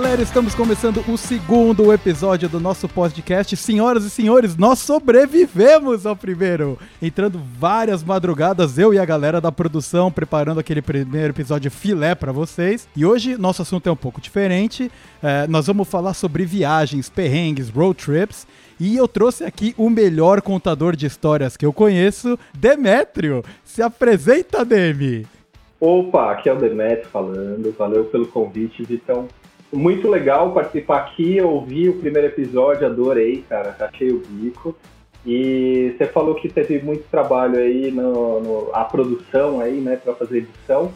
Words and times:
galera. 0.00 0.22
Estamos 0.22 0.54
começando 0.54 1.04
o 1.12 1.18
segundo 1.18 1.92
episódio 1.92 2.48
do 2.48 2.58
nosso 2.58 2.88
podcast. 2.88 3.54
Senhoras 3.54 4.02
e 4.02 4.08
senhores, 4.08 4.56
nós 4.56 4.78
sobrevivemos 4.78 6.06
ao 6.06 6.16
primeiro. 6.16 6.78
Entrando 7.02 7.38
várias 7.38 8.02
madrugadas, 8.02 8.78
eu 8.78 8.94
e 8.94 8.98
a 8.98 9.04
galera 9.04 9.42
da 9.42 9.52
produção 9.52 10.10
preparando 10.10 10.58
aquele 10.58 10.80
primeiro 10.80 11.34
episódio 11.34 11.70
filé 11.70 12.14
para 12.14 12.32
vocês. 12.32 12.88
E 12.96 13.04
hoje 13.04 13.36
nosso 13.36 13.60
assunto 13.60 13.90
é 13.90 13.92
um 13.92 13.96
pouco 13.96 14.22
diferente. 14.22 14.90
É, 15.22 15.46
nós 15.46 15.66
vamos 15.66 15.86
falar 15.86 16.14
sobre 16.14 16.46
viagens, 16.46 17.10
perrengues, 17.10 17.68
road 17.68 18.02
trips. 18.02 18.46
E 18.80 18.96
eu 18.96 19.06
trouxe 19.06 19.44
aqui 19.44 19.74
o 19.76 19.90
melhor 19.90 20.40
contador 20.40 20.96
de 20.96 21.04
histórias 21.04 21.58
que 21.58 21.66
eu 21.66 21.74
conheço, 21.74 22.38
Demétrio. 22.58 23.44
Se 23.62 23.82
apresenta, 23.82 24.64
Demi. 24.64 25.26
Opa, 25.78 26.32
aqui 26.32 26.48
é 26.48 26.54
o 26.54 26.58
Demetrio 26.58 27.08
falando, 27.10 27.74
valeu 27.76 28.06
pelo 28.06 28.26
convite, 28.28 28.82
Vitão. 28.82 29.28
Muito 29.72 30.08
legal 30.08 30.52
participar 30.52 30.98
aqui, 30.98 31.36
eu 31.36 31.48
ouvi 31.48 31.88
o 31.88 31.98
primeiro 31.98 32.26
episódio, 32.26 32.86
adorei, 32.86 33.44
cara, 33.48 33.76
achei 33.78 34.10
o 34.10 34.22
bico. 34.28 34.74
E 35.24 35.94
você 35.96 36.06
falou 36.06 36.34
que 36.34 36.48
teve 36.48 36.80
muito 36.80 37.04
trabalho 37.10 37.58
aí 37.58 37.90
no, 37.90 38.40
no 38.40 38.70
a 38.74 38.84
produção 38.84 39.60
aí, 39.60 39.80
né, 39.80 39.96
para 39.96 40.14
fazer 40.14 40.38
edição 40.38 40.92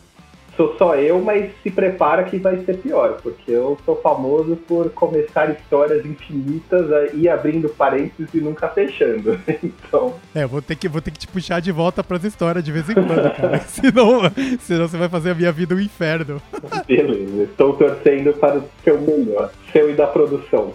sou 0.56 0.76
só 0.76 0.96
eu, 0.96 1.20
mas 1.20 1.50
se 1.62 1.70
prepara 1.70 2.24
que 2.24 2.38
vai 2.38 2.58
ser 2.64 2.78
pior, 2.78 3.18
porque 3.22 3.50
eu 3.50 3.78
sou 3.84 3.96
famoso 3.96 4.56
por 4.56 4.90
começar 4.90 5.50
histórias 5.50 6.04
infinitas 6.04 7.12
e 7.14 7.28
abrindo 7.28 7.68
parênteses 7.68 8.32
e 8.34 8.40
nunca 8.40 8.68
fechando. 8.68 9.38
Então. 9.64 10.14
É, 10.34 10.46
vou 10.46 10.60
ter 10.60 10.76
que, 10.76 10.88
vou 10.88 11.00
ter 11.00 11.10
que 11.10 11.18
te 11.18 11.28
puxar 11.28 11.60
de 11.60 11.72
volta 11.72 12.02
pras 12.02 12.24
histórias 12.24 12.62
de 12.62 12.70
vez 12.70 12.88
em 12.90 12.94
quando, 12.94 13.34
cara. 13.34 13.60
senão, 13.66 14.20
senão 14.60 14.88
você 14.88 14.96
vai 14.96 15.08
fazer 15.08 15.30
a 15.30 15.34
minha 15.34 15.52
vida 15.52 15.74
um 15.74 15.80
inferno. 15.80 16.40
Beleza, 16.86 17.44
estou 17.44 17.72
torcendo 17.74 18.32
para 18.34 18.58
o 18.58 18.64
seu 18.82 19.00
melhor, 19.00 19.50
seu 19.72 19.90
e 19.90 19.94
da 19.94 20.06
produção. 20.06 20.74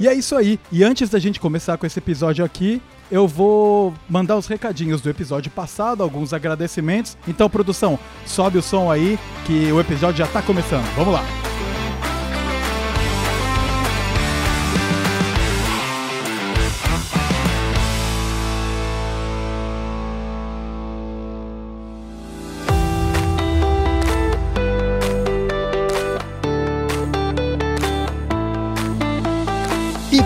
E 0.00 0.08
é 0.08 0.14
isso 0.14 0.36
aí. 0.36 0.58
E 0.70 0.82
antes 0.82 1.08
da 1.08 1.18
gente 1.18 1.38
começar 1.38 1.76
com 1.76 1.86
esse 1.86 1.98
episódio 1.98 2.44
aqui, 2.44 2.82
eu 3.10 3.28
vou 3.28 3.94
mandar 4.08 4.36
os 4.36 4.46
recadinhos 4.46 5.00
do 5.00 5.10
episódio 5.10 5.50
passado, 5.50 6.02
alguns 6.02 6.32
agradecimentos. 6.32 7.16
Então, 7.28 7.48
produção, 7.48 7.98
sobe 8.26 8.58
o 8.58 8.62
som 8.62 8.90
aí 8.90 9.18
que 9.44 9.70
o 9.70 9.78
episódio 9.80 10.18
já 10.18 10.26
tá 10.26 10.42
começando. 10.42 10.84
Vamos 10.96 11.14
lá. 11.14 11.22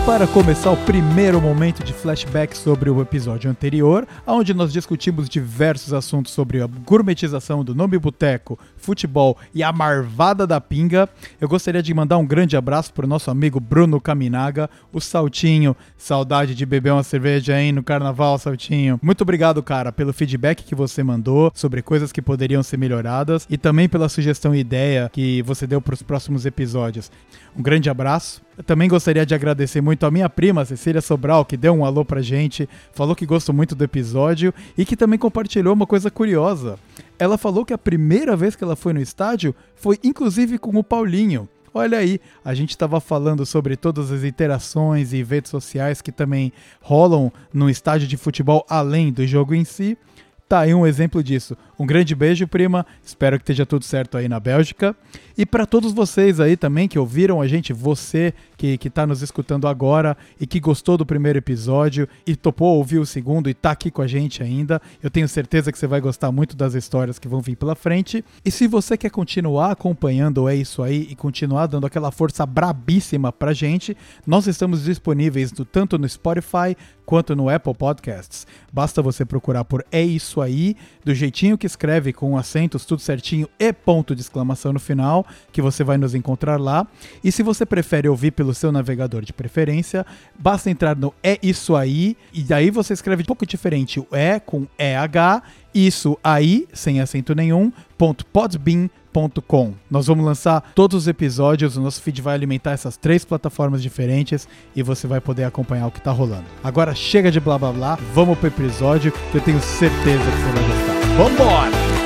Para 0.07 0.25
começar 0.25 0.71
o 0.71 0.77
primeiro 0.77 1.41
momento 1.41 1.83
de 1.83 1.91
flashback 1.91 2.57
sobre 2.57 2.89
o 2.89 3.01
episódio 3.01 3.51
anterior, 3.51 4.07
onde 4.25 4.53
nós 4.53 4.71
discutimos 4.71 5.27
diversos 5.27 5.91
assuntos 5.91 6.31
sobre 6.31 6.61
a 6.61 6.65
gourmetização 6.65 7.61
do 7.61 7.75
nome 7.75 7.99
boteco, 7.99 8.57
futebol 8.87 9.37
e 9.53 9.61
a 9.61 9.73
marvada 9.73 10.47
da 10.47 10.61
pinga, 10.61 11.09
eu 11.41 11.49
gostaria 11.49 11.83
de 11.83 11.93
mandar 11.93 12.17
um 12.17 12.25
grande 12.25 12.55
abraço 12.55 12.93
para 12.93 13.03
o 13.03 13.07
nosso 13.07 13.29
amigo 13.29 13.59
Bruno 13.59 13.99
Caminaga, 13.99 14.69
o 14.93 15.01
Saltinho. 15.01 15.75
Saudade 15.97 16.55
de 16.55 16.65
beber 16.65 16.93
uma 16.93 17.03
cerveja 17.03 17.55
aí 17.55 17.73
no 17.73 17.83
carnaval, 17.83 18.37
Saltinho. 18.37 18.97
Muito 19.03 19.23
obrigado, 19.23 19.61
cara, 19.61 19.91
pelo 19.91 20.13
feedback 20.13 20.63
que 20.63 20.73
você 20.73 21.03
mandou 21.03 21.51
sobre 21.53 21.81
coisas 21.81 22.13
que 22.13 22.21
poderiam 22.21 22.63
ser 22.63 22.77
melhoradas 22.77 23.45
e 23.49 23.57
também 23.57 23.89
pela 23.89 24.07
sugestão 24.07 24.55
e 24.55 24.59
ideia 24.59 25.09
que 25.11 25.41
você 25.41 25.67
deu 25.67 25.81
para 25.81 25.93
os 25.93 26.01
próximos 26.01 26.45
episódios. 26.45 27.11
Um 27.57 27.61
grande 27.61 27.89
abraço. 27.89 28.41
Eu 28.57 28.63
também 28.63 28.87
gostaria 28.87 29.25
de 29.25 29.35
agradecer 29.35 29.81
muito 29.81 30.05
a 30.05 30.11
minha 30.11 30.29
prima, 30.29 30.63
Cecília 30.63 31.01
Sobral, 31.01 31.43
que 31.43 31.57
deu 31.57 31.73
um 31.73 31.83
alô 31.83 32.05
pra 32.05 32.21
gente, 32.21 32.69
falou 32.93 33.15
que 33.15 33.25
gostou 33.25 33.53
muito 33.53 33.75
do 33.75 33.83
episódio 33.83 34.53
e 34.77 34.85
que 34.85 34.95
também 34.95 35.19
compartilhou 35.19 35.73
uma 35.73 35.85
coisa 35.85 36.09
curiosa. 36.09 36.79
Ela 37.19 37.37
falou 37.37 37.65
que 37.65 37.73
a 37.73 37.77
primeira 37.77 38.35
vez 38.35 38.55
que 38.55 38.63
ela 38.63 38.75
foi 38.75 38.93
no 38.93 39.01
estádio 39.01 39.55
foi 39.75 39.99
inclusive 40.03 40.57
com 40.57 40.77
o 40.77 40.83
Paulinho. 40.83 41.49
Olha 41.73 41.97
aí, 41.99 42.19
a 42.43 42.53
gente 42.53 42.71
estava 42.71 42.99
falando 42.99 43.45
sobre 43.45 43.75
todas 43.75 44.11
as 44.11 44.23
interações 44.23 45.13
e 45.13 45.17
eventos 45.17 45.51
sociais 45.51 46.01
que 46.01 46.11
também 46.11 46.51
rolam 46.81 47.31
no 47.53 47.69
estádio 47.69 48.07
de 48.07 48.17
futebol 48.17 48.65
além 48.69 49.11
do 49.11 49.25
jogo 49.27 49.53
em 49.53 49.63
si. 49.63 49.97
Tá 50.47 50.61
aí 50.61 50.73
um 50.73 50.87
exemplo 50.87 51.21
disso. 51.21 51.57
Um 51.79 51.85
grande 51.85 52.15
beijo, 52.15 52.47
prima. 52.47 52.85
Espero 53.05 53.37
que 53.37 53.43
esteja 53.43 53.65
tudo 53.65 53.85
certo 53.85 54.17
aí 54.17 54.27
na 54.27 54.39
Bélgica. 54.39 54.95
E 55.37 55.45
para 55.45 55.67
todos 55.67 55.93
vocês 55.93 56.39
aí 56.39 56.57
também 56.57 56.87
que 56.87 56.97
ouviram 56.97 57.39
a 57.39 57.47
gente, 57.47 57.71
você 57.71 58.33
que, 58.57 58.75
que 58.79 58.89
tá 58.89 59.05
nos 59.05 59.21
escutando 59.21 59.67
agora 59.67 60.17
e 60.41 60.47
que 60.47 60.59
gostou 60.59 60.97
do 60.97 61.05
primeiro 61.05 61.37
episódio 61.37 62.09
e 62.25 62.35
topou 62.35 62.75
ouvir 62.75 62.97
o 62.97 63.05
segundo 63.05 63.47
e 63.47 63.53
tá 63.53 63.69
aqui 63.69 63.91
com 63.91 64.01
a 64.01 64.07
gente 64.07 64.41
ainda, 64.41 64.81
eu 65.03 65.11
tenho 65.11 65.27
certeza 65.27 65.71
que 65.71 65.77
você 65.77 65.85
vai 65.85 66.01
gostar 66.01 66.31
muito 66.31 66.57
das 66.57 66.73
histórias 66.73 67.19
que 67.19 67.27
vão 67.27 67.39
vir 67.39 67.55
pela 67.55 67.75
frente. 67.75 68.25
E 68.43 68.49
se 68.49 68.67
você 68.67 68.97
quer 68.97 69.11
continuar 69.11 69.69
acompanhando 69.71 70.49
É 70.49 70.55
Isso 70.55 70.81
Aí 70.81 71.07
e 71.11 71.15
continuar 71.15 71.67
dando 71.67 71.85
aquela 71.85 72.09
força 72.09 72.43
brabíssima 72.43 73.31
pra 73.31 73.53
gente, 73.53 73.95
nós 74.25 74.47
estamos 74.47 74.85
disponíveis 74.85 75.53
tanto 75.71 75.99
no 75.99 76.09
Spotify 76.09 76.75
quanto 77.05 77.35
no 77.35 77.47
Apple 77.47 77.73
Podcasts. 77.73 78.47
Basta 78.73 79.01
você 79.01 79.23
procurar 79.23 79.63
por 79.63 79.85
É 79.91 80.01
Isso 80.01 80.41
Aí, 80.41 80.75
do 81.05 81.13
jeitinho 81.13 81.57
que 81.57 81.66
escreve 81.67 82.11
com 82.11 82.35
acentos 82.37 82.85
tudo 82.85 83.01
certinho 83.01 83.47
e 83.59 83.71
ponto 83.71 84.15
de 84.15 84.21
exclamação 84.21 84.73
no 84.73 84.79
final, 84.79 85.25
que 85.51 85.61
você 85.61 85.83
vai 85.83 85.97
nos 85.97 86.15
encontrar 86.15 86.59
lá. 86.59 86.87
E 87.23 87.31
se 87.31 87.43
você 87.43 87.65
prefere 87.65 88.09
ouvir 88.09 88.31
pelo 88.31 88.53
seu 88.53 88.71
navegador 88.71 89.21
de 89.21 89.33
preferência, 89.33 90.05
basta 90.39 90.69
entrar 90.69 90.95
no 90.95 91.13
É 91.21 91.37
Isso 91.43 91.75
Aí, 91.75 92.17
e 92.33 92.41
daí 92.41 92.71
você 92.71 92.93
escreve 92.93 93.21
um 93.21 93.25
pouco 93.25 93.45
diferente 93.45 93.99
o 93.99 94.07
É 94.11 94.39
com 94.39 94.65
EH, 94.79 95.43
isso 95.73 96.17
aí, 96.23 96.67
sem 96.73 96.99
acento 96.99 97.35
nenhum, 97.35 97.71
ponto 97.97 98.25
podbean.com. 98.25 99.73
Nós 99.91 100.07
vamos 100.07 100.25
lançar 100.25 100.71
todos 100.73 101.03
os 101.03 101.07
episódios, 101.07 101.77
o 101.77 101.81
nosso 101.81 102.01
feed 102.01 102.19
vai 102.19 102.33
alimentar 102.33 102.71
essas 102.71 102.97
três 102.97 103.23
plataformas 103.23 103.83
diferentes 103.83 104.47
e 104.75 104.81
você 104.81 105.05
vai 105.05 105.21
poder 105.21 105.43
acompanhar 105.43 105.85
o 105.85 105.91
que 105.91 106.01
tá 106.01 106.11
rolando. 106.11 106.45
Agora 106.63 106.95
chega 106.95 107.29
de 107.29 107.39
blá 107.39 107.59
blá 107.59 107.71
blá, 107.71 107.99
vamos 108.11 108.39
pro 108.39 108.47
episódio 108.47 109.11
que 109.11 109.37
eu 109.37 109.41
tenho 109.41 109.61
certeza 109.61 110.23
que 110.23 110.37
você 110.37 110.51
vai 110.51 110.67
gostar. 110.67 110.96
Vambora! 111.17 111.96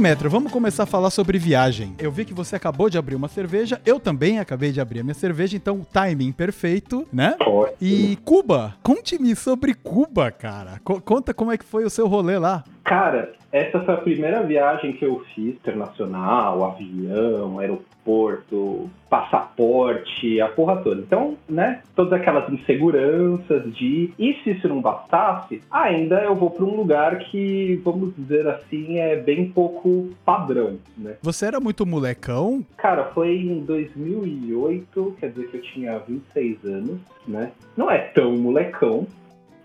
Demetrio, 0.00 0.30
vamos 0.30 0.50
começar 0.50 0.84
a 0.84 0.86
falar 0.86 1.10
sobre 1.10 1.38
viagem. 1.38 1.94
Eu 1.98 2.10
vi 2.10 2.24
que 2.24 2.32
você 2.32 2.56
acabou 2.56 2.88
de 2.88 2.96
abrir 2.96 3.16
uma 3.16 3.28
cerveja, 3.28 3.78
eu 3.84 4.00
também 4.00 4.38
acabei 4.38 4.72
de 4.72 4.80
abrir 4.80 5.00
a 5.00 5.02
minha 5.02 5.12
cerveja, 5.12 5.54
então 5.58 5.86
timing 5.92 6.32
perfeito, 6.32 7.06
né? 7.12 7.36
E 7.78 8.16
Cuba, 8.24 8.76
conte-me 8.82 9.36
sobre 9.36 9.74
Cuba, 9.74 10.30
cara. 10.30 10.80
Co 10.82 11.02
conta 11.02 11.34
como 11.34 11.52
é 11.52 11.58
que 11.58 11.66
foi 11.66 11.84
o 11.84 11.90
seu 11.90 12.08
rolê 12.08 12.38
lá. 12.38 12.64
Cara, 12.84 13.32
essa 13.52 13.80
foi 13.80 13.94
a 13.94 13.98
primeira 13.98 14.42
viagem 14.42 14.92
que 14.92 15.04
eu 15.04 15.20
fiz 15.34 15.54
internacional, 15.54 16.64
avião, 16.64 17.58
aeroporto, 17.58 18.88
passaporte, 19.08 20.40
a 20.40 20.48
porra 20.48 20.76
toda. 20.76 21.00
Então, 21.00 21.36
né, 21.48 21.82
todas 21.96 22.12
aquelas 22.12 22.50
inseguranças 22.52 23.72
de. 23.74 24.12
E 24.18 24.34
se 24.42 24.50
isso 24.50 24.68
não 24.68 24.80
bastasse, 24.80 25.62
ainda 25.70 26.22
eu 26.22 26.34
vou 26.36 26.50
para 26.50 26.64
um 26.64 26.76
lugar 26.76 27.18
que, 27.18 27.80
vamos 27.84 28.14
dizer 28.16 28.46
assim, 28.46 28.98
é 28.98 29.16
bem 29.16 29.50
pouco 29.50 30.10
padrão, 30.24 30.78
né? 30.96 31.16
Você 31.22 31.46
era 31.46 31.58
muito 31.58 31.84
molecão? 31.84 32.64
Cara, 32.76 33.10
foi 33.12 33.36
em 33.36 33.60
2008, 33.64 35.16
quer 35.18 35.30
dizer 35.30 35.48
que 35.48 35.56
eu 35.56 35.62
tinha 35.62 35.98
26 35.98 36.64
anos, 36.64 37.00
né? 37.26 37.50
Não 37.76 37.90
é 37.90 37.98
tão 37.98 38.36
molecão, 38.36 39.06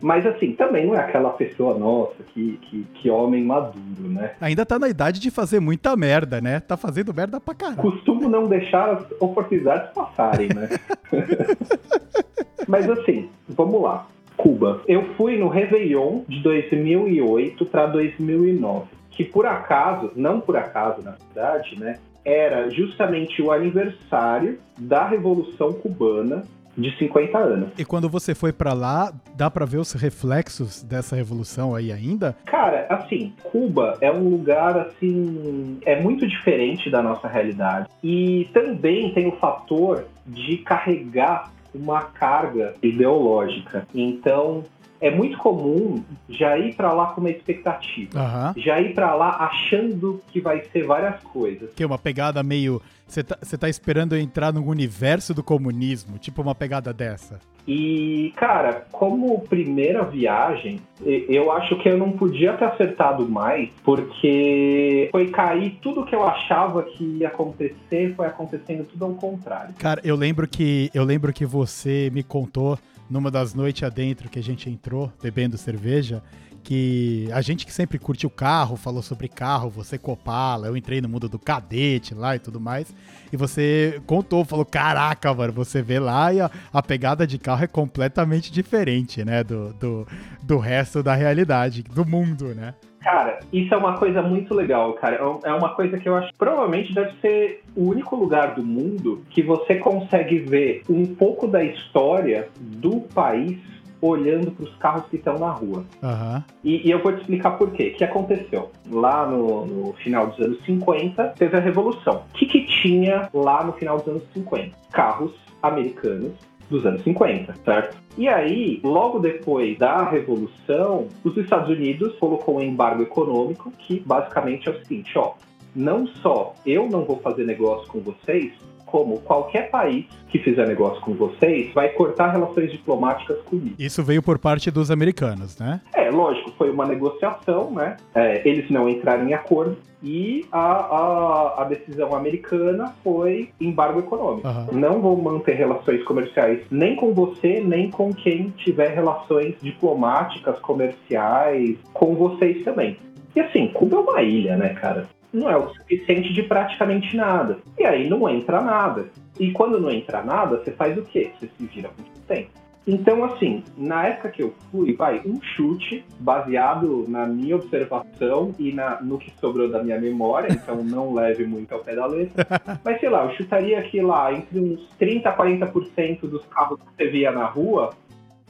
mas 0.02 0.26
assim, 0.26 0.54
também 0.54 0.86
não 0.86 0.96
é 0.96 1.00
aquela 1.00 1.32
pessoa, 1.32 1.78
nossa, 1.78 2.16
que, 2.34 2.58
que, 2.64 2.84
que 2.96 3.10
homem 3.10 3.44
maduro, 3.44 4.10
né? 4.10 4.32
Ainda 4.42 4.66
tá 4.66 4.78
na 4.78 4.90
idade 4.90 5.20
de 5.20 5.32
fazer 5.32 5.60
muita 5.60 5.96
merda, 5.96 6.42
né? 6.42 6.60
Tá 6.60 6.78
fazendo 6.78 7.14
merda 7.14 7.40
pra 7.40 7.56
caralho. 7.56 7.78
Costumo 7.78 8.30
não 8.30 8.48
deixar 8.48 8.90
as 8.90 9.12
oportunidades 9.20 9.94
passarem, 9.94 10.50
né? 10.50 10.70
Mas 12.68 12.90
assim, 12.90 13.30
vamos 13.48 13.82
lá. 13.82 14.08
Cuba. 14.38 14.82
Eu 14.88 15.14
fui 15.16 15.38
no 15.38 15.48
Réveillon 15.48 16.24
de 16.28 16.42
2008 16.42 17.66
para 17.66 17.86
2009, 17.88 18.88
que 19.12 19.24
por 19.24 19.46
acaso, 19.46 20.12
não 20.16 20.42
por 20.42 20.58
acaso 20.58 21.02
na 21.02 21.12
verdade, 21.12 21.80
né, 21.80 22.00
era 22.24 22.70
justamente 22.70 23.42
o 23.42 23.52
aniversário 23.52 24.60
da 24.78 25.08
Revolução 25.08 25.74
Cubana 25.74 26.44
de 26.78 26.96
50 26.98 27.38
anos. 27.38 27.70
E 27.78 27.86
quando 27.86 28.10
você 28.10 28.36
foi 28.36 28.52
para 28.52 28.74
lá, 28.74 29.14
dá 29.36 29.50
para 29.50 29.66
ver 29.66 29.78
os 29.78 29.94
reflexos 29.94 30.84
dessa 30.84 31.16
revolução 31.16 31.74
aí 31.74 31.92
ainda? 31.92 32.36
Cara, 32.46 32.86
assim, 32.90 33.34
Cuba 33.44 33.98
é 34.02 34.12
um 34.12 34.30
lugar 34.30 34.78
assim, 34.78 35.80
é 35.86 36.02
muito 36.02 36.28
diferente 36.28 36.90
da 36.90 37.02
nossa 37.02 37.28
realidade. 37.28 37.88
E 38.04 38.50
também 38.54 39.14
tem 39.14 39.28
o 39.28 39.36
fator 39.38 40.06
de 40.26 40.58
carregar 40.58 41.52
uma 41.74 42.02
carga 42.04 42.74
ideológica. 42.82 43.86
Então, 43.94 44.64
é 45.02 45.12
muito 45.12 45.38
comum 45.38 46.04
já 46.30 46.58
ir 46.58 46.74
para 46.76 46.92
lá 46.94 47.08
com 47.08 47.22
uma 47.22 47.30
expectativa. 47.30 48.20
Uhum. 48.20 48.62
Já 48.62 48.80
ir 48.80 48.94
para 48.94 49.14
lá 49.14 49.30
achando 49.40 50.22
que 50.30 50.40
vai 50.40 50.64
ser 50.72 50.84
várias 50.84 51.22
coisas. 51.24 51.74
Que 51.76 51.84
é 51.84 51.86
uma 51.86 52.00
pegada 52.00 52.42
meio. 52.42 52.82
Você 53.08 53.24
tá, 53.24 53.38
tá 53.38 53.70
esperando 53.70 54.16
entrar 54.18 54.52
no 54.52 54.66
universo 54.66 55.34
do 55.34 55.44
comunismo, 55.44 56.18
tipo 56.18 56.42
uma 56.42 56.56
pegada 56.56 56.92
dessa. 56.92 57.40
E, 57.68 58.32
cara, 58.36 58.86
como 58.92 59.40
primeira 59.42 60.04
viagem, 60.04 60.80
eu 61.04 61.52
acho 61.52 61.76
que 61.78 61.90
eu 61.90 61.98
não 61.98 62.12
podia 62.12 62.54
ter 62.54 62.66
acertado 62.66 63.28
mais, 63.28 63.70
porque 63.84 65.10
foi 65.12 65.30
cair 65.30 65.80
tudo 65.82 66.06
que 66.06 66.14
eu 66.14 66.24
achava 66.24 66.84
que 66.84 67.04
ia 67.04 67.28
acontecer, 67.28 68.14
foi 68.16 68.28
acontecendo 68.28 68.86
tudo 68.86 69.06
ao 69.06 69.14
contrário. 69.16 69.74
Cara, 69.80 70.00
eu 70.04 70.16
lembro 70.16 70.48
que 70.48 70.92
eu 70.94 71.04
lembro 71.04 71.34
que 71.34 71.46
você 71.46 72.12
me 72.14 72.22
contou 72.22 72.78
numa 73.10 73.32
das 73.32 73.56
noites 73.56 73.82
adentro 73.84 74.30
que 74.30 74.38
a 74.38 74.44
gente 74.44 74.70
entrou 74.70 75.12
bebendo 75.22 75.58
cerveja, 75.58 76.22
que 76.66 77.30
a 77.32 77.42
gente 77.42 77.64
que 77.64 77.72
sempre 77.72 78.00
curte 78.00 78.26
o 78.26 78.30
carro, 78.30 78.76
falou 78.76 79.04
sobre 79.04 79.28
carro, 79.28 79.70
você 79.70 80.00
copala, 80.00 80.66
eu 80.66 80.76
entrei 80.76 81.00
no 81.00 81.08
mundo 81.08 81.30
do 81.30 81.38
cadete 81.38 82.16
lá 82.16 82.36
e 82.36 82.40
tudo 82.40 82.60
mais, 82.60 82.94
e 83.32 83.38
você 83.38 84.02
contou, 84.08 84.44
falou, 84.44 84.66
caraca, 84.66 85.32
mano, 85.32 85.54
você 85.54 85.84
vê 85.84 86.00
lá 86.00 86.34
e 86.34 86.42
a, 86.42 86.50
a 86.74 86.82
pegada 86.82 87.28
de 87.28 87.38
carro 87.38 87.64
é 87.64 87.68
completamente 87.68 88.52
diferente, 88.52 89.24
né, 89.24 89.44
do, 89.44 89.74
do, 89.74 90.08
do 90.42 90.58
resto 90.58 91.04
da 91.04 91.14
realidade, 91.14 91.84
do 91.84 92.04
mundo, 92.04 92.56
né? 92.56 92.74
Cara, 93.00 93.38
isso 93.54 93.72
é 93.72 93.78
uma 93.78 94.00
coisa 94.00 94.24
muito 94.24 94.56
legal, 94.56 94.94
cara. 94.94 95.18
É, 95.18 95.50
é 95.50 95.54
uma 95.54 95.76
coisa 95.76 96.00
que 96.00 96.10
eu 96.10 96.16
acho 96.16 96.32
provavelmente 96.36 96.92
deve 96.92 97.12
ser 97.22 97.62
o 97.76 97.90
único 97.90 98.16
lugar 98.16 98.56
do 98.56 98.64
mundo 98.64 99.22
que 99.30 99.44
você 99.44 99.76
consegue 99.76 100.40
ver 100.40 100.82
um 100.90 101.06
pouco 101.06 101.48
da 101.48 101.64
história 101.64 102.50
do 102.60 103.02
país 103.02 103.60
olhando 104.02 104.52
para 104.52 104.66
os 104.66 104.76
carros 104.76 105.06
que 105.10 105.18
estão 105.18 105.38
na 105.38 105.52
rua. 105.52 105.86
Uhum. 106.02 106.44
E, 106.64 106.88
e, 106.88 106.92
eu 106.92 107.02
vou 107.02 107.14
te 107.14 107.22
explicar 107.22 107.52
por 107.52 107.72
quê. 107.72 107.92
O 107.94 107.98
que 107.98 108.04
aconteceu? 108.04 108.72
Lá 108.90 109.26
no, 109.26 109.66
no, 109.66 109.94
final 109.94 110.28
dos 110.28 110.40
anos 110.40 110.64
50, 110.66 111.34
teve 111.38 111.58
a 111.58 111.60
Revolução. 111.60 112.24
O 112.30 112.38
que, 112.38 112.46
que 112.46 112.66
tinha 112.66 113.30
lá 113.34 113.64
no 113.64 113.74
final 113.74 113.98
dos 113.98 114.08
anos 114.08 114.24
50? 114.34 114.76
Carros 114.92 115.34
americanos 115.62 116.34
dos 116.70 116.86
anos 116.86 117.04
50, 117.04 117.54
certo? 117.64 117.98
E 118.18 118.28
aí, 118.28 118.80
logo 118.84 119.20
depois 119.20 119.78
da 119.78 120.04
Revolução, 120.10 121.08
os 121.24 121.36
Estados 121.38 121.70
Unidos 121.70 122.16
colocou 122.18 122.58
um 122.58 122.62
embargo 122.62 123.04
econômico 123.04 123.72
que 123.78 124.00
basicamente 124.00 124.68
é 124.68 124.72
o 124.72 124.80
seguinte, 124.80 125.18
ó, 125.18 125.34
não 125.76 126.08
só 126.08 126.54
eu 126.66 126.88
não 126.90 127.04
vou 127.04 127.18
fazer 127.18 127.44
negócio 127.44 127.88
com 127.88 128.00
vocês, 128.00 128.54
como 128.86 129.20
qualquer 129.22 129.70
país 129.70 130.06
que 130.30 130.40
fizer 130.40 130.68
negócio 130.68 131.02
com 131.02 131.14
vocês 131.14 131.74
vai 131.74 131.90
cortar 131.90 132.32
relações 132.32 132.72
diplomáticas 132.72 133.42
comigo. 133.44 133.76
Isso 133.78 134.04
veio 134.04 134.22
por 134.22 134.38
parte 134.38 134.70
dos 134.70 134.92
americanos, 134.92 135.58
né? 135.58 135.82
É, 135.94 136.10
lógico, 136.10 136.52
foi 136.58 136.70
uma 136.70 136.86
negociação, 136.86 137.72
né? 137.72 137.98
É, 138.14 138.48
eles 138.48 138.70
não 138.70 138.88
entraram 138.88 139.28
em 139.28 139.34
acordo 139.34 139.78
e 140.04 140.46
a, 140.52 140.60
a, 140.60 141.62
a, 141.62 141.64
decisão 141.66 142.14
americana 142.14 142.94
foi 143.04 143.50
embargo 143.60 144.00
econômico. 144.00 144.48
Uhum. 144.48 144.80
Não 144.80 145.02
vou 145.02 145.18
manter 145.18 145.56
relações 145.56 146.04
comerciais 146.04 146.62
nem 146.70 146.96
com 146.96 147.12
você, 147.14 147.60
nem 147.60 147.90
com 147.90 148.14
quem 148.14 148.52
tiver 148.58 148.90
relações 148.90 149.56
diplomáticas, 149.62 150.60
comerciais, 150.60 151.78
com 151.92 152.14
vocês 152.14 152.64
também. 152.64 152.98
E 153.36 153.40
assim, 153.40 153.68
Cuba 153.68 153.98
é 153.98 154.00
uma 154.00 154.22
ilha, 154.22 154.56
né, 154.56 154.70
cara? 154.70 155.08
Não 155.36 155.50
é 155.50 155.58
o 155.58 155.70
suficiente 155.70 156.34
de 156.34 156.44
praticamente 156.44 157.16
nada. 157.16 157.60
E 157.78 157.86
aí 157.86 158.10
não 158.10 158.28
entra 158.30 158.62
nada. 158.62 159.08
E 159.40 159.52
quando 159.52 159.80
não 159.80 159.92
entra 159.92 160.24
nada, 160.24 160.58
você 160.58 160.72
faz 160.72 160.98
o 160.98 161.04
quê? 161.04 161.32
Você 161.40 161.48
se 161.48 161.66
vira 161.66 161.90
com 161.90 162.02
o 162.02 162.06
que 162.06 162.20
tem. 162.22 162.50
Então, 162.88 163.24
assim, 163.26 163.64
na 163.76 164.06
época 164.06 164.30
que 164.30 164.44
eu 164.44 164.54
fui, 164.72 164.94
vai, 164.94 165.20
um 165.26 165.42
chute 165.42 166.06
baseado 166.20 167.06
na 167.08 167.26
minha 167.26 167.56
observação 167.56 168.54
e 168.60 168.72
na, 168.72 169.02
no 169.02 169.18
que 169.18 169.34
sobrou 169.40 169.68
da 169.68 169.82
minha 169.84 170.00
memória, 170.00 170.54
então 170.54 170.84
não 170.84 171.12
leve 171.16 171.46
muito 171.46 171.74
ao 171.74 171.80
pé 171.80 171.96
da 171.96 172.06
letra. 172.06 172.46
Mas 172.84 173.00
sei 173.00 173.10
lá, 173.10 173.26
eu 173.26 173.36
chutaria 173.36 173.82
que 173.82 174.00
lá, 174.02 174.32
entre 174.32 174.60
uns 174.60 174.88
30% 175.02 175.26
a 175.26 175.36
40% 175.36 176.22
dos 176.22 176.46
carros 176.46 176.80
que 176.80 176.96
você 176.96 177.10
via 177.10 177.32
na 177.32 177.46
rua 177.46 177.90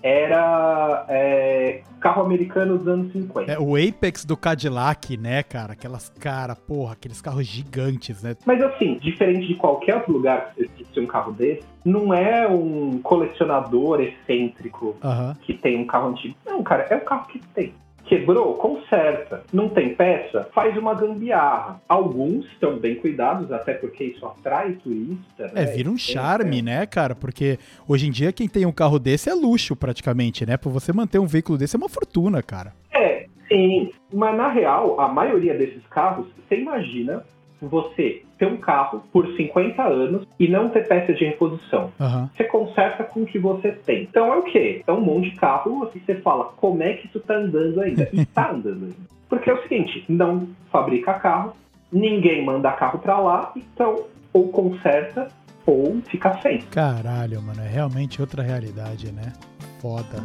era 0.06 1.04
é, 1.10 1.82
carro 2.00 2.22
americano 2.22 2.78
dos 2.78 2.88
anos 2.88 3.12
50. 3.12 3.52
É, 3.52 3.58
o 3.58 3.76
Apex 3.76 4.24
do 4.24 4.38
Cadillac, 4.38 5.18
né, 5.18 5.42
cara? 5.42 5.74
Aquelas, 5.74 6.10
cara, 6.20 6.56
porra, 6.56 6.94
aqueles 6.94 7.20
carros 7.20 7.48
gigantes, 7.48 8.22
né? 8.22 8.36
Mas 8.46 8.62
assim, 8.62 9.00
diferente 9.00 9.48
de 9.48 9.56
qualquer 9.56 9.96
outro 9.96 10.14
lugar 10.14 10.54
que 10.54 10.68
você 10.68 10.86
tem 10.94 11.04
um 11.04 11.08
carro 11.08 11.32
desse, 11.32 11.64
não 11.84 12.14
é 12.14 12.48
um 12.48 13.00
colecionador 13.02 14.00
excêntrico 14.00 14.96
que 15.42 15.56
tem 15.56 15.82
um 15.82 15.88
carro 15.88 16.10
antigo. 16.10 16.36
Não, 16.46 16.62
cara, 16.62 16.86
é 16.88 16.96
o 16.98 17.02
carro 17.02 17.28
que 17.28 17.40
tem. 17.56 17.74
Quebrou? 18.06 18.54
Conserta. 18.56 19.44
Não 19.52 19.70
tem 19.70 19.96
peça? 19.96 20.48
Faz 20.54 20.78
uma 20.78 20.94
gambiarra. 20.94 21.82
Alguns 21.88 22.46
estão 22.52 22.78
bem 22.78 22.96
cuidados, 22.96 23.52
até 23.52 23.74
porque 23.74 24.04
isso 24.04 24.26
atrai 24.26 24.74
turista. 24.74 25.52
É, 25.56 25.66
né? 25.66 25.66
vira 25.66 25.90
um 25.90 25.98
charme, 25.98 26.60
é. 26.60 26.62
né, 26.62 26.86
cara? 26.86 27.16
Porque 27.16 27.58
hoje 27.88 28.08
em 28.08 28.12
dia 28.12 28.32
quem 28.32 28.48
tem 28.48 28.66
um 28.66 28.72
carro 28.72 29.00
desse 29.00 29.30
é 29.30 29.34
luxo, 29.34 29.76
praticamente, 29.76 30.46
né? 30.46 30.58
Pra 30.58 30.70
você 30.70 30.94
manter 30.94 31.20
um 31.20 31.26
veículo 31.26 31.58
desse 31.58 31.76
é 31.76 31.80
uma 31.80 31.90
fortuna, 31.90 32.44
cara. 32.44 32.74
É, 32.94 33.26
sim. 33.48 33.92
Mas 34.14 34.38
na 34.38 34.50
real, 34.50 35.00
a 35.00 35.08
maioria 35.08 35.56
desses 35.56 35.86
carros, 35.88 36.28
você 36.38 36.60
imagina 36.60 37.26
você 37.62 38.25
ter 38.38 38.46
um 38.48 38.58
carro 38.58 39.04
por 39.12 39.28
50 39.36 39.82
anos 39.84 40.28
e 40.40 40.48
não 40.48 40.70
ter 40.70 40.88
peça 40.88 41.14
de 41.14 41.26
reposição. 41.26 41.92
Uhum. 42.00 42.30
Você 42.36 42.44
conserta 42.46 43.04
com 43.04 43.22
o 43.22 43.26
que 43.26 43.40
você 43.40 43.72
tem. 43.72 44.04
Então 44.04 44.34
é 44.34 44.38
o 44.38 44.44
quê? 44.44 44.84
É 44.86 44.92
um 44.92 45.02
monte 45.02 45.32
de 45.32 45.36
carro 45.38 45.90
e 45.94 46.00
você 46.00 46.16
fala, 46.16 46.46
como 46.58 46.84
é 46.84 46.94
que 46.94 47.08
isso 47.08 47.20
tá 47.20 47.36
andando 47.36 47.82
ainda? 47.82 48.10
E 48.16 48.26
tá 48.26 48.52
andando 48.52 48.86
ainda. 48.86 49.16
Porque 49.28 49.50
é 49.50 49.54
o 49.54 49.62
seguinte, 49.64 50.06
não 50.08 50.48
fabrica 50.72 51.14
carro, 51.16 51.54
ninguém 51.92 52.46
manda 52.46 52.72
carro 52.72 53.00
para 53.00 53.20
lá, 53.20 53.52
então 53.56 54.06
ou 54.32 54.50
conserta 54.50 55.28
ou 55.66 56.02
fica 56.06 56.38
sem. 56.42 56.60
Caralho, 56.60 57.42
mano, 57.42 57.62
é 57.62 57.68
realmente 57.68 58.22
outra 58.22 58.44
realidade, 58.44 59.12
né? 59.12 59.34
Foda. 59.82 60.24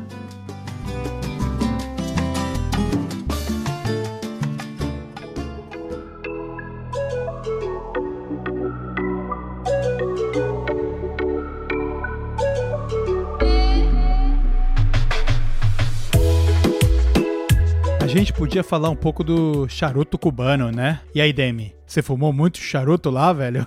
Gente 18.11 18.33
podia 18.33 18.63
falar 18.63 18.91
um 18.91 18.97
pouco 18.97 19.23
do 19.23 19.69
charuto 19.69 20.19
cubano, 20.19 20.71
né? 20.71 21.01
E 21.15 21.21
aí, 21.21 21.33
Demi, 21.33 21.75
você 21.87 22.03
fumou 22.03 22.33
muito 22.33 22.59
charuto 22.59 23.11
lá, 23.11 23.33
velho? 23.33 23.67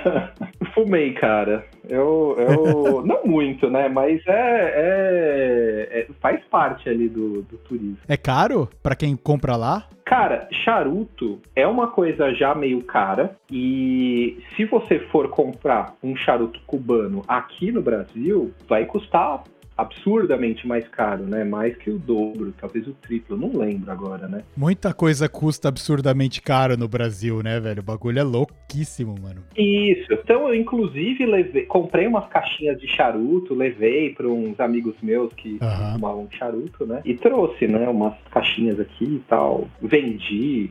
Fumei, 0.74 1.12
cara. 1.12 1.64
Eu, 1.88 2.36
eu 2.38 3.02
não 3.06 3.24
muito, 3.24 3.70
né? 3.70 3.88
Mas 3.88 4.20
é, 4.26 4.32
é, 4.32 6.00
é, 6.00 6.06
faz 6.20 6.42
parte 6.50 6.88
ali 6.88 7.08
do, 7.08 7.42
do 7.42 7.56
turismo. 7.58 7.98
É 8.08 8.16
caro 8.16 8.68
para 8.82 8.96
quem 8.96 9.16
compra 9.16 9.56
lá? 9.56 9.86
Cara, 10.04 10.48
charuto 10.50 11.40
é 11.56 11.66
uma 11.66 11.88
coisa 11.88 12.34
já 12.34 12.54
meio 12.54 12.82
cara 12.82 13.36
e 13.50 14.38
se 14.54 14.66
você 14.66 14.98
for 14.98 15.28
comprar 15.28 15.94
um 16.02 16.14
charuto 16.14 16.60
cubano 16.66 17.22
aqui 17.26 17.72
no 17.72 17.80
Brasil, 17.80 18.52
vai 18.68 18.84
custar 18.84 19.42
absurdamente 19.76 20.66
mais 20.66 20.86
caro, 20.88 21.24
né? 21.24 21.44
Mais 21.44 21.76
que 21.76 21.90
o 21.90 21.98
dobro, 21.98 22.54
talvez 22.58 22.86
o 22.86 22.92
triplo, 22.92 23.36
não 23.36 23.52
lembro 23.52 23.90
agora, 23.90 24.28
né? 24.28 24.42
Muita 24.56 24.94
coisa 24.94 25.28
custa 25.28 25.68
absurdamente 25.68 26.40
caro 26.40 26.76
no 26.76 26.88
Brasil, 26.88 27.42
né, 27.42 27.58
velho? 27.58 27.80
O 27.80 27.84
bagulho 27.84 28.18
é 28.18 28.22
louquíssimo, 28.22 29.14
mano. 29.20 29.42
Isso. 29.56 30.12
Então 30.12 30.48
eu 30.48 30.54
inclusive 30.54 31.26
levei, 31.26 31.66
comprei 31.66 32.06
umas 32.06 32.28
caixinhas 32.28 32.80
de 32.80 32.86
charuto, 32.86 33.54
levei 33.54 34.10
para 34.10 34.28
uns 34.28 34.58
amigos 34.60 34.94
meus 35.02 35.32
que 35.32 35.58
uhum. 35.60 35.92
fumavam 35.94 36.28
charuto, 36.30 36.86
né? 36.86 37.02
E 37.04 37.14
trouxe, 37.14 37.66
né, 37.66 37.88
umas 37.88 38.14
caixinhas 38.30 38.78
aqui 38.78 39.04
e 39.04 39.22
tal. 39.28 39.68
Vendi. 39.82 40.70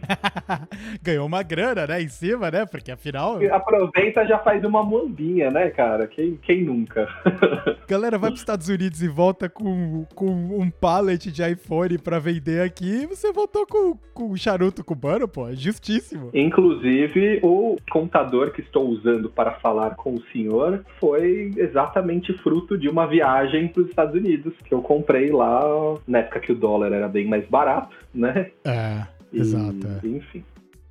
Ganhou 1.01 1.25
uma 1.25 1.43
grana, 1.43 1.85
né, 1.87 2.01
em 2.01 2.07
cima, 2.07 2.49
né? 2.49 2.65
Porque 2.65 2.91
afinal. 2.91 3.39
Aproveita 3.51 4.25
já 4.25 4.39
faz 4.39 4.63
uma 4.63 4.83
moambinha, 4.83 5.49
né, 5.51 5.69
cara? 5.69 6.07
Quem, 6.07 6.37
quem 6.41 6.63
nunca? 6.63 7.07
Galera, 7.87 8.17
vai 8.17 8.29
para 8.29 8.35
os 8.35 8.39
Estados 8.39 8.69
Unidos 8.69 8.92
E 9.01 9.07
volta 9.07 9.49
com, 9.49 10.05
com 10.15 10.25
um 10.25 10.69
pallet 10.69 11.31
de 11.31 11.43
iPhone 11.43 11.97
pra 11.97 12.19
vender 12.19 12.61
aqui, 12.61 13.05
você 13.05 13.31
voltou 13.31 13.65
com, 13.65 13.97
com 14.13 14.31
um 14.31 14.37
charuto 14.37 14.83
cubano, 14.83 15.27
pô. 15.27 15.47
É 15.47 15.55
justíssimo. 15.55 16.29
Inclusive, 16.33 17.39
o 17.43 17.77
computador 17.89 18.51
que 18.51 18.61
estou 18.61 18.87
usando 18.87 19.29
para 19.29 19.53
falar 19.55 19.95
com 19.95 20.15
o 20.15 20.21
senhor 20.31 20.85
foi 20.99 21.51
exatamente 21.57 22.33
fruto 22.39 22.77
de 22.77 22.87
uma 22.87 23.05
viagem 23.05 23.67
para 23.67 23.83
os 23.83 23.89
Estados 23.89 24.15
Unidos, 24.15 24.53
que 24.63 24.73
eu 24.73 24.81
comprei 24.81 25.31
lá 25.31 25.61
na 26.07 26.19
época 26.19 26.39
que 26.39 26.51
o 26.51 26.55
dólar 26.55 26.91
era 26.91 27.07
bem 27.07 27.27
mais 27.27 27.47
barato, 27.47 27.95
né? 28.13 28.51
É, 28.63 29.05
e, 29.31 29.39
exato. 29.39 29.87
É. 30.03 30.07
Enfim. 30.07 30.43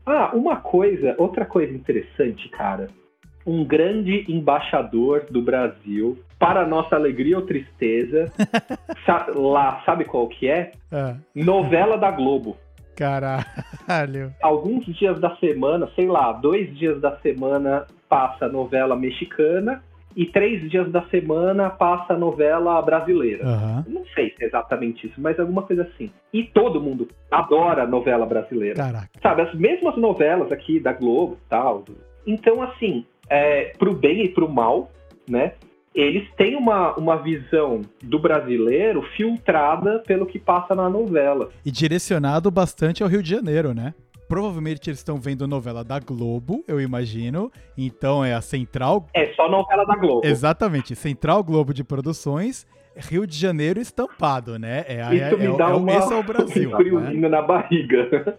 Ah, 0.05 0.33
uma 0.35 0.57
coisa, 0.57 1.15
outra 1.19 1.45
coisa 1.45 1.73
interessante, 1.73 2.49
cara 2.49 2.89
um 3.47 3.65
grande 3.65 4.25
embaixador 4.29 5.27
do 5.31 5.43
Brasil, 5.43 6.19
para 6.39 6.67
nossa 6.67 6.97
alegria 6.97 7.37
ou 7.37 7.47
tristeza, 7.47 8.33
sa 9.07 9.27
lá, 9.35 9.83
sabe 9.85 10.05
qual 10.05 10.29
que 10.29 10.49
é? 10.49 10.73
é? 10.91 11.15
Novela 11.35 11.97
da 11.97 12.11
Globo. 12.11 12.57
Caralho. 12.97 14.35
Alguns 14.43 14.85
dias 14.87 15.19
da 15.19 15.35
semana, 15.37 15.89
sei 15.95 16.07
lá, 16.07 16.33
dois 16.33 16.77
dias 16.77 17.01
da 17.01 17.17
semana 17.19 17.87
passa 18.09 18.49
novela 18.49 18.95
mexicana 18.95 19.83
e 20.15 20.27
três 20.27 20.71
dias 20.71 20.91
da 20.91 21.03
semana 21.09 21.71
passa 21.71 22.17
novela 22.17 22.81
brasileira. 22.83 23.47
Uhum. 23.47 23.85
Não 23.89 24.05
sei 24.15 24.31
se 24.37 24.45
é 24.45 24.47
exatamente 24.47 25.07
isso, 25.07 25.21
mas 25.21 25.39
alguma 25.41 25.63
coisa 25.63 25.83
assim. 25.83 26.11
E 26.33 26.45
todo 26.45 26.81
mundo 26.81 27.09
adora 27.31 27.87
novela 27.87 28.27
brasileira. 28.27 28.77
Caraca. 28.77 29.09
Sabe, 29.23 29.43
as 29.43 29.55
mesmas 29.55 29.97
novelas 29.97 30.53
aqui 30.53 30.79
da 30.79 30.93
Globo 30.93 31.39
e 31.45 31.49
tal. 31.49 31.85
Então, 32.27 32.63
assim, 32.63 33.05
é, 33.33 33.73
para 33.79 33.89
o 33.89 33.95
bem 33.95 34.25
e 34.25 34.29
para 34.29 34.45
o 34.45 34.53
mal, 34.53 34.93
né? 35.29 35.55
Eles 35.95 36.31
têm 36.37 36.55
uma, 36.55 36.95
uma 36.97 37.17
visão 37.17 37.81
do 38.03 38.19
brasileiro 38.19 39.03
filtrada 39.17 40.03
pelo 40.07 40.27
que 40.27 40.39
passa 40.39 40.75
na 40.75 40.89
novela. 40.89 41.51
E 41.65 41.71
direcionado 41.71 42.51
bastante 42.51 43.03
ao 43.03 43.09
Rio 43.09 43.23
de 43.23 43.31
Janeiro, 43.31 43.75
né? 43.75 43.95
Provavelmente 44.29 44.89
eles 44.89 45.01
estão 45.01 45.19
vendo 45.19 45.47
novela 45.47 45.85
da 45.85 45.99
Globo, 45.99 46.65
eu 46.67 46.81
imagino. 46.81 47.51
Então 47.77 48.25
é 48.25 48.33
a 48.33 48.41
Central. 48.41 49.07
É 49.13 49.33
só 49.35 49.51
novela 49.51 49.85
da 49.85 49.97
Globo. 49.97 50.27
Exatamente, 50.27 50.95
Central 50.95 51.43
Globo 51.43 51.75
de 51.75 51.85
Produções. 51.85 52.67
Rio 52.95 53.27
de 53.27 53.37
Janeiro 53.37 53.81
estampado, 53.81 54.59
né? 54.59 54.85
É, 54.87 55.03
a, 55.03 55.15
Isso 55.15 55.35
é, 55.35 55.37
me 55.37 55.57
dá 55.57 55.71
é, 55.71 55.73
uma, 55.73 55.93
esse 55.93 56.13
é 56.13 56.17
o 56.17 56.23
Brasil. 56.23 56.71
Um 56.71 56.77
friozinho 56.77 57.21
né? 57.23 57.29
na 57.29 57.41
barriga. 57.41 58.39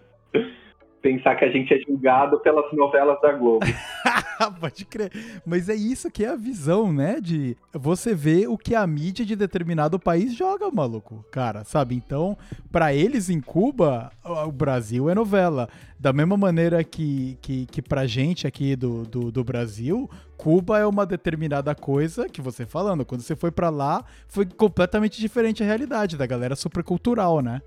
Pensar 1.04 1.36
que 1.36 1.44
a 1.44 1.52
gente 1.52 1.74
é 1.74 1.80
julgado 1.80 2.40
pelas 2.40 2.72
novelas 2.72 3.20
da 3.22 3.34
Globo. 3.34 3.66
Pode 4.60 4.86
crer. 4.86 5.12
Mas 5.46 5.68
é 5.68 5.76
isso 5.76 6.10
que 6.10 6.24
é 6.24 6.30
a 6.30 6.36
visão, 6.36 6.94
né? 6.94 7.20
De 7.22 7.58
você 7.74 8.16
ver 8.16 8.48
o 8.48 8.58
que 8.58 8.74
a 8.74 8.88
mídia 8.88 9.26
de 9.26 9.36
determinado 9.36 10.00
país 10.00 10.34
joga, 10.34 10.72
maluco. 10.72 11.26
Cara, 11.30 11.66
sabe? 11.66 11.94
Então, 11.94 12.38
para 12.72 12.94
eles 12.94 13.30
em 13.30 13.42
Cuba, 13.42 14.12
o 14.24 14.52
Brasil 14.52 15.10
é 15.10 15.14
novela. 15.14 15.68
Da 16.00 16.14
mesma 16.14 16.38
maneira 16.38 16.84
que, 16.84 17.38
que, 17.42 17.66
que 17.66 17.82
pra 17.82 18.08
gente 18.08 18.48
aqui 18.48 18.76
do, 18.76 19.04
do, 19.04 19.32
do 19.32 19.44
Brasil, 19.44 20.10
Cuba 20.38 20.80
é 20.80 20.86
uma 20.86 21.06
determinada 21.06 21.76
coisa 21.76 22.30
que 22.30 22.42
você 22.42 22.66
falando. 22.66 23.06
Quando 23.06 23.22
você 23.22 23.36
foi 23.36 23.52
para 23.52 23.70
lá, 23.70 24.06
foi 24.28 24.46
completamente 24.46 25.20
diferente 25.20 25.64
a 25.64 25.66
realidade 25.66 26.16
da 26.18 26.26
galera 26.26 26.56
supercultural, 26.56 27.42
né? 27.42 27.62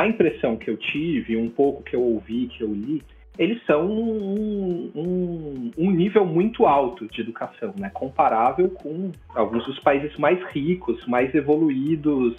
A 0.00 0.08
impressão 0.08 0.56
que 0.56 0.68
eu 0.68 0.76
tive, 0.76 1.36
um 1.36 1.48
pouco 1.48 1.82
que 1.82 1.94
eu 1.94 2.02
ouvi, 2.02 2.48
que 2.48 2.62
eu 2.62 2.72
li, 2.72 3.00
eles 3.38 3.64
são 3.64 3.86
um, 3.86 4.90
um, 4.94 5.70
um, 5.76 5.90
nível 5.90 6.26
muito 6.26 6.66
alto 6.66 7.06
de 7.06 7.20
educação, 7.20 7.72
né? 7.78 7.90
comparável 7.94 8.70
com 8.70 9.12
alguns 9.34 9.64
dos 9.66 9.78
países 9.80 10.16
mais 10.16 10.40
ricos, 10.50 11.04
mais 11.06 11.32
evoluídos, 11.34 12.36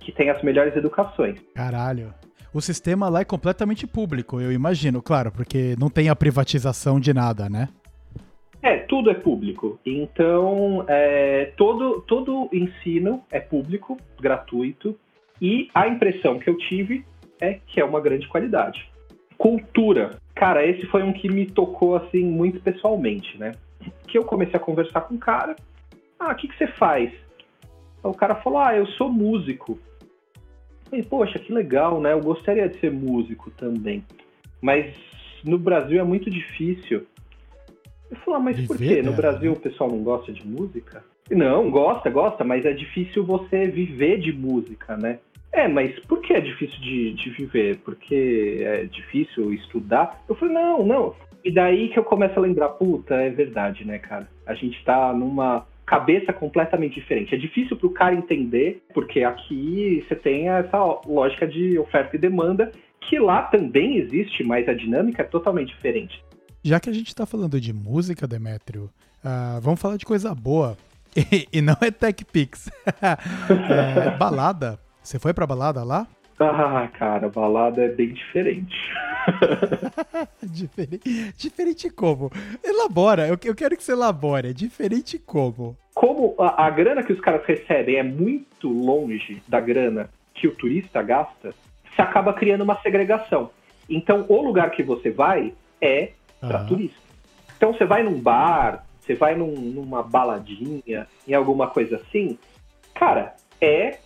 que 0.00 0.10
têm 0.10 0.30
as 0.30 0.42
melhores 0.42 0.76
educações. 0.76 1.38
Caralho. 1.54 2.12
O 2.52 2.60
sistema 2.60 3.08
lá 3.08 3.20
é 3.20 3.24
completamente 3.24 3.86
público, 3.86 4.40
eu 4.40 4.50
imagino, 4.50 5.02
claro, 5.02 5.30
porque 5.30 5.76
não 5.78 5.90
tem 5.90 6.08
a 6.08 6.16
privatização 6.16 6.98
de 6.98 7.12
nada, 7.12 7.48
né? 7.48 7.68
É, 8.62 8.78
tudo 8.78 9.10
é 9.10 9.14
público. 9.14 9.78
Então, 9.84 10.84
é, 10.88 11.52
todo, 11.56 12.00
todo 12.02 12.48
ensino 12.52 13.22
é 13.30 13.38
público, 13.38 13.96
gratuito, 14.20 14.96
e 15.40 15.68
a 15.74 15.88
impressão 15.88 16.38
que 16.38 16.48
eu 16.48 16.56
tive 16.56 17.04
é 17.40 17.58
que 17.66 17.80
é 17.80 17.84
uma 17.84 18.00
grande 18.00 18.26
qualidade. 18.28 18.90
Cultura. 19.36 20.18
Cara, 20.34 20.66
esse 20.66 20.86
foi 20.86 21.02
um 21.02 21.12
que 21.12 21.28
me 21.28 21.46
tocou 21.46 21.96
assim 21.96 22.24
muito 22.24 22.60
pessoalmente, 22.60 23.38
né? 23.38 23.52
Que 24.06 24.18
eu 24.18 24.24
comecei 24.24 24.56
a 24.56 24.62
conversar 24.62 25.02
com 25.02 25.14
o 25.14 25.18
cara. 25.18 25.56
Ah, 26.18 26.32
o 26.32 26.34
que, 26.34 26.48
que 26.48 26.56
você 26.56 26.66
faz? 26.66 27.12
O 28.02 28.14
cara 28.14 28.36
falou: 28.36 28.58
Ah, 28.58 28.74
eu 28.74 28.86
sou 28.86 29.10
músico. 29.10 29.78
E, 30.92 31.02
poxa, 31.02 31.38
que 31.38 31.52
legal, 31.52 32.00
né? 32.00 32.12
Eu 32.12 32.20
gostaria 32.20 32.68
de 32.68 32.78
ser 32.78 32.90
músico 32.90 33.50
também. 33.50 34.04
Mas 34.60 34.94
no 35.44 35.58
Brasil 35.58 36.00
é 36.00 36.04
muito 36.04 36.30
difícil. 36.30 37.06
Eu 38.10 38.16
falei, 38.18 38.40
ah, 38.40 38.42
mas 38.42 38.56
Viver, 38.56 38.68
por 38.68 38.78
quê? 38.78 39.02
No 39.02 39.12
Brasil 39.12 39.50
né? 39.50 39.56
o 39.56 39.60
pessoal 39.60 39.90
não 39.90 40.02
gosta 40.02 40.32
de 40.32 40.46
música? 40.46 41.04
Não, 41.30 41.70
gosta, 41.70 42.08
gosta, 42.08 42.44
mas 42.44 42.64
é 42.64 42.72
difícil 42.72 43.24
você 43.24 43.66
viver 43.66 44.18
de 44.18 44.32
música, 44.32 44.96
né? 44.96 45.18
É, 45.52 45.66
mas 45.68 45.98
por 46.00 46.20
que 46.20 46.34
é 46.34 46.40
difícil 46.40 46.78
de, 46.80 47.12
de 47.14 47.30
viver? 47.30 47.78
Porque 47.78 48.58
é 48.60 48.84
difícil 48.84 49.52
estudar? 49.54 50.22
Eu 50.28 50.34
falei, 50.34 50.54
não, 50.54 50.84
não. 50.84 51.14
E 51.44 51.50
daí 51.50 51.88
que 51.88 51.98
eu 51.98 52.04
começo 52.04 52.38
a 52.38 52.42
lembrar, 52.42 52.70
puta, 52.70 53.14
é 53.14 53.30
verdade, 53.30 53.84
né, 53.84 53.98
cara? 53.98 54.28
A 54.44 54.54
gente 54.54 54.84
tá 54.84 55.12
numa 55.12 55.64
cabeça 55.86 56.32
completamente 56.32 56.96
diferente. 56.96 57.34
É 57.34 57.38
difícil 57.38 57.76
para 57.76 57.86
o 57.86 57.92
cara 57.92 58.14
entender, 58.14 58.82
porque 58.92 59.22
aqui 59.22 60.04
você 60.06 60.16
tem 60.16 60.48
essa 60.48 60.76
lógica 61.06 61.46
de 61.46 61.78
oferta 61.78 62.16
e 62.16 62.18
demanda, 62.18 62.72
que 63.00 63.18
lá 63.18 63.42
também 63.42 63.96
existe, 63.98 64.42
mas 64.42 64.68
a 64.68 64.74
dinâmica 64.74 65.22
é 65.22 65.24
totalmente 65.24 65.68
diferente. 65.68 66.20
Já 66.64 66.80
que 66.80 66.90
a 66.90 66.92
gente 66.92 67.08
está 67.08 67.24
falando 67.24 67.60
de 67.60 67.72
música, 67.72 68.26
Demétrio, 68.26 68.90
uh, 69.24 69.60
vamos 69.60 69.80
falar 69.80 69.96
de 69.96 70.04
coisa 70.04 70.34
boa. 70.34 70.76
E, 71.32 71.48
e 71.50 71.62
não 71.62 71.74
é 71.80 71.90
Tech 71.90 72.22
Pix. 72.26 72.68
é, 73.00 74.10
balada. 74.18 74.78
Você 75.06 75.20
foi 75.20 75.32
pra 75.32 75.46
balada 75.46 75.84
lá? 75.84 76.04
Ah, 76.40 76.88
cara, 76.92 77.28
balada 77.28 77.80
é 77.80 77.88
bem 77.88 78.12
diferente. 78.12 78.76
diferente. 80.42 81.32
Diferente 81.36 81.88
como? 81.88 82.28
Elabora, 82.62 83.28
eu, 83.28 83.38
eu 83.44 83.54
quero 83.54 83.76
que 83.76 83.84
você 83.84 83.92
elabore. 83.92 84.48
É 84.48 84.52
diferente 84.52 85.16
como? 85.16 85.76
Como 85.94 86.34
a, 86.40 86.66
a 86.66 86.70
grana 86.70 87.04
que 87.04 87.12
os 87.12 87.20
caras 87.20 87.46
recebem 87.46 87.94
é 87.94 88.02
muito 88.02 88.68
longe 88.68 89.40
da 89.46 89.60
grana 89.60 90.10
que 90.34 90.48
o 90.48 90.54
turista 90.56 91.00
gasta, 91.02 91.54
se 91.94 92.02
acaba 92.02 92.32
criando 92.32 92.64
uma 92.64 92.82
segregação. 92.82 93.50
Então, 93.88 94.26
o 94.28 94.42
lugar 94.42 94.72
que 94.72 94.82
você 94.82 95.12
vai 95.12 95.54
é 95.80 96.10
para 96.40 96.64
turista. 96.64 97.00
Então, 97.56 97.72
você 97.72 97.84
vai 97.84 98.02
num 98.02 98.20
bar, 98.20 98.84
você 99.00 99.14
vai 99.14 99.36
num, 99.36 99.52
numa 99.52 100.02
baladinha, 100.02 101.06
em 101.28 101.32
alguma 101.32 101.68
coisa 101.68 101.94
assim, 101.94 102.36
cara, 102.92 103.36
é 103.60 103.98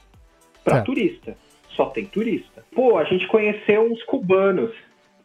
para 0.64 0.82
turista. 0.82 1.36
Só 1.76 1.86
tem 1.86 2.04
turista. 2.04 2.64
Pô, 2.74 2.98
a 2.98 3.04
gente 3.04 3.26
conheceu 3.28 3.82
uns 3.90 4.02
cubanos. 4.04 4.70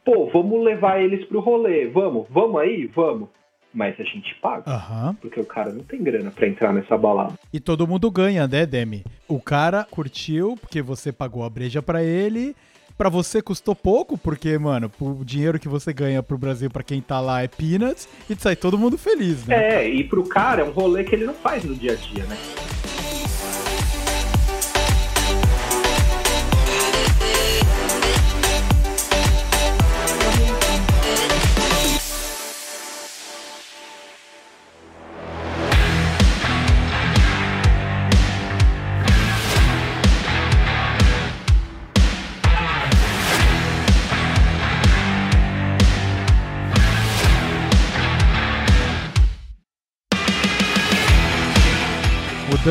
Pô, 0.03 0.29
vamos 0.31 0.63
levar 0.63 1.01
eles 1.01 1.25
pro 1.25 1.39
rolê. 1.39 1.87
Vamos, 1.87 2.27
vamos 2.29 2.61
aí? 2.61 2.85
Vamos. 2.87 3.29
Mas 3.73 3.99
a 3.99 4.03
gente 4.03 4.33
paga. 4.35 4.71
Uhum. 4.71 5.13
Porque 5.15 5.39
o 5.39 5.45
cara 5.45 5.73
não 5.73 5.83
tem 5.83 6.01
grana 6.01 6.31
para 6.31 6.47
entrar 6.47 6.71
nessa 6.71 6.97
balada. 6.97 7.33
E 7.51 7.59
todo 7.59 7.87
mundo 7.87 8.09
ganha, 8.09 8.47
né, 8.47 8.65
Demi? 8.65 9.03
O 9.27 9.41
cara 9.41 9.83
curtiu 9.83 10.55
porque 10.61 10.81
você 10.81 11.11
pagou 11.11 11.43
a 11.43 11.49
breja 11.49 11.81
para 11.81 12.01
ele 12.01 12.55
para 12.97 13.09
você 13.09 13.41
custou 13.41 13.75
pouco, 13.75 14.17
porque, 14.17 14.57
mano, 14.57 14.89
o 14.99 15.23
dinheiro 15.25 15.59
que 15.59 15.67
você 15.67 15.91
ganha 15.91 16.23
pro 16.23 16.37
Brasil 16.37 16.69
para 16.69 16.83
quem 16.83 17.01
tá 17.01 17.19
lá 17.19 17.43
é 17.43 17.47
peanuts 17.47 18.07
e 18.29 18.35
sai 18.35 18.55
todo 18.55 18.77
mundo 18.77 18.97
feliz, 18.97 19.45
né? 19.45 19.83
É, 19.83 19.89
e 19.89 20.03
pro 20.03 20.23
cara 20.23 20.61
é 20.61 20.65
um 20.65 20.71
rolê 20.71 21.03
que 21.03 21.13
ele 21.13 21.25
não 21.25 21.33
faz 21.33 21.63
no 21.63 21.75
dia 21.75 21.93
a 21.93 21.95
dia, 21.95 22.23
né? 22.23 22.37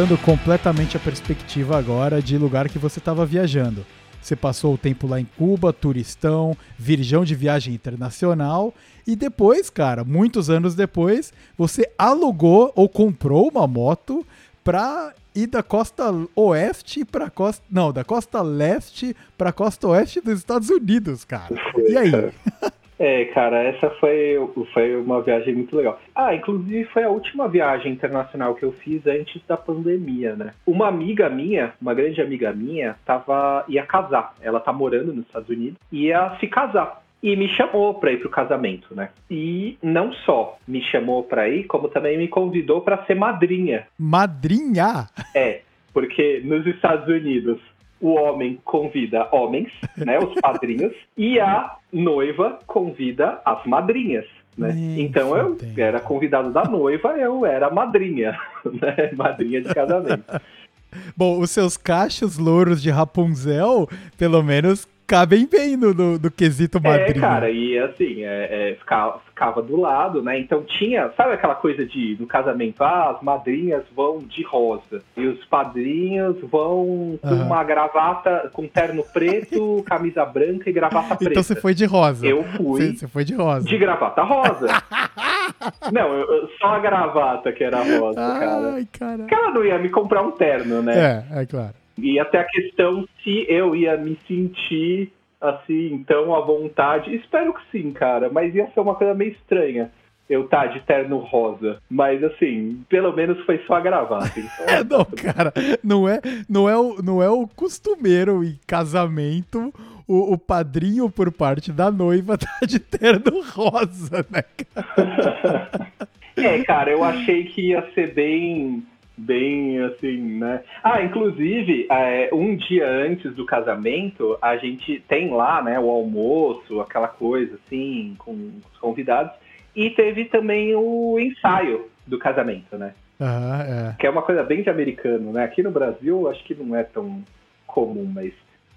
Mudando 0.04 0.18
completamente 0.18 0.98
a 0.98 1.00
perspectiva 1.00 1.78
agora 1.78 2.20
de 2.20 2.36
lugar 2.36 2.68
que 2.68 2.78
você 2.78 2.98
estava 2.98 3.24
viajando. 3.24 3.86
Você 4.20 4.36
passou 4.36 4.74
o 4.74 4.78
tempo 4.78 5.06
lá 5.06 5.18
em 5.18 5.24
Cuba, 5.24 5.72
turistão, 5.72 6.54
virgão 6.78 7.24
de 7.24 7.34
viagem 7.34 7.72
internacional. 7.72 8.74
E 9.06 9.16
depois, 9.16 9.70
cara, 9.70 10.04
muitos 10.04 10.50
anos 10.50 10.74
depois, 10.74 11.32
você 11.56 11.90
alugou 11.96 12.70
ou 12.76 12.86
comprou 12.86 13.48
uma 13.48 13.66
moto 13.66 14.26
para 14.62 15.14
ir 15.34 15.46
da 15.46 15.62
costa 15.62 16.12
oeste 16.36 17.02
pra 17.02 17.30
costa. 17.30 17.64
Não, 17.70 17.90
da 17.90 18.04
costa 18.04 18.42
leste 18.42 19.16
pra 19.38 19.52
costa 19.52 19.88
oeste 19.88 20.20
dos 20.20 20.38
Estados 20.38 20.68
Unidos, 20.68 21.24
cara. 21.24 21.54
E 21.78 21.96
aí? 21.96 22.12
É, 22.98 23.24
cara, 23.26 23.62
essa 23.62 23.90
foi, 23.90 24.38
foi 24.72 24.96
uma 24.96 25.20
viagem 25.20 25.54
muito 25.54 25.76
legal. 25.76 26.00
Ah, 26.14 26.34
inclusive 26.34 26.84
foi 26.86 27.02
a 27.02 27.08
última 27.08 27.48
viagem 27.48 27.92
internacional 27.92 28.54
que 28.54 28.64
eu 28.64 28.72
fiz 28.72 29.06
antes 29.06 29.42
da 29.46 29.56
pandemia, 29.56 30.36
né? 30.36 30.52
Uma 30.66 30.88
amiga 30.88 31.28
minha, 31.28 31.72
uma 31.80 31.94
grande 31.94 32.20
amiga 32.20 32.52
minha, 32.52 32.96
tava, 33.04 33.64
ia 33.68 33.84
casar. 33.84 34.34
Ela 34.40 34.60
tá 34.60 34.72
morando 34.72 35.12
nos 35.12 35.26
Estados 35.26 35.48
Unidos, 35.48 35.78
ia 35.90 36.36
se 36.38 36.46
casar. 36.46 37.02
E 37.22 37.34
me 37.36 37.48
chamou 37.48 37.94
para 37.94 38.12
ir 38.12 38.20
pro 38.20 38.28
casamento, 38.28 38.94
né? 38.94 39.08
E 39.30 39.78
não 39.82 40.12
só 40.12 40.58
me 40.68 40.82
chamou 40.82 41.22
para 41.22 41.48
ir, 41.48 41.64
como 41.64 41.88
também 41.88 42.18
me 42.18 42.28
convidou 42.28 42.82
para 42.82 43.02
ser 43.06 43.14
madrinha. 43.14 43.86
Madrinha? 43.98 45.08
É, 45.34 45.62
porque 45.94 46.42
nos 46.44 46.66
Estados 46.66 47.08
Unidos 47.08 47.58
o 48.04 48.16
homem 48.16 48.60
convida 48.66 49.26
homens, 49.32 49.72
né, 49.96 50.18
os 50.18 50.38
padrinhos, 50.38 50.92
e 51.16 51.40
a 51.40 51.74
noiva 51.90 52.60
convida 52.66 53.40
as 53.46 53.64
madrinhas. 53.64 54.26
Né? 54.58 54.72
Então 54.98 55.34
eu 55.34 55.56
fudendo. 55.56 55.80
era 55.80 55.98
convidado 56.00 56.52
da 56.52 56.64
noiva, 56.64 57.16
eu 57.16 57.46
era 57.46 57.70
madrinha, 57.70 58.38
né? 58.62 59.10
madrinha 59.16 59.62
de 59.62 59.72
casamento. 59.74 60.24
Bom, 61.16 61.40
os 61.40 61.50
seus 61.50 61.78
cachos 61.78 62.36
louros 62.36 62.80
de 62.80 62.90
Rapunzel, 62.90 63.88
pelo 64.18 64.42
menos, 64.42 64.86
cabem 65.06 65.46
bem 65.46 65.76
no, 65.76 65.92
no, 65.92 66.18
no 66.18 66.30
quesito 66.30 66.80
madrinha. 66.80 67.08
É, 67.10 67.20
cara, 67.20 67.50
e 67.50 67.78
assim, 67.78 68.24
é, 68.24 68.70
é, 68.70 68.74
ficava, 68.76 69.20
ficava 69.26 69.62
do 69.62 69.76
lado, 69.80 70.22
né? 70.22 70.38
Então 70.38 70.62
tinha, 70.62 71.10
sabe 71.16 71.34
aquela 71.34 71.54
coisa 71.54 71.84
de 71.84 72.16
no 72.18 72.26
casamento, 72.26 72.82
ah, 72.82 73.10
as 73.10 73.22
madrinhas 73.22 73.84
vão 73.94 74.18
de 74.18 74.42
rosa 74.42 75.02
e 75.16 75.26
os 75.26 75.44
padrinhos 75.46 76.36
vão 76.42 77.18
com 77.20 77.28
Aham. 77.28 77.44
uma 77.46 77.62
gravata, 77.64 78.50
com 78.52 78.66
terno 78.66 79.04
preto, 79.12 79.82
camisa 79.86 80.24
branca 80.24 80.68
e 80.68 80.72
gravata 80.72 81.16
preta. 81.16 81.30
Então 81.32 81.42
você 81.42 81.54
foi 81.56 81.74
de 81.74 81.84
rosa. 81.84 82.26
Eu 82.26 82.42
fui 82.56 82.80
Você, 82.92 82.96
você 82.96 83.08
foi 83.08 83.24
de 83.24 83.34
rosa. 83.34 83.66
de 83.66 83.78
gravata 83.78 84.22
rosa. 84.22 84.66
não, 85.92 86.12
eu- 86.14 86.48
só 86.60 86.68
a 86.68 86.78
gravata 86.78 87.52
que 87.52 87.62
era 87.64 87.78
rosa, 87.98 88.14
cara. 88.20 88.72
Ai, 88.74 88.88
cara. 88.98 89.18
Porque 89.18 89.34
ela 89.34 89.50
não 89.50 89.64
ia 89.64 89.78
me 89.78 89.88
comprar 89.88 90.22
um 90.22 90.30
terno, 90.30 90.82
né? 90.82 91.24
É, 91.32 91.42
é 91.42 91.46
claro. 91.46 91.74
E 91.96 92.18
até 92.18 92.38
a 92.38 92.44
questão 92.44 93.06
se 93.22 93.46
eu 93.48 93.74
ia 93.74 93.96
me 93.96 94.18
sentir 94.26 95.12
assim, 95.40 96.04
tão 96.06 96.34
à 96.34 96.40
vontade. 96.40 97.14
Espero 97.14 97.52
que 97.52 97.60
sim, 97.70 97.92
cara. 97.92 98.30
Mas 98.30 98.54
ia 98.54 98.70
ser 98.70 98.80
uma 98.80 98.94
coisa 98.94 99.14
meio 99.14 99.32
estranha. 99.32 99.90
Eu 100.28 100.48
tá 100.48 100.64
de 100.66 100.80
terno 100.80 101.18
rosa. 101.18 101.78
Mas 101.90 102.24
assim, 102.24 102.82
pelo 102.88 103.12
menos 103.12 103.44
foi 103.44 103.58
só 103.66 103.74
a 103.74 103.80
gravata. 103.80 104.32
Então, 104.38 104.64
É, 104.66 104.82
não, 104.82 105.04
cara, 105.04 105.52
não 105.82 106.08
é, 106.08 106.20
não 106.48 106.68
é, 106.68 106.76
o, 106.76 107.02
não 107.02 107.22
é 107.22 107.28
o 107.28 107.46
costumeiro 107.46 108.42
em 108.42 108.58
casamento 108.66 109.72
o, 110.06 110.34
o 110.34 110.38
padrinho 110.38 111.10
por 111.10 111.32
parte 111.32 111.72
da 111.72 111.90
noiva 111.90 112.36
tá 112.38 112.60
de 112.66 112.78
terno 112.78 113.42
rosa, 113.52 114.24
né, 114.30 114.42
cara? 114.56 115.92
É, 116.36 116.64
cara, 116.64 116.90
eu 116.90 117.04
achei 117.04 117.44
que 117.44 117.68
ia 117.68 117.88
ser 117.94 118.12
bem, 118.12 118.84
bem 119.16 119.80
assim, 119.80 120.38
né? 120.38 120.62
Ah, 120.82 121.02
inclusive, 121.02 121.86
é, 121.90 122.28
um 122.32 122.56
dia 122.56 122.88
antes 122.88 123.34
do 123.34 123.46
casamento, 123.46 124.36
a 124.42 124.56
gente 124.56 125.00
tem 125.08 125.30
lá, 125.30 125.62
né, 125.62 125.78
o 125.78 125.88
almoço, 125.88 126.80
aquela 126.80 127.08
coisa 127.08 127.54
assim, 127.66 128.14
com 128.18 128.32
os 128.32 128.78
convidados, 128.78 129.32
e 129.74 129.90
teve 129.90 130.24
também 130.26 130.74
o 130.74 131.18
ensaio 131.18 131.88
do 132.06 132.18
casamento, 132.18 132.76
né? 132.76 132.94
Ah, 133.20 133.94
Que 133.98 134.06
é 134.06 134.10
uma 134.10 134.22
coisa 134.22 134.42
bem 134.42 134.62
de 134.62 134.70
americano, 134.70 135.32
né? 135.32 135.44
Aqui 135.44 135.62
no 135.62 135.70
Brasil, 135.70 136.28
acho 136.28 136.42
que 136.44 136.54
não 136.54 136.76
é 136.76 136.82
tão 136.82 137.22
comum, 137.66 138.10
mas 138.12 138.32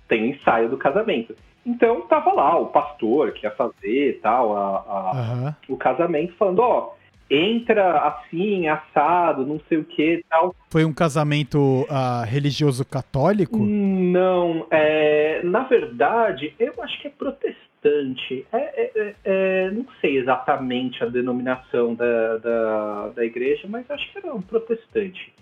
tem 0.07 0.23
o 0.23 0.25
ensaio 0.27 0.69
do 0.69 0.77
casamento. 0.77 1.35
Então 1.65 2.01
tava 2.01 2.31
lá 2.31 2.57
o 2.57 2.67
pastor 2.67 3.31
que 3.33 3.45
ia 3.45 3.51
fazer 3.51 4.19
tal, 4.21 4.55
a, 4.55 4.61
é. 4.61 4.91
a- 4.91 5.21
Aham. 5.21 5.55
o 5.67 5.75
casamento, 5.75 6.33
falando, 6.35 6.59
ó, 6.59 6.93
entra 7.29 7.99
assim, 8.07 8.67
assado, 8.67 9.45
não 9.45 9.59
sei 9.67 9.77
o 9.79 9.83
que 9.83 10.23
tal. 10.29 10.55
Foi 10.69 10.85
um 10.85 10.93
casamento 10.93 11.85
ah, 11.89 12.23
religioso 12.25 12.85
católico? 12.85 13.57
Não, 13.57 14.65
é, 14.71 15.41
na 15.43 15.63
verdade, 15.63 16.53
eu 16.59 16.73
acho 16.81 17.01
que 17.01 17.07
é 17.07 17.11
protestante. 17.11 18.45
É, 18.51 18.57
é- 18.57 18.91
é- 18.95 19.15
é, 19.23 19.71
não 19.71 19.85
sei 20.01 20.17
exatamente 20.17 21.03
a 21.03 21.07
denominação 21.07 21.93
da, 21.93 22.37
da, 22.37 23.07
da 23.15 23.25
igreja, 23.25 23.67
mas 23.69 23.89
acho 23.89 24.11
que 24.11 24.17
era 24.17 24.33
um 24.33 24.41
protestante. 24.41 25.33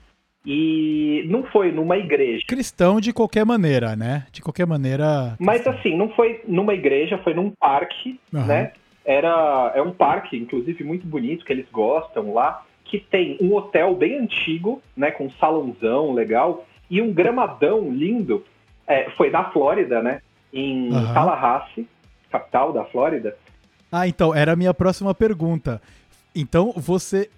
E 0.46 1.26
não 1.28 1.44
foi 1.46 1.72
numa 1.72 1.98
igreja. 1.98 2.44
Cristão 2.48 3.02
de 3.02 3.12
qualquer 3.12 3.44
maneira, 3.46 3.96
né? 3.96 4.28
De 4.32 4.42
qualquer 4.44 4.68
maneira. 4.68 5.36
Mas 5.40 5.62
cristão. 5.64 5.74
assim, 5.74 5.98
não 5.98 6.10
foi 6.10 6.42
numa 6.48 6.74
igreja, 6.76 7.18
foi 7.24 7.34
num 7.34 7.52
parque, 7.60 8.20
Aham. 8.34 8.46
né? 8.46 8.72
Era, 9.06 9.72
é 9.76 9.82
um 9.82 9.92
parque, 9.92 10.36
inclusive, 10.36 10.84
muito 10.84 11.06
bonito, 11.06 11.46
que 11.46 11.54
eles 11.54 11.68
gostam 11.72 12.34
lá, 12.34 12.66
que 12.84 13.00
tem 13.00 13.38
um 13.40 13.54
hotel 13.54 13.96
bem 13.96 14.18
antigo, 14.18 14.82
né? 14.98 15.12
Com 15.12 15.26
um 15.26 15.32
salãozão 15.32 16.12
legal, 16.14 16.66
e 16.90 17.02
um 17.02 17.14
gramadão 17.14 17.92
lindo. 17.92 18.44
É, 18.88 19.10
foi 19.12 19.30
na 19.30 19.46
Flórida, 19.52 20.02
né? 20.02 20.22
Em 20.52 20.92
Aham. 20.92 21.14
Tallahassee, 21.14 21.88
capital 22.32 22.74
da 22.74 22.84
Flórida. 22.86 23.38
Ah, 23.92 24.08
então, 24.08 24.34
era 24.34 24.54
a 24.54 24.56
minha 24.56 24.74
próxima 24.74 25.14
pergunta. 25.14 25.82
Então, 26.36 26.74
você 26.76 27.30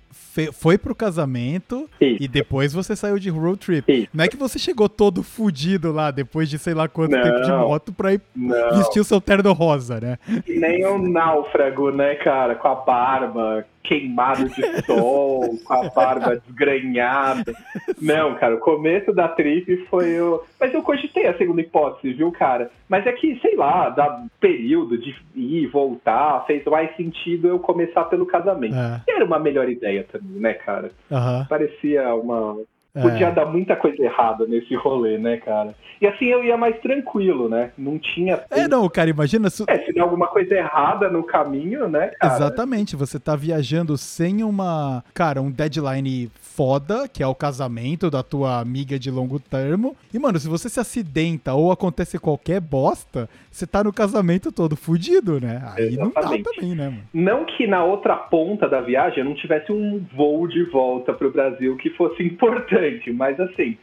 foi 0.53 0.77
pro 0.77 0.93
casamento 0.93 1.89
Isso. 1.99 2.23
e 2.23 2.27
depois 2.27 2.71
você 2.73 2.95
saiu 2.95 3.17
de 3.17 3.29
road 3.29 3.57
trip. 3.59 3.91
Isso. 3.91 4.09
Não 4.13 4.23
é 4.23 4.27
que 4.27 4.37
você 4.37 4.59
chegou 4.59 4.87
todo 4.87 5.23
fudido 5.23 5.91
lá, 5.91 6.11
depois 6.11 6.49
de 6.49 6.59
sei 6.59 6.73
lá 6.73 6.87
quanto 6.87 7.11
Não. 7.11 7.23
tempo 7.23 7.41
de 7.41 7.51
moto, 7.51 7.91
pra 7.93 8.13
ir 8.13 8.21
Não, 8.35 8.77
vestir 8.77 8.99
o 8.99 9.03
seu 9.03 9.19
terno 9.19 9.51
rosa, 9.53 9.99
né? 9.99 10.17
nem 10.47 10.85
um 10.85 10.97
náufrago, 11.09 11.91
né, 11.91 12.15
cara? 12.15 12.55
Com 12.55 12.67
a 12.67 12.75
barba 12.75 13.65
queimado 13.83 14.49
de 14.49 14.61
sol, 14.85 15.57
com 15.63 15.73
a 15.73 15.89
barba 15.89 16.41
desgranhada. 16.45 17.53
Não, 18.01 18.35
cara, 18.35 18.55
o 18.55 18.59
começo 18.59 19.13
da 19.13 19.27
trip 19.29 19.77
foi 19.89 20.19
o. 20.19 20.43
Mas 20.59 20.73
eu 20.73 20.81
cogitei 20.83 21.25
a 21.27 21.37
segunda 21.37 21.61
hipótese, 21.61 22.13
viu, 22.13 22.31
cara? 22.31 22.69
Mas 22.89 23.05
é 23.07 23.11
que, 23.13 23.39
sei 23.41 23.55
lá, 23.55 23.89
dá 23.89 24.23
período 24.39 24.97
de 24.97 25.09
ir 25.35 25.63
e 25.63 25.67
voltar, 25.67 26.45
fez 26.45 26.63
mais 26.65 26.93
sentido 26.97 27.47
eu 27.47 27.59
começar 27.59 28.03
pelo 28.05 28.25
casamento. 28.25 28.75
É, 28.75 29.01
era 29.07 29.25
uma 29.25 29.39
melhor 29.39 29.69
ideia 29.69 30.05
também, 30.11 30.39
né, 30.41 30.53
cara? 30.53 30.91
aham. 31.11 31.45
Parecia 31.49 32.13
uma. 32.15 32.57
é. 32.95 33.01
Podia 33.01 33.29
dar 33.31 33.45
muita 33.45 33.75
coisa 33.75 34.01
errada 34.03 34.45
nesse 34.47 34.73
rolê, 34.75 35.17
né, 35.17 35.37
cara? 35.37 35.75
E 36.01 36.05
assim 36.07 36.25
eu 36.25 36.43
ia 36.43 36.55
mais 36.57 36.79
tranquilo, 36.79 37.49
né? 37.49 37.71
Não 37.77 37.97
tinha. 37.99 38.41
É, 38.51 38.67
não, 38.67 38.87
cara, 38.89 39.09
imagina. 39.09 39.49
su- 39.49 39.65
É, 39.67 39.79
se 39.79 39.91
der 39.93 40.01
alguma 40.01 40.27
coisa 40.27 40.53
errada 40.53 41.09
no 41.09 41.23
caminho, 41.23 41.87
né, 41.89 42.11
cara? 42.19 42.35
Exatamente, 42.35 42.95
você 42.95 43.19
tá 43.19 43.35
viajando 43.35 43.97
sem 43.97 44.43
uma, 44.43 45.03
cara, 45.13 45.41
um 45.41 45.49
deadline 45.51 46.31
foda, 46.61 47.07
que 47.07 47.21
é 47.21 47.27
o 47.27 47.35
casamento 47.35 48.09
da 48.09 48.23
tua 48.23 48.59
amiga 48.59 48.97
de 48.97 49.11
longo 49.11 49.39
termo. 49.39 49.95
E, 50.11 50.17
mano, 50.17 50.39
se 50.39 50.49
você 50.49 50.67
se 50.67 50.79
acidenta 50.79 51.53
ou 51.53 51.71
acontece 51.71 52.17
qualquer 52.17 52.59
bosta, 52.59 53.29
você 53.51 53.67
tá 53.67 53.83
no 53.83 53.93
casamento 53.93 54.51
todo 54.51 54.75
fudido, 54.75 55.39
né? 55.39 55.61
Aí 55.75 55.95
não 55.95 56.09
dá 56.09 56.21
Exatamente. 56.21 56.43
também, 56.55 56.75
né, 56.75 56.85
mano? 56.89 57.03
Não 57.13 57.45
que 57.45 57.67
na 57.67 57.83
outra 57.83 58.15
ponta 58.15 58.67
da 58.67 58.81
viagem 58.81 59.23
não 59.23 59.35
tivesse 59.35 59.71
um 59.71 60.03
voo 60.15 60.47
de 60.47 60.63
volta 60.63 61.13
pro 61.13 61.31
Brasil 61.31 61.77
que 61.77 61.91
fosse 61.91 62.23
importante, 62.23 63.11
mas 63.13 63.39
assim, 63.39 63.77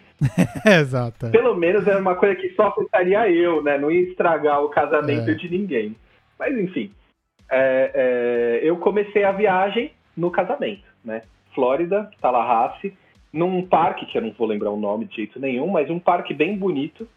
É, 0.67 0.81
exato. 0.83 1.27
é. 1.27 1.31
pelo 1.31 1.55
menos 1.55 1.87
era 1.87 2.01
uma 2.01 2.17
coisa 2.17 2.35
que 2.35 2.49
só 2.57 2.69
afetaria 2.69 3.31
eu, 3.31 3.63
né? 3.63 3.79
Não 3.79 3.89
ia 3.89 4.01
estragar 4.11 4.61
o 4.65 4.69
casamento 4.69 5.31
É. 5.31 5.35
de 5.35 5.49
ninguém. 5.49 5.95
Mas 6.37 6.59
enfim, 6.59 6.91
é, 7.49 7.91
é, 7.95 8.69
eu 8.69 8.77
comecei 8.79 9.23
a 9.23 9.31
viagem 9.31 9.93
no 10.17 10.29
casamento, 10.33 10.83
né? 11.05 11.23
Flórida, 11.55 12.11
Tallahassee, 12.21 12.95
num 13.33 13.67
parque, 13.67 14.07
que 14.07 14.17
eu 14.17 14.23
não 14.23 14.33
vou 14.33 14.47
lembrar 14.47 14.71
o 14.71 14.79
nome 14.79 15.07
de 15.07 15.17
jeito 15.17 15.41
nenhum, 15.41 15.67
mas 15.67 15.91
um 15.91 15.99
parque 15.99 16.33
bem 16.33 16.57
bonito. 16.57 17.09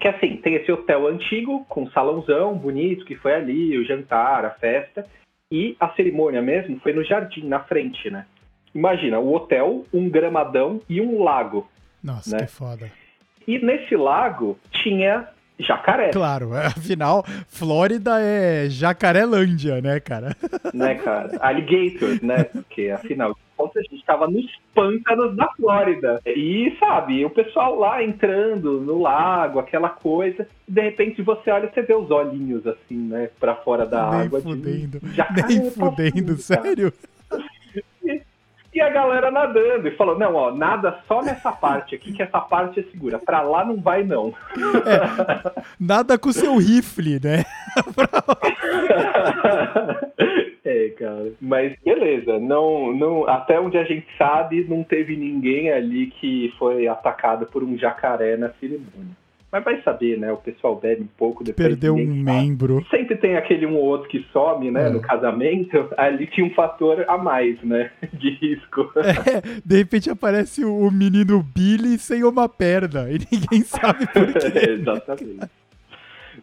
Que 0.00 0.08
assim, 0.08 0.36
tem 0.38 0.54
esse 0.54 0.70
hotel 0.70 1.06
antigo, 1.06 1.64
com 1.68 1.84
um 1.84 1.90
salãozão 1.90 2.54
bonito, 2.54 3.04
que 3.04 3.14
foi 3.14 3.34
ali, 3.34 3.78
o 3.78 3.84
jantar, 3.84 4.44
a 4.44 4.50
festa. 4.50 5.06
E 5.50 5.76
a 5.78 5.88
cerimônia 5.90 6.42
mesmo 6.42 6.80
foi 6.80 6.92
no 6.92 7.04
jardim, 7.04 7.46
na 7.46 7.60
frente, 7.60 8.10
né? 8.10 8.26
Imagina, 8.74 9.20
o 9.20 9.32
hotel, 9.32 9.84
um 9.92 10.10
gramadão 10.10 10.80
e 10.88 11.00
um 11.00 11.22
lago. 11.22 11.68
Nossa, 12.02 12.36
né? 12.36 12.44
que 12.44 12.50
foda. 12.50 12.90
E 13.46 13.58
nesse 13.58 13.94
lago 13.94 14.58
tinha 14.70 15.28
jacaré, 15.58 16.10
Claro, 16.10 16.54
é, 16.54 16.66
afinal, 16.66 17.24
Flórida 17.48 18.20
é 18.20 18.68
Jacarelândia, 18.68 19.80
né, 19.80 20.00
cara? 20.00 20.36
né, 20.74 20.94
cara? 20.96 21.30
Alligator, 21.40 22.18
né? 22.22 22.44
Porque 22.44 22.90
afinal 22.90 23.34
de 23.34 23.78
a 23.78 23.82
gente 23.82 23.96
estava 23.96 24.26
nos 24.26 24.44
pântanos 24.74 25.36
da 25.36 25.48
Flórida. 25.56 26.20
E 26.26 26.76
sabe, 26.78 27.24
o 27.24 27.30
pessoal 27.30 27.78
lá 27.78 28.02
entrando 28.02 28.80
no 28.80 29.00
lago, 29.00 29.58
aquela 29.58 29.88
coisa, 29.88 30.46
de 30.66 30.80
repente 30.80 31.22
você 31.22 31.50
olha, 31.50 31.70
você 31.72 31.82
vê 31.82 31.94
os 31.94 32.10
olhinhos 32.10 32.66
assim, 32.66 32.96
né, 32.96 33.30
pra 33.38 33.54
fora 33.56 33.86
da 33.86 34.10
Nem 34.10 34.20
água. 34.22 34.40
de 34.40 34.46
fudendo. 34.46 35.00
jacaré 35.14 35.48
Nem 35.48 35.70
fudendo, 35.70 36.36
cara. 36.36 36.92
E 38.74 38.80
a 38.80 38.90
galera 38.90 39.30
nadando. 39.30 39.86
E 39.86 39.96
falou, 39.96 40.18
não, 40.18 40.34
ó, 40.34 40.50
nada 40.50 40.98
só 41.06 41.22
nessa 41.22 41.52
parte 41.52 41.94
aqui, 41.94 42.12
que 42.12 42.22
essa 42.22 42.40
parte 42.40 42.80
é 42.80 42.82
segura. 42.84 43.20
Pra 43.20 43.40
lá 43.40 43.64
não 43.64 43.80
vai, 43.80 44.02
não. 44.02 44.34
É, 44.56 45.52
nada 45.78 46.18
com 46.18 46.30
o 46.30 46.32
seu 46.32 46.58
rifle, 46.58 47.20
né? 47.22 47.44
é, 50.64 50.88
cara. 50.98 51.32
Mas 51.40 51.76
beleza, 51.84 52.40
não, 52.40 52.92
não, 52.92 53.28
até 53.28 53.60
onde 53.60 53.78
a 53.78 53.84
gente 53.84 54.08
sabe, 54.18 54.66
não 54.68 54.82
teve 54.82 55.16
ninguém 55.16 55.70
ali 55.70 56.08
que 56.08 56.52
foi 56.58 56.88
atacado 56.88 57.46
por 57.46 57.62
um 57.62 57.78
jacaré 57.78 58.36
na 58.36 58.50
cerimônia. 58.54 59.23
Mas 59.54 59.62
vai 59.62 59.80
saber, 59.82 60.18
né? 60.18 60.32
O 60.32 60.36
pessoal 60.36 60.74
bebe 60.74 61.02
um 61.02 61.08
pouco 61.16 61.44
depois. 61.44 61.68
Perdeu 61.68 61.94
um 61.94 62.04
membro. 62.04 62.84
Sempre 62.90 63.14
tem 63.16 63.36
aquele 63.36 63.64
um 63.64 63.76
ou 63.76 63.84
outro 63.84 64.08
que 64.08 64.26
some, 64.32 64.68
né? 64.68 64.88
É. 64.88 64.90
No 64.90 65.00
casamento. 65.00 65.88
Ali 65.96 66.26
tinha 66.26 66.44
um 66.44 66.50
fator 66.50 67.04
a 67.06 67.16
mais, 67.16 67.62
né? 67.62 67.92
De 68.14 68.30
risco. 68.30 68.90
É, 68.96 69.60
de 69.64 69.76
repente 69.76 70.10
aparece 70.10 70.64
o 70.64 70.90
menino 70.90 71.40
Billy 71.40 71.98
sem 71.98 72.24
uma 72.24 72.48
perna. 72.48 73.08
E 73.08 73.20
ninguém 73.30 73.62
sabe 73.62 74.08
por 74.08 74.32
quê. 74.32 74.58
Exatamente. 74.74 75.48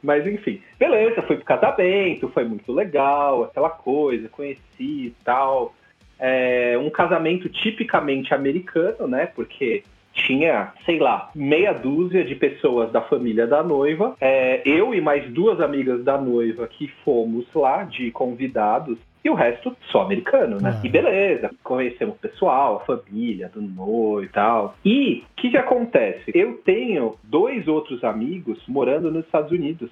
Mas 0.01 0.25
enfim, 0.25 0.61
beleza, 0.79 1.21
fui 1.23 1.35
pro 1.35 1.43
casamento, 1.43 2.29
foi 2.29 2.45
muito 2.45 2.71
legal, 2.71 3.43
aquela 3.43 3.69
coisa, 3.69 4.29
conheci 4.29 4.61
e 4.79 5.15
tal. 5.21 5.75
É, 6.17 6.77
um 6.77 6.89
casamento 6.89 7.49
tipicamente 7.49 8.33
americano, 8.33 9.05
né? 9.05 9.25
Porque 9.25 9.83
tinha, 10.13 10.73
sei 10.85 10.99
lá, 10.99 11.29
meia 11.35 11.73
dúzia 11.73 12.23
de 12.23 12.35
pessoas 12.35 12.91
da 12.91 13.01
família 13.01 13.47
da 13.47 13.63
noiva. 13.63 14.15
É, 14.19 14.61
eu 14.65 14.93
e 14.93 15.01
mais 15.01 15.29
duas 15.31 15.59
amigas 15.59 16.03
da 16.03 16.17
noiva 16.17 16.67
que 16.67 16.87
fomos 17.03 17.45
lá 17.53 17.83
de 17.83 18.11
convidados. 18.11 18.97
E 19.23 19.29
o 19.29 19.35
resto 19.35 19.75
só 19.91 20.01
americano, 20.01 20.57
né? 20.59 20.73
Ah. 20.75 20.81
E 20.83 20.89
beleza, 20.89 21.51
conhecemos 21.63 22.15
o 22.15 22.19
pessoal, 22.19 22.77
a 22.77 22.97
família 22.97 23.49
do 23.49 23.61
noivo 23.61 24.23
e 24.23 24.29
tal. 24.29 24.75
E 24.83 25.23
o 25.31 25.41
que, 25.41 25.51
que 25.51 25.57
acontece? 25.57 26.31
Eu 26.33 26.59
tenho 26.65 27.15
dois 27.23 27.67
outros 27.67 28.03
amigos 28.03 28.59
morando 28.67 29.11
nos 29.11 29.23
Estados 29.25 29.51
Unidos 29.51 29.91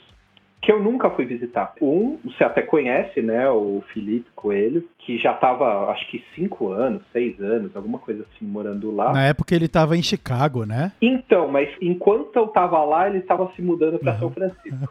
que 0.62 0.72
eu 0.72 0.82
nunca 0.82 1.10
fui 1.10 1.26
visitar. 1.26 1.74
Um, 1.82 2.18
você 2.24 2.44
até 2.44 2.62
conhece, 2.62 3.22
né, 3.22 3.50
o 3.50 3.84
Felipe 3.94 4.30
Coelho, 4.36 4.88
que 5.00 5.18
já 5.18 5.32
estava, 5.32 5.90
acho 5.92 6.08
que 6.10 6.24
cinco 6.36 6.72
anos, 6.72 7.02
seis 7.12 7.40
anos, 7.40 7.76
alguma 7.76 8.00
coisa 8.00 8.24
assim, 8.24 8.46
morando 8.46 8.94
lá. 8.94 9.14
Na 9.14 9.26
época 9.28 9.56
ele 9.56 9.66
estava 9.66 9.96
em 9.96 10.04
Chicago, 10.04 10.66
né? 10.66 10.92
Então, 11.02 11.48
mas 11.48 11.70
enquanto 11.82 12.36
eu 12.36 12.46
estava 12.46 12.84
lá, 12.84 13.08
ele 13.08 13.20
estava 13.20 13.52
se 13.56 13.62
mudando 13.62 14.00
para 14.00 14.14
uhum. 14.14 14.20
São 14.20 14.32
Francisco. 14.32 14.90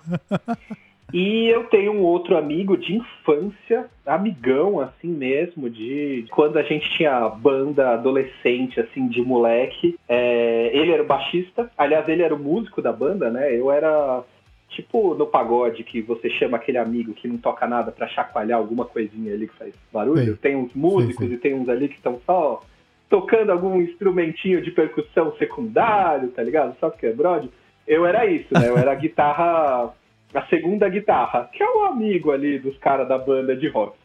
E 1.12 1.48
eu 1.48 1.64
tenho 1.64 1.92
um 1.92 2.02
outro 2.02 2.36
amigo 2.36 2.76
de 2.76 2.96
infância, 2.96 3.86
amigão 4.04 4.78
assim 4.78 5.08
mesmo, 5.08 5.70
de 5.70 6.26
quando 6.30 6.58
a 6.58 6.62
gente 6.62 6.88
tinha 6.90 7.28
banda 7.30 7.94
adolescente, 7.94 8.78
assim, 8.78 9.08
de 9.08 9.22
moleque. 9.22 9.98
É, 10.06 10.70
ele 10.74 10.92
era 10.92 11.02
o 11.02 11.06
baixista, 11.06 11.70
aliás, 11.78 12.06
ele 12.08 12.22
era 12.22 12.34
o 12.34 12.38
músico 12.38 12.82
da 12.82 12.92
banda, 12.92 13.30
né? 13.30 13.56
Eu 13.56 13.72
era 13.72 14.22
Tipo 14.68 15.14
no 15.14 15.26
pagode 15.26 15.82
que 15.82 16.02
você 16.02 16.28
chama 16.30 16.58
aquele 16.58 16.78
amigo 16.78 17.14
que 17.14 17.26
não 17.26 17.38
toca 17.38 17.66
nada 17.66 17.90
para 17.90 18.06
chacoalhar 18.08 18.58
alguma 18.58 18.84
coisinha 18.84 19.32
ali 19.32 19.48
que 19.48 19.56
faz 19.56 19.74
barulho. 19.92 20.34
Sim. 20.34 20.38
Tem 20.40 20.56
uns 20.56 20.72
músicos 20.74 21.24
sim, 21.24 21.28
sim. 21.28 21.34
e 21.34 21.38
tem 21.38 21.54
uns 21.54 21.68
ali 21.68 21.88
que 21.88 21.96
estão 21.96 22.20
só 22.26 22.62
tocando 23.08 23.50
algum 23.50 23.80
instrumentinho 23.80 24.60
de 24.60 24.70
percussão 24.70 25.34
secundário, 25.36 26.28
tá 26.28 26.42
ligado? 26.42 26.76
Só 26.78 26.90
porque 26.90 27.06
é 27.06 27.12
brode. 27.12 27.50
Eu 27.86 28.04
era 28.04 28.26
isso, 28.26 28.52
né? 28.52 28.68
Eu 28.68 28.76
era 28.76 28.92
a 28.92 28.94
guitarra, 28.96 29.94
a 30.34 30.46
segunda 30.48 30.88
guitarra, 30.88 31.48
que 31.52 31.62
é 31.62 31.66
o 31.66 31.84
amigo 31.86 32.30
ali 32.30 32.58
dos 32.58 32.76
caras 32.78 33.08
da 33.08 33.16
banda 33.16 33.56
de 33.56 33.68
rock. 33.68 33.96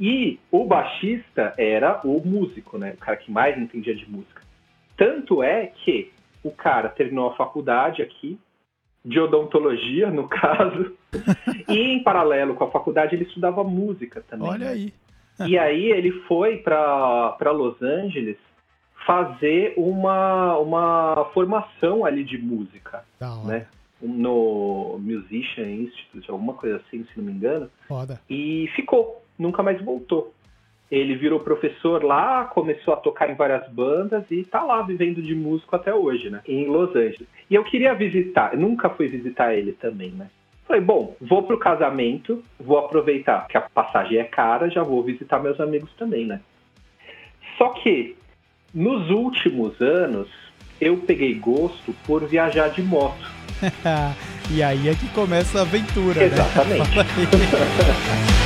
E 0.00 0.38
o 0.50 0.64
baixista 0.64 1.54
era 1.56 2.00
o 2.04 2.20
músico, 2.24 2.78
né? 2.78 2.94
O 2.94 2.98
cara 2.98 3.16
que 3.16 3.30
mais 3.30 3.56
entendia 3.58 3.94
de 3.94 4.10
música. 4.10 4.42
Tanto 4.96 5.42
é 5.42 5.66
que 5.66 6.10
o 6.42 6.50
cara 6.50 6.88
terminou 6.88 7.28
a 7.28 7.34
faculdade 7.34 8.02
aqui, 8.02 8.38
de 9.06 9.20
odontologia, 9.20 10.10
no 10.10 10.26
caso. 10.28 10.92
e 11.68 11.78
em 11.78 12.02
paralelo 12.02 12.56
com 12.56 12.64
a 12.64 12.70
faculdade, 12.70 13.14
ele 13.14 13.24
estudava 13.24 13.62
música 13.62 14.22
também. 14.28 14.48
Olha 14.48 14.70
aí. 14.70 14.92
e 15.46 15.56
aí 15.56 15.86
ele 15.92 16.10
foi 16.26 16.56
para 16.58 17.52
Los 17.52 17.80
Angeles 17.80 18.36
fazer 19.06 19.74
uma, 19.76 20.58
uma 20.58 21.30
formação 21.32 22.04
ali 22.04 22.24
de 22.24 22.36
música, 22.36 23.04
né? 23.44 23.66
No 24.02 24.98
Musician 24.98 25.70
Institute, 25.70 26.30
alguma 26.30 26.54
coisa 26.54 26.76
assim, 26.76 27.04
se 27.04 27.16
não 27.16 27.24
me 27.24 27.32
engano. 27.32 27.70
Foda. 27.86 28.20
E 28.28 28.68
ficou, 28.74 29.22
nunca 29.38 29.62
mais 29.62 29.80
voltou. 29.82 30.34
Ele 30.90 31.16
virou 31.16 31.40
professor 31.40 32.04
lá, 32.04 32.44
começou 32.44 32.94
a 32.94 32.96
tocar 32.96 33.28
em 33.28 33.34
várias 33.34 33.68
bandas 33.68 34.24
e 34.30 34.44
tá 34.44 34.62
lá 34.62 34.82
vivendo 34.82 35.20
de 35.20 35.34
músico 35.34 35.74
até 35.74 35.92
hoje, 35.92 36.30
né? 36.30 36.40
Em 36.46 36.66
Los 36.66 36.90
Angeles. 36.90 37.26
E 37.50 37.54
eu 37.54 37.64
queria 37.64 37.94
visitar, 37.94 38.56
nunca 38.56 38.88
fui 38.88 39.08
visitar 39.08 39.54
ele 39.54 39.72
também, 39.72 40.10
né? 40.10 40.28
Falei, 40.66 40.82
bom, 40.82 41.16
vou 41.20 41.42
pro 41.44 41.58
casamento, 41.58 42.42
vou 42.58 42.78
aproveitar 42.78 43.46
que 43.48 43.56
a 43.56 43.60
passagem 43.60 44.18
é 44.18 44.24
cara, 44.24 44.68
já 44.68 44.82
vou 44.82 45.02
visitar 45.02 45.40
meus 45.40 45.60
amigos 45.60 45.90
também, 45.96 46.26
né? 46.26 46.40
Só 47.56 47.70
que 47.70 48.16
nos 48.74 49.10
últimos 49.10 49.80
anos 49.80 50.28
eu 50.80 50.98
peguei 50.98 51.34
gosto 51.34 51.94
por 52.06 52.24
viajar 52.26 52.68
de 52.68 52.82
moto. 52.82 53.30
e 54.50 54.62
aí 54.62 54.88
é 54.88 54.94
que 54.94 55.08
começa 55.08 55.58
a 55.58 55.62
aventura, 55.62 56.22
Exatamente. 56.22 56.96
né? 56.96 57.02
Exatamente. 57.02 58.36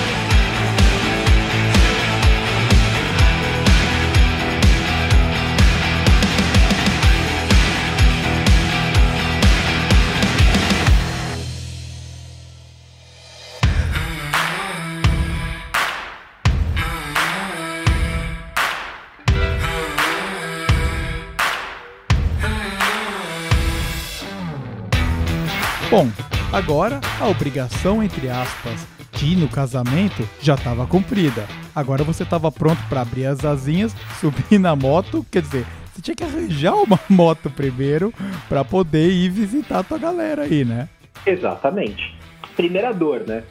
agora 26.60 27.00
a 27.18 27.26
obrigação, 27.26 28.02
entre 28.02 28.28
aspas, 28.28 28.86
de 29.12 29.32
ir 29.32 29.36
no 29.36 29.48
casamento 29.48 30.28
já 30.42 30.54
estava 30.54 30.86
cumprida. 30.86 31.46
Agora 31.74 32.04
você 32.04 32.22
estava 32.22 32.52
pronto 32.52 32.80
para 32.86 33.00
abrir 33.00 33.24
as 33.24 33.42
asinhas, 33.46 33.96
subir 34.20 34.58
na 34.58 34.76
moto, 34.76 35.24
quer 35.30 35.40
dizer, 35.40 35.64
você 35.86 36.02
tinha 36.02 36.14
que 36.14 36.22
arranjar 36.22 36.74
uma 36.74 37.00
moto 37.08 37.48
primeiro 37.48 38.12
para 38.46 38.62
poder 38.62 39.08
ir 39.10 39.30
visitar 39.30 39.78
a 39.78 39.82
tua 39.82 39.98
galera 39.98 40.42
aí, 40.42 40.62
né? 40.62 40.90
Exatamente. 41.24 42.14
Primeira 42.54 42.92
dor, 42.92 43.26
né? 43.26 43.42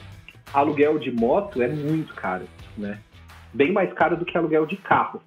Aluguel 0.53 0.99
de 0.99 1.11
moto 1.11 1.63
é 1.63 1.67
muito 1.67 2.13
caro, 2.13 2.45
né? 2.77 2.99
Bem 3.51 3.71
mais 3.71 3.91
caro 3.93 4.17
do 4.17 4.25
que 4.25 4.37
aluguel 4.37 4.67
de 4.67 4.77
carro. 4.77 5.19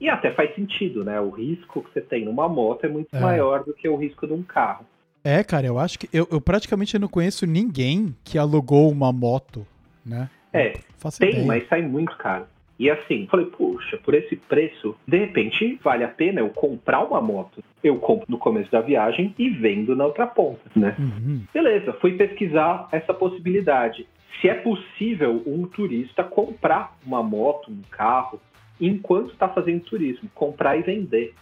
E 0.00 0.08
até 0.08 0.32
faz 0.32 0.54
sentido, 0.54 1.04
né? 1.04 1.20
O 1.20 1.28
risco 1.28 1.82
que 1.82 1.92
você 1.92 2.00
tem 2.00 2.24
numa 2.24 2.48
moto 2.48 2.84
é 2.84 2.88
muito 2.88 3.14
é. 3.14 3.20
maior 3.20 3.64
do 3.64 3.74
que 3.74 3.86
o 3.86 3.96
risco 3.96 4.26
de 4.26 4.32
um 4.32 4.42
carro. 4.42 4.86
É, 5.24 5.42
cara, 5.42 5.66
eu 5.66 5.78
acho 5.78 5.98
que 5.98 6.08
eu, 6.12 6.26
eu 6.30 6.40
praticamente 6.40 6.98
não 6.98 7.08
conheço 7.08 7.46
ninguém 7.46 8.14
que 8.24 8.38
alugou 8.38 8.90
uma 8.90 9.12
moto, 9.12 9.66
né? 10.04 10.30
É, 10.52 10.74
tem, 11.18 11.30
ideia. 11.30 11.46
mas 11.46 11.68
sai 11.68 11.82
muito 11.82 12.16
caro. 12.16 12.46
E 12.78 12.88
assim, 12.88 13.26
falei, 13.28 13.46
puxa, 13.46 13.98
por 13.98 14.14
esse 14.14 14.36
preço, 14.36 14.94
de 15.06 15.18
repente 15.18 15.78
vale 15.82 16.04
a 16.04 16.08
pena 16.08 16.40
eu 16.40 16.48
comprar 16.50 17.00
uma 17.00 17.20
moto. 17.20 17.62
Eu 17.82 17.96
compro 17.96 18.26
no 18.28 18.38
começo 18.38 18.70
da 18.70 18.80
viagem 18.80 19.34
e 19.36 19.50
vendo 19.50 19.96
na 19.96 20.06
outra 20.06 20.26
ponta, 20.26 20.60
né? 20.76 20.94
Uhum. 20.96 21.42
Beleza, 21.52 21.92
fui 21.94 22.12
pesquisar 22.12 22.88
essa 22.92 23.12
possibilidade. 23.12 24.06
Se 24.40 24.48
é 24.48 24.54
possível 24.54 25.42
um 25.44 25.66
turista 25.66 26.22
comprar 26.22 26.96
uma 27.04 27.20
moto, 27.20 27.72
um 27.72 27.82
carro, 27.90 28.40
enquanto 28.80 29.32
está 29.32 29.48
fazendo 29.48 29.80
turismo, 29.80 30.30
comprar 30.32 30.76
e 30.76 30.82
vender 30.82 31.34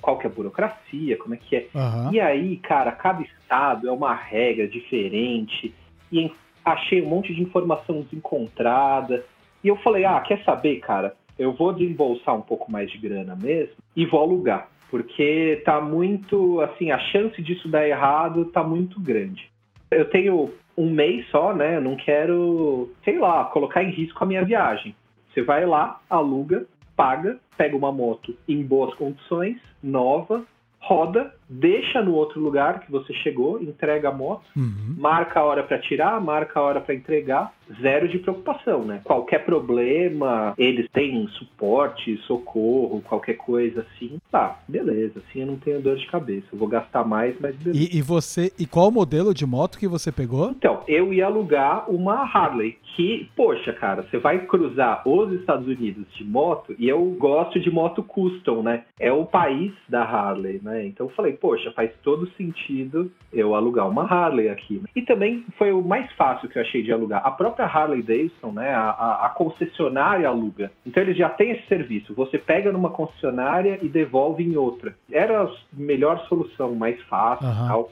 qual 0.00 0.18
que 0.18 0.26
é 0.26 0.30
a 0.30 0.32
burocracia, 0.32 1.16
como 1.16 1.34
é 1.34 1.36
que 1.36 1.56
é. 1.56 1.66
Uhum. 1.74 2.12
E 2.12 2.20
aí, 2.20 2.56
cara, 2.58 2.92
cada 2.92 3.22
estado 3.22 3.88
é 3.88 3.92
uma 3.92 4.14
regra 4.14 4.66
diferente. 4.66 5.74
E 6.12 6.30
achei 6.64 7.02
um 7.02 7.08
monte 7.08 7.34
de 7.34 7.42
informação 7.42 8.02
desencontrada. 8.02 9.24
E 9.62 9.68
eu 9.68 9.76
falei, 9.76 10.04
ah, 10.04 10.20
quer 10.20 10.42
saber, 10.44 10.76
cara? 10.80 11.14
Eu 11.38 11.52
vou 11.52 11.72
desembolsar 11.72 12.34
um 12.34 12.42
pouco 12.42 12.70
mais 12.70 12.90
de 12.90 12.98
grana 12.98 13.34
mesmo 13.34 13.74
e 13.96 14.04
vou 14.06 14.20
alugar. 14.20 14.68
Porque 14.90 15.62
tá 15.64 15.80
muito, 15.80 16.60
assim, 16.60 16.90
a 16.90 16.98
chance 16.98 17.40
disso 17.40 17.68
dar 17.68 17.86
errado 17.86 18.46
tá 18.46 18.62
muito 18.62 19.00
grande. 19.00 19.50
Eu 19.90 20.04
tenho 20.08 20.52
um 20.76 20.90
mês 20.90 21.26
só, 21.30 21.54
né? 21.54 21.76
Eu 21.76 21.80
não 21.80 21.96
quero, 21.96 22.90
sei 23.04 23.18
lá, 23.18 23.44
colocar 23.44 23.82
em 23.82 23.90
risco 23.90 24.22
a 24.22 24.26
minha 24.26 24.44
viagem. 24.44 24.94
Você 25.32 25.42
vai 25.42 25.64
lá, 25.64 26.00
aluga, 26.10 26.66
paga, 27.00 27.40
pega 27.56 27.74
uma 27.74 27.90
moto 27.90 28.36
em 28.46 28.62
boas 28.62 28.94
condições, 28.96 29.56
nova, 29.82 30.44
roda, 30.80 31.34
deixa 31.50 32.00
no 32.00 32.14
outro 32.14 32.40
lugar 32.40 32.80
que 32.80 32.90
você 32.90 33.12
chegou, 33.12 33.60
entrega 33.60 34.08
a 34.08 34.12
moto, 34.12 34.44
Uhum. 34.56 34.94
marca 34.96 35.40
a 35.40 35.44
hora 35.44 35.64
para 35.64 35.78
tirar, 35.78 36.20
marca 36.20 36.60
a 36.60 36.62
hora 36.62 36.80
para 36.80 36.94
entregar, 36.94 37.52
zero 37.82 38.08
de 38.08 38.18
preocupação, 38.18 38.84
né? 38.84 39.00
Qualquer 39.04 39.44
problema, 39.44 40.54
eles 40.56 40.88
têm 40.90 41.26
suporte, 41.28 42.16
socorro, 42.26 43.02
qualquer 43.02 43.34
coisa 43.34 43.80
assim. 43.80 44.18
Tá, 44.30 44.58
beleza, 44.68 45.20
assim 45.20 45.40
eu 45.40 45.46
não 45.46 45.56
tenho 45.56 45.80
dor 45.80 45.96
de 45.96 46.06
cabeça. 46.06 46.46
Eu 46.52 46.58
vou 46.58 46.68
gastar 46.68 47.04
mais, 47.04 47.34
mas 47.40 47.54
beleza. 47.56 47.92
E, 47.92 47.98
e 47.98 48.02
você. 48.02 48.52
E 48.58 48.66
qual 48.66 48.90
modelo 48.90 49.34
de 49.34 49.44
moto 49.46 49.78
que 49.78 49.88
você 49.88 50.12
pegou? 50.12 50.50
Então, 50.50 50.82
eu 50.86 51.12
ia 51.12 51.26
alugar 51.26 51.90
uma 51.90 52.22
Harley, 52.22 52.78
que, 52.96 53.28
poxa, 53.36 53.72
cara, 53.72 54.02
você 54.02 54.18
vai 54.18 54.46
cruzar 54.46 55.02
os 55.06 55.32
Estados 55.32 55.66
Unidos 55.66 56.06
de 56.14 56.24
moto, 56.24 56.74
e 56.78 56.88
eu 56.88 57.04
gosto 57.18 57.58
de 57.58 57.70
moto 57.70 58.02
custom, 58.02 58.62
né? 58.62 58.84
É 58.98 59.12
o 59.12 59.24
país 59.24 59.72
da 59.88 60.02
Harley, 60.02 60.60
né? 60.62 60.86
Então 60.86 61.06
eu 61.06 61.12
falei, 61.14 61.32
poxa, 61.40 61.72
faz 61.72 61.90
todo 62.02 62.28
sentido 62.36 63.10
eu 63.32 63.54
alugar 63.54 63.88
uma 63.88 64.04
Harley 64.04 64.48
aqui. 64.48 64.74
né? 64.78 64.84
E 64.94 65.02
também 65.02 65.44
foi 65.56 65.72
o 65.72 65.82
mais 65.82 66.10
fácil 66.12 66.48
que 66.48 66.58
eu 66.58 66.62
achei 66.62 66.82
de 66.82 66.92
alugar. 66.92 67.22
A 67.24 67.30
própria 67.30 67.66
Harley 67.66 68.02
Davidson, 68.02 68.52
né? 68.52 68.70
A, 68.74 68.90
a- 68.90 69.26
a 69.26 69.28
concessionária 69.30 70.28
aluga. 70.28 70.70
Então 70.86 71.02
eles 71.02 71.16
já 71.16 71.28
têm 71.28 71.52
esse 71.52 71.66
serviço. 71.66 72.14
Você 72.14 72.38
pega 72.38 72.72
numa 72.72 72.90
concessionária 72.90 73.78
e 73.82 73.88
devolve 73.88 74.42
em 74.44 74.56
outra. 74.56 74.94
Era 75.10 75.42
a 75.44 75.50
melhor 75.72 76.18
solução, 76.28 76.74
mais 76.74 77.00
fácil 77.02 77.46
e 77.46 77.50
Aham. 77.50 77.68
tal. 77.68 77.90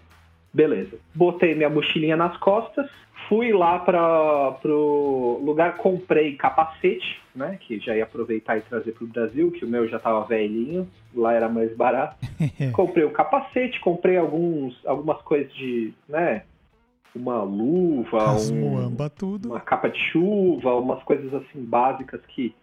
Beleza. 0.53 0.97
Botei 1.15 1.55
minha 1.55 1.69
mochilinha 1.69 2.17
nas 2.17 2.37
costas, 2.39 2.89
fui 3.29 3.53
lá 3.53 3.79
para 3.79 4.53
pro 4.63 5.41
lugar, 5.45 5.77
comprei 5.77 6.37
capacete, 6.37 7.21
né? 7.35 7.59
Que 7.61 7.79
já 7.79 7.95
ia 7.95 8.05
aproveitar 8.05 8.57
e 8.57 8.63
trazer 8.63 8.93
pro 8.93 9.07
Brasil, 9.07 9.51
que 9.53 9.65
o 9.65 9.69
meu 9.69 9.87
já 9.89 9.99
tava 9.99 10.25
velhinho, 10.25 10.89
lá 11.15 11.35
era 11.35 11.49
mais 11.49 11.75
barato. 11.77 12.17
comprei 12.73 13.05
o 13.05 13.11
capacete, 13.11 13.79
comprei 13.81 14.17
alguns, 14.17 14.81
algumas 14.87 15.21
coisas 15.23 15.53
de, 15.55 15.93
né? 16.09 16.43
Uma 17.15 17.43
luva, 17.43 18.35
um, 18.53 18.97
uma 19.47 19.61
capa 19.61 19.89
de 19.89 19.99
chuva, 19.99 20.77
umas 20.77 21.03
coisas 21.03 21.33
assim 21.35 21.65
básicas 21.65 22.21
que 22.29 22.55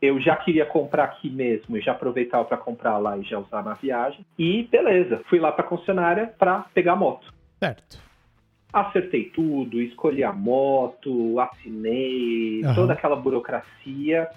eu 0.00 0.20
já 0.20 0.36
queria 0.36 0.64
comprar 0.64 1.04
aqui 1.04 1.28
mesmo 1.28 1.76
e 1.76 1.80
já 1.80 1.92
aproveitava 1.92 2.44
para 2.44 2.56
comprar 2.56 2.98
lá 2.98 3.18
e 3.18 3.22
já 3.22 3.38
usar 3.38 3.62
na 3.62 3.74
viagem. 3.74 4.24
E 4.38 4.64
beleza, 4.64 5.20
fui 5.28 5.38
lá 5.38 5.52
para 5.52 5.64
concessionária 5.64 6.32
para 6.38 6.60
pegar 6.74 6.92
a 6.92 6.96
moto. 6.96 7.32
Certo. 7.58 7.98
Acertei 8.72 9.24
tudo, 9.24 9.80
escolhi 9.80 10.22
a 10.22 10.32
moto, 10.32 11.38
assinei, 11.40 12.62
Aham. 12.64 12.74
toda 12.74 12.92
aquela 12.92 13.16
burocracia, 13.16 14.28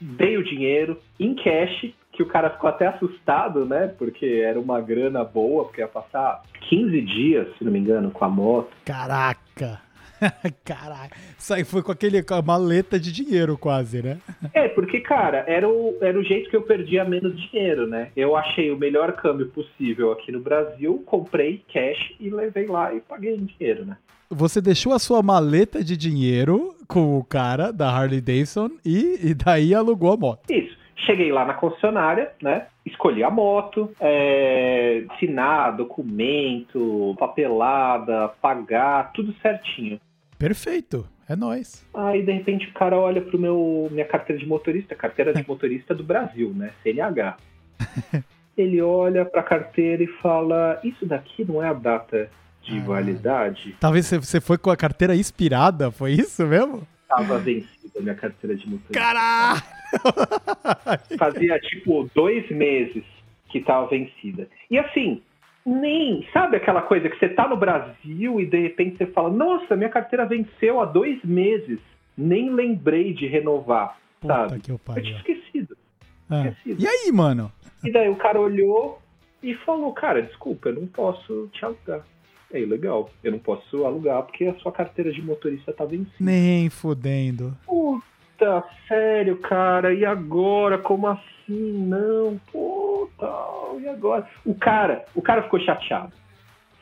dei 0.00 0.36
o 0.36 0.44
dinheiro 0.44 1.00
em 1.18 1.34
cash, 1.34 1.92
que 2.12 2.22
o 2.22 2.26
cara 2.26 2.50
ficou 2.50 2.70
até 2.70 2.86
assustado, 2.86 3.66
né? 3.66 3.88
Porque 3.98 4.42
era 4.46 4.58
uma 4.58 4.80
grana 4.80 5.24
boa, 5.24 5.64
porque 5.64 5.80
ia 5.80 5.88
passar 5.88 6.42
15 6.68 7.00
dias, 7.00 7.48
se 7.58 7.64
não 7.64 7.72
me 7.72 7.80
engano, 7.80 8.10
com 8.12 8.24
a 8.24 8.28
moto. 8.28 8.70
Caraca. 8.84 9.83
Caraca. 10.64 11.16
Isso 11.38 11.52
aí 11.52 11.64
foi 11.64 11.82
com 11.82 11.92
aquele 11.92 12.22
com 12.22 12.34
a 12.34 12.42
maleta 12.42 12.98
de 12.98 13.12
dinheiro 13.12 13.56
quase, 13.58 14.02
né? 14.02 14.18
É, 14.52 14.68
porque, 14.68 15.00
cara, 15.00 15.44
era 15.46 15.68
o, 15.68 15.96
era 16.00 16.18
o 16.18 16.22
jeito 16.22 16.50
que 16.50 16.56
eu 16.56 16.62
perdia 16.62 17.04
menos 17.04 17.38
dinheiro, 17.40 17.86
né? 17.86 18.10
Eu 18.16 18.36
achei 18.36 18.70
o 18.70 18.76
melhor 18.76 19.12
câmbio 19.12 19.48
possível 19.48 20.12
aqui 20.12 20.32
no 20.32 20.40
Brasil, 20.40 21.02
comprei 21.06 21.62
cash 21.72 22.14
e 22.20 22.30
levei 22.30 22.66
lá 22.66 22.94
e 22.94 23.00
paguei 23.00 23.34
em 23.34 23.44
dinheiro, 23.44 23.84
né? 23.84 23.96
Você 24.30 24.60
deixou 24.60 24.92
a 24.92 24.98
sua 24.98 25.22
maleta 25.22 25.84
de 25.84 25.96
dinheiro 25.96 26.74
com 26.88 27.18
o 27.18 27.24
cara 27.24 27.72
da 27.72 27.88
Harley 27.90 28.20
Davidson 28.20 28.70
e, 28.84 29.18
e 29.22 29.34
daí 29.34 29.74
alugou 29.74 30.12
a 30.12 30.16
moto. 30.16 30.50
Isso. 30.50 30.84
Cheguei 30.96 31.30
lá 31.30 31.44
na 31.44 31.54
concessionária, 31.54 32.32
né? 32.42 32.66
Escolhi 32.86 33.22
a 33.22 33.30
moto, 33.30 33.90
é, 34.00 35.04
assinar 35.10 35.76
documento, 35.76 37.14
papelada, 37.18 38.28
pagar, 38.40 39.12
tudo 39.12 39.34
certinho. 39.42 40.00
Perfeito. 40.38 41.06
É 41.28 41.34
nóis. 41.34 41.86
Aí, 41.94 42.22
de 42.22 42.32
repente, 42.32 42.68
o 42.68 42.72
cara 42.74 42.98
olha 42.98 43.22
pro 43.22 43.38
meu 43.38 43.88
minha 43.90 44.04
carteira 44.04 44.38
de 44.40 44.46
motorista, 44.46 44.94
carteira 44.94 45.32
de 45.32 45.42
motorista 45.48 45.94
do 45.94 46.04
Brasil, 46.04 46.52
né? 46.54 46.70
CNH. 46.82 47.36
Ele 48.56 48.80
olha 48.82 49.24
pra 49.24 49.42
carteira 49.42 50.02
e 50.02 50.06
fala: 50.06 50.78
Isso 50.84 51.06
daqui 51.06 51.44
não 51.44 51.62
é 51.62 51.68
a 51.68 51.72
data 51.72 52.30
de 52.62 52.78
Ah. 52.78 52.82
validade? 52.82 53.74
Talvez 53.80 54.06
você- 54.06 54.18
você 54.18 54.40
foi 54.40 54.58
com 54.58 54.70
a 54.70 54.76
carteira 54.76 55.16
inspirada, 55.16 55.90
foi 55.90 56.12
isso 56.12 56.46
mesmo? 56.46 56.86
Tava 57.08 57.38
vencida 57.38 57.98
a 57.98 58.02
minha 58.02 58.14
carteira 58.14 58.54
de 58.56 58.68
motorista. 58.68 58.92
Caralho! 58.92 59.62
Fazia 61.18 61.58
tipo 61.60 62.08
dois 62.14 62.48
meses 62.50 63.04
que 63.48 63.60
tava 63.60 63.86
vencida. 63.88 64.48
E 64.70 64.78
assim, 64.78 65.22
nem. 65.64 66.26
Sabe 66.32 66.56
aquela 66.56 66.82
coisa 66.82 67.08
que 67.08 67.18
você 67.18 67.28
tá 67.28 67.48
no 67.48 67.56
Brasil 67.56 68.40
e 68.40 68.46
de 68.46 68.60
repente 68.60 68.98
você 68.98 69.06
fala: 69.06 69.30
Nossa, 69.30 69.76
minha 69.76 69.88
carteira 69.90 70.26
venceu 70.26 70.80
há 70.80 70.84
dois 70.84 71.22
meses. 71.24 71.78
Nem 72.16 72.50
lembrei 72.50 73.12
de 73.12 73.26
renovar, 73.26 73.98
Puta 74.20 74.34
sabe? 74.34 74.60
que 74.60 74.70
eu 74.70 74.80
tinha 74.94 75.16
esquecido. 75.16 75.76
Ah. 76.30 76.46
esquecido. 76.46 76.82
E 76.82 76.86
aí, 76.86 77.10
mano? 77.12 77.50
E 77.82 77.90
daí 77.90 78.08
o 78.08 78.16
cara 78.16 78.40
olhou 78.40 79.00
e 79.42 79.54
falou: 79.54 79.92
Cara, 79.92 80.22
desculpa, 80.22 80.68
eu 80.68 80.74
não 80.74 80.86
posso 80.86 81.48
te 81.52 81.64
alugar. 81.64 82.02
Aí, 82.52 82.64
legal, 82.64 83.10
eu 83.24 83.32
não 83.32 83.38
posso 83.40 83.84
alugar 83.84 84.22
porque 84.22 84.44
a 84.46 84.54
sua 84.60 84.70
carteira 84.70 85.10
de 85.10 85.20
motorista 85.20 85.72
tá 85.72 85.84
vencida. 85.84 86.14
Nem 86.20 86.70
fudendo. 86.70 87.56
Puta, 87.66 88.62
sério, 88.86 89.38
cara, 89.38 89.92
e 89.92 90.04
agora? 90.04 90.78
Como 90.78 91.08
assim? 91.08 91.33
Não, 91.48 92.40
puta, 92.50 93.26
e 93.80 93.88
agora? 93.88 94.26
O 94.44 94.54
cara, 94.54 95.04
o 95.14 95.20
cara 95.22 95.42
ficou 95.42 95.60
chateado, 95.60 96.12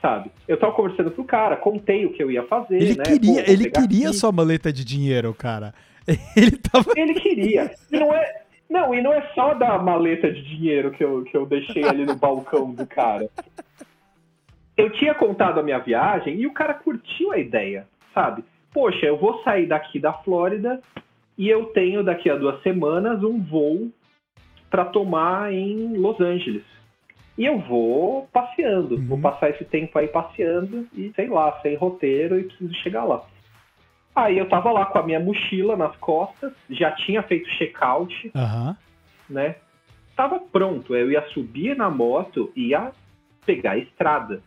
sabe? 0.00 0.30
Eu 0.46 0.56
tava 0.56 0.72
conversando 0.72 1.10
pro 1.10 1.24
cara, 1.24 1.56
contei 1.56 2.06
o 2.06 2.12
que 2.12 2.22
eu 2.22 2.30
ia 2.30 2.44
fazer, 2.44 2.76
Ele 2.76 2.96
né? 2.96 3.02
queria, 3.04 3.44
Pô, 3.44 3.50
ele 3.50 3.70
queria 3.70 4.08
aqui. 4.10 4.16
sua 4.18 4.30
maleta 4.32 4.72
de 4.72 4.84
dinheiro, 4.84 5.34
cara. 5.34 5.74
Ele 6.36 6.56
tava. 6.56 6.90
Ele 6.96 7.14
queria. 7.14 7.70
E 7.90 7.98
não 7.98 8.12
é. 8.12 8.42
Não, 8.68 8.92
e 8.94 9.00
não 9.02 9.12
é 9.12 9.22
só 9.34 9.54
da 9.54 9.78
maleta 9.78 10.32
de 10.32 10.42
dinheiro 10.42 10.90
que 10.90 11.04
eu, 11.04 11.22
que 11.24 11.36
eu 11.36 11.44
deixei 11.46 11.84
ali 11.84 12.04
no 12.06 12.16
balcão 12.16 12.72
do 12.72 12.86
cara. 12.86 13.28
Eu 14.76 14.90
tinha 14.90 15.14
contado 15.14 15.60
a 15.60 15.62
minha 15.62 15.78
viagem 15.78 16.36
e 16.40 16.46
o 16.46 16.52
cara 16.52 16.72
curtiu 16.74 17.30
a 17.32 17.38
ideia, 17.38 17.86
sabe? 18.14 18.42
Poxa, 18.72 19.04
eu 19.04 19.18
vou 19.18 19.42
sair 19.44 19.66
daqui 19.66 20.00
da 20.00 20.12
Flórida 20.12 20.80
e 21.36 21.48
eu 21.48 21.66
tenho 21.66 22.02
daqui 22.02 22.30
a 22.30 22.34
duas 22.36 22.62
semanas 22.62 23.22
um 23.22 23.38
voo 23.40 23.90
para 24.72 24.86
tomar 24.86 25.52
em 25.52 25.98
Los 25.98 26.18
Angeles. 26.18 26.64
E 27.36 27.44
eu 27.44 27.58
vou 27.58 28.26
passeando, 28.32 28.94
Uhum. 28.96 29.06
vou 29.06 29.18
passar 29.20 29.50
esse 29.50 29.64
tempo 29.66 29.98
aí 29.98 30.08
passeando 30.08 30.88
e 30.94 31.12
sei 31.14 31.28
lá, 31.28 31.60
sem 31.60 31.76
roteiro 31.76 32.38
e 32.40 32.44
preciso 32.44 32.72
chegar 32.76 33.04
lá. 33.04 33.22
Aí 34.16 34.38
eu 34.38 34.48
tava 34.48 34.72
lá 34.72 34.86
com 34.86 34.98
a 34.98 35.02
minha 35.02 35.20
mochila 35.20 35.76
nas 35.76 35.94
costas, 35.96 36.52
já 36.70 36.90
tinha 36.92 37.22
feito 37.22 37.48
check-out, 37.50 38.30
Aham. 38.34 38.76
né? 39.28 39.56
Tava 40.16 40.40
pronto, 40.40 40.94
eu 40.94 41.10
ia 41.10 41.22
subir 41.28 41.76
na 41.76 41.90
moto 41.90 42.50
e 42.56 42.68
ia 42.68 42.92
pegar 43.44 43.72
a 43.72 43.78
estrada, 43.78 44.42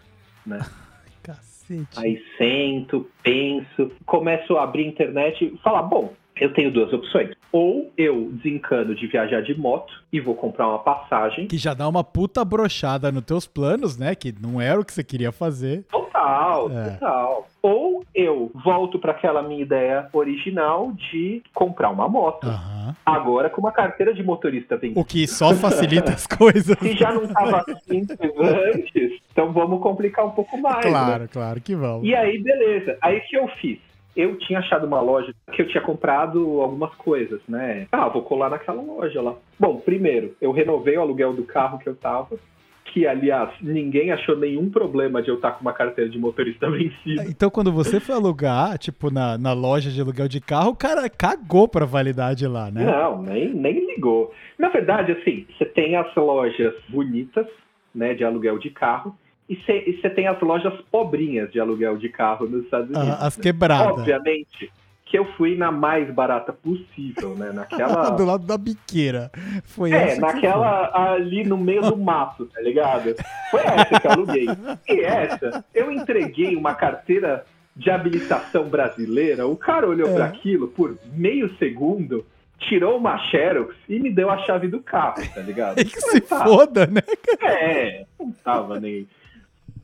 né? 0.45 0.59
Cacete. 1.23 1.87
Aí 1.97 2.23
sento, 2.37 3.09
penso, 3.23 3.91
começo 4.05 4.57
a 4.57 4.63
abrir 4.63 4.87
internet 4.87 5.45
e 5.45 5.57
falar, 5.59 5.83
bom, 5.83 6.13
eu 6.39 6.51
tenho 6.53 6.71
duas 6.71 6.91
opções. 6.93 7.34
Ou 7.57 7.89
eu 7.97 8.31
desencano 8.33 8.93
de 8.93 9.07
viajar 9.07 9.39
de 9.41 9.57
moto 9.57 9.93
e 10.11 10.19
vou 10.19 10.35
comprar 10.35 10.67
uma 10.67 10.79
passagem. 10.79 11.47
Que 11.47 11.57
já 11.57 11.73
dá 11.73 11.87
uma 11.87 12.03
puta 12.03 12.43
brochada 12.43 13.13
nos 13.13 13.23
teus 13.23 13.47
planos, 13.47 13.97
né? 13.97 14.13
Que 14.13 14.35
não 14.41 14.59
era 14.59 14.77
o 14.77 14.83
que 14.83 14.91
você 14.93 15.05
queria 15.05 15.31
fazer. 15.31 15.85
Total, 15.89 16.69
É. 16.69 16.89
total. 16.91 17.47
Ou 17.61 18.03
eu 18.13 18.51
volto 18.61 18.99
para 18.99 19.11
aquela 19.13 19.41
minha 19.41 19.61
ideia 19.61 20.09
original 20.11 20.91
de 20.91 21.41
comprar 21.53 21.91
uma 21.91 22.09
moto. 22.09 22.45
Aham. 22.45 22.93
Agora 23.05 23.49
com 23.49 23.61
uma 23.61 23.71
carteira 23.71 24.13
de 24.13 24.21
motorista 24.21 24.75
vencida. 24.75 24.99
O 24.99 25.05
que 25.05 25.25
só 25.25 25.53
facilita 25.55 26.11
as 26.11 26.27
coisas. 26.27 26.77
Se 26.77 26.93
já 26.93 27.13
não 27.13 27.23
estava 27.23 27.63
simples 27.87 28.19
antes, 28.37 29.19
então 29.31 29.53
vamos 29.53 29.81
complicar 29.81 30.25
um 30.25 30.31
pouco 30.31 30.57
mais. 30.61 30.83
né? 30.83 30.91
Claro, 30.91 31.29
claro 31.31 31.61
que 31.61 31.73
vamos. 31.73 32.05
E 32.05 32.13
aí, 32.13 32.37
beleza. 32.37 32.97
Aí 33.01 33.17
o 33.19 33.21
que 33.21 33.37
eu 33.37 33.47
fiz? 33.61 33.79
Eu 34.15 34.37
tinha 34.37 34.59
achado 34.59 34.87
uma 34.87 35.01
loja 35.01 35.33
que 35.51 35.61
eu 35.61 35.67
tinha 35.67 35.81
comprado 35.81 36.61
algumas 36.61 36.93
coisas, 36.95 37.41
né? 37.47 37.87
Ah, 37.91 38.07
vou 38.07 38.21
colar 38.21 38.49
naquela 38.49 38.81
loja 38.81 39.21
lá. 39.21 39.35
Bom, 39.59 39.77
primeiro, 39.77 40.35
eu 40.39 40.51
renovei 40.51 40.97
o 40.97 41.01
aluguel 41.01 41.33
do 41.33 41.43
carro 41.43 41.79
que 41.79 41.87
eu 41.87 41.95
tava. 41.95 42.37
Que, 42.85 43.05
aliás, 43.05 43.49
ninguém 43.61 44.11
achou 44.11 44.37
nenhum 44.37 44.69
problema 44.69 45.21
de 45.21 45.27
eu 45.27 45.35
estar 45.35 45.51
com 45.51 45.61
uma 45.61 45.73
carteira 45.73 46.09
de 46.09 46.17
motorista 46.17 46.69
vencida. 46.71 47.25
Então, 47.27 47.49
quando 47.49 47.71
você 47.71 47.99
foi 47.99 48.15
alugar, 48.15 48.77
tipo, 48.77 49.11
na, 49.11 49.37
na 49.37 49.51
loja 49.51 49.89
de 49.89 49.99
aluguel 49.99 50.29
de 50.29 50.39
carro, 50.39 50.69
o 50.69 50.75
cara 50.75 51.09
cagou 51.09 51.67
pra 51.67 51.85
validade 51.85 52.47
lá, 52.47 52.71
né? 52.71 52.85
Não, 52.85 53.21
nem, 53.21 53.53
nem 53.53 53.85
ligou. 53.85 54.33
Na 54.57 54.69
verdade, 54.69 55.11
assim, 55.11 55.45
você 55.57 55.65
tem 55.65 55.97
as 55.97 56.15
lojas 56.15 56.73
bonitas, 56.87 57.47
né, 57.93 58.13
de 58.13 58.23
aluguel 58.23 58.59
de 58.59 58.69
carro, 58.69 59.17
e 59.47 59.55
você 60.01 60.09
tem 60.09 60.27
as 60.27 60.39
lojas 60.41 60.73
pobrinhas 60.91 61.51
de 61.51 61.59
aluguel 61.59 61.97
de 61.97 62.09
carro 62.09 62.47
nos 62.47 62.63
Estados 62.65 62.89
Unidos. 62.89 63.17
Ah, 63.19 63.27
as 63.27 63.37
né? 63.37 63.43
quebradas. 63.43 63.99
Obviamente, 63.99 64.71
que 65.05 65.19
eu 65.19 65.25
fui 65.33 65.55
na 65.55 65.71
mais 65.71 66.11
barata 66.11 66.51
possível, 66.51 67.35
né? 67.35 67.51
Naquela. 67.53 68.09
do 68.17 68.25
lado 68.25 68.45
da 68.45 68.57
biqueira. 68.57 69.29
Foi 69.63 69.91
é, 69.91 70.13
essa 70.13 70.21
naquela 70.21 71.13
ali 71.13 71.43
no 71.43 71.57
meio 71.57 71.81
do 71.83 71.95
mato, 71.97 72.47
tá 72.47 72.59
ligado? 72.61 73.13
Foi 73.51 73.61
essa 73.61 73.99
que 73.99 74.07
eu 74.07 74.11
aluguei. 74.11 74.47
E 74.89 74.99
essa, 75.01 75.63
eu 75.75 75.91
entreguei 75.91 76.55
uma 76.55 76.73
carteira 76.73 77.45
de 77.75 77.91
habilitação 77.91 78.63
brasileira, 78.69 79.45
o 79.45 79.55
cara 79.57 79.87
olhou 79.87 80.09
É. 80.09 80.13
para 80.13 80.25
aquilo 80.25 80.69
por 80.69 80.97
meio 81.13 81.53
segundo, 81.57 82.25
tirou 82.57 82.97
uma 82.97 83.17
Xerox 83.17 83.75
e 83.89 83.99
me 83.99 84.09
deu 84.09 84.29
a 84.31 84.37
chave 84.39 84.69
do 84.69 84.79
carro, 84.79 85.21
tá 85.35 85.41
ligado? 85.41 85.77
É 85.77 85.83
que 85.83 85.99
se 86.01 86.21
Tá. 86.21 86.43
foda, 86.45 86.87
né? 86.87 87.01
É, 87.43 88.05
não 88.19 88.31
tava 88.31 88.79
nem. 88.79 89.07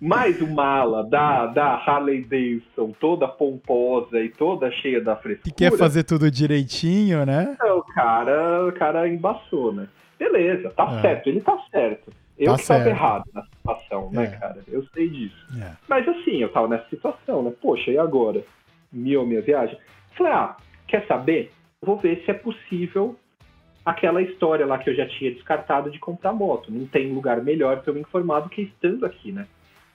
Mais 0.02 0.42
uma 0.42 0.66
ala 0.66 1.04
da, 1.04 1.46
da 1.46 1.76
Harley 1.76 2.24
Davidson, 2.24 2.92
toda 3.00 3.28
pomposa 3.28 4.20
e 4.20 4.30
toda 4.30 4.72
cheia 4.72 5.00
da 5.00 5.16
frescura. 5.16 5.44
Que 5.44 5.52
quer 5.52 5.78
fazer 5.78 6.04
tudo 6.04 6.32
direitinho, 6.32 7.24
né? 7.24 7.56
O 7.76 7.84
cara, 7.84 8.68
o 8.68 8.72
cara 8.72 9.08
embaçou, 9.08 9.72
né? 9.72 9.88
Beleza, 10.18 10.72
tá 10.72 10.92
É. 10.98 11.02
certo, 11.02 11.28
ele 11.28 11.40
tá 11.42 11.56
certo. 11.70 12.12
Eu 12.38 12.54
Tá 12.54 12.58
que 12.58 12.68
tava 12.68 12.90
errado 12.90 13.24
na 13.32 13.44
situação, 13.44 14.10
né, 14.12 14.24
É. 14.24 14.28
cara? 14.40 14.58
Eu 14.68 14.84
sei 14.92 15.08
disso. 15.08 15.46
É. 15.62 15.74
Mas 15.88 16.08
assim, 16.08 16.38
eu 16.38 16.50
tava 16.52 16.68
nessa 16.68 16.90
situação, 16.90 17.44
né? 17.44 17.54
Poxa, 17.62 17.92
e 17.92 17.98
agora? 18.00 18.42
Minha 18.92 19.24
minha 19.24 19.42
viagem? 19.42 19.78
Falei, 20.18 20.34
ah, 20.34 20.58
quer 20.88 21.06
saber? 21.06 21.52
Vou 21.80 21.98
ver 21.98 22.24
se 22.26 22.32
é 22.32 22.34
possível 22.34 23.16
aquela 23.86 24.22
história 24.24 24.66
lá 24.66 24.80
que 24.80 24.90
eu 24.90 24.96
já 24.96 25.08
tinha 25.08 25.32
descartado 25.32 25.92
de 25.92 26.00
comprar 26.00 26.34
moto. 26.34 26.72
Não 26.72 26.88
tem 26.88 27.14
lugar 27.14 27.44
melhor 27.44 27.82
pra 27.82 27.92
eu 27.92 27.96
me 27.96 28.02
informar 28.02 28.40
do 28.40 28.50
que 28.50 28.64
estando 28.64 29.06
aqui, 29.06 29.32
né? 29.32 29.46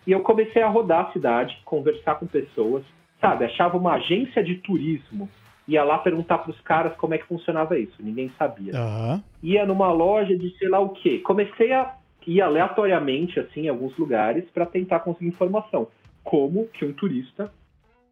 E 0.07 0.13
eu 0.13 0.21
comecei 0.21 0.63
a 0.63 0.69
rodar 0.69 1.07
a 1.07 1.13
cidade, 1.13 1.59
conversar 1.65 2.15
com 2.17 2.27
pessoas, 2.27 2.85
sabe? 3.21 3.45
Achava 3.45 3.77
uma 3.77 3.95
agência 3.95 4.43
de 4.43 4.57
turismo, 4.57 5.29
ia 5.67 5.83
lá 5.83 5.99
perguntar 5.99 6.39
pros 6.39 6.61
caras 6.61 6.97
como 6.97 7.15
é 7.15 7.19
que 7.19 7.27
funcionava 7.27 7.79
isso. 7.79 7.97
Ninguém 7.99 8.31
sabia 8.39 8.73
Aham. 8.77 9.23
ia 9.43 9.67
numa 9.67 9.91
loja 9.91 10.37
de 10.37 10.57
sei 10.59 10.69
lá 10.69 10.79
o 10.79 10.91
quê. 10.91 11.19
Comecei 11.19 11.73
a 11.73 11.97
ir 12.27 12.41
aleatoriamente, 12.41 13.39
assim, 13.41 13.63
em 13.63 13.69
alguns 13.69 13.97
lugares, 13.97 14.45
para 14.51 14.67
tentar 14.67 15.01
conseguir 15.01 15.29
informação. 15.29 15.89
Como 16.23 16.67
que 16.69 16.85
um 16.85 16.93
turista, 16.93 17.53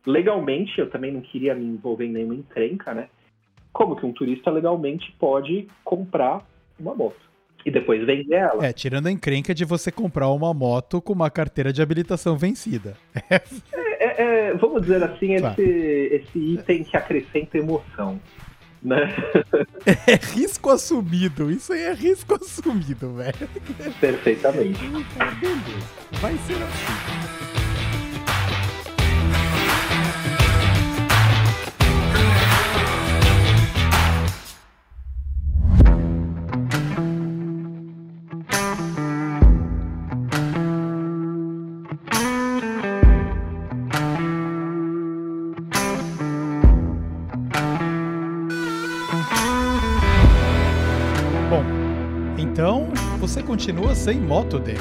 legalmente, 0.06 0.78
eu 0.78 0.88
também 0.90 1.12
não 1.12 1.20
queria 1.20 1.54
me 1.54 1.64
envolver 1.64 2.06
em 2.06 2.12
nenhuma 2.12 2.34
encrenca, 2.34 2.94
né? 2.94 3.08
Como 3.72 3.96
que 3.96 4.06
um 4.06 4.12
turista 4.12 4.50
legalmente 4.50 5.12
pode 5.18 5.66
comprar 5.84 6.44
uma 6.78 6.94
moto 6.94 7.33
e 7.64 7.70
depois 7.70 8.04
vender 8.04 8.34
ela. 8.34 8.66
É, 8.66 8.72
tirando 8.72 9.06
a 9.06 9.10
encrenca 9.10 9.54
de 9.54 9.64
você 9.64 9.90
comprar 9.90 10.28
uma 10.28 10.52
moto 10.52 11.00
com 11.00 11.12
uma 11.12 11.30
carteira 11.30 11.72
de 11.72 11.80
habilitação 11.82 12.36
vencida. 12.36 12.96
É, 14.06 14.22
é, 14.50 14.54
vamos 14.54 14.82
dizer 14.82 15.02
assim, 15.02 15.36
Tá. 15.36 15.52
esse, 15.52 15.62
esse 16.12 16.38
item 16.38 16.84
que 16.84 16.94
acrescenta 16.94 17.56
emoção. 17.56 18.20
Né? 18.82 18.96
É 20.06 20.16
risco 20.34 20.68
assumido. 20.68 21.50
Isso 21.50 21.72
aí 21.72 21.82
é 21.84 21.92
risco 21.94 22.34
assumido, 22.34 23.14
velho. 23.14 23.48
Perfeitamente. 24.00 24.78
Beleza. 24.78 25.88
Vai 26.20 26.36
ser 26.38 26.54
assim. 26.54 27.43
Continua 53.64 53.94
sem 53.94 54.20
moto 54.20 54.58
dele. 54.58 54.76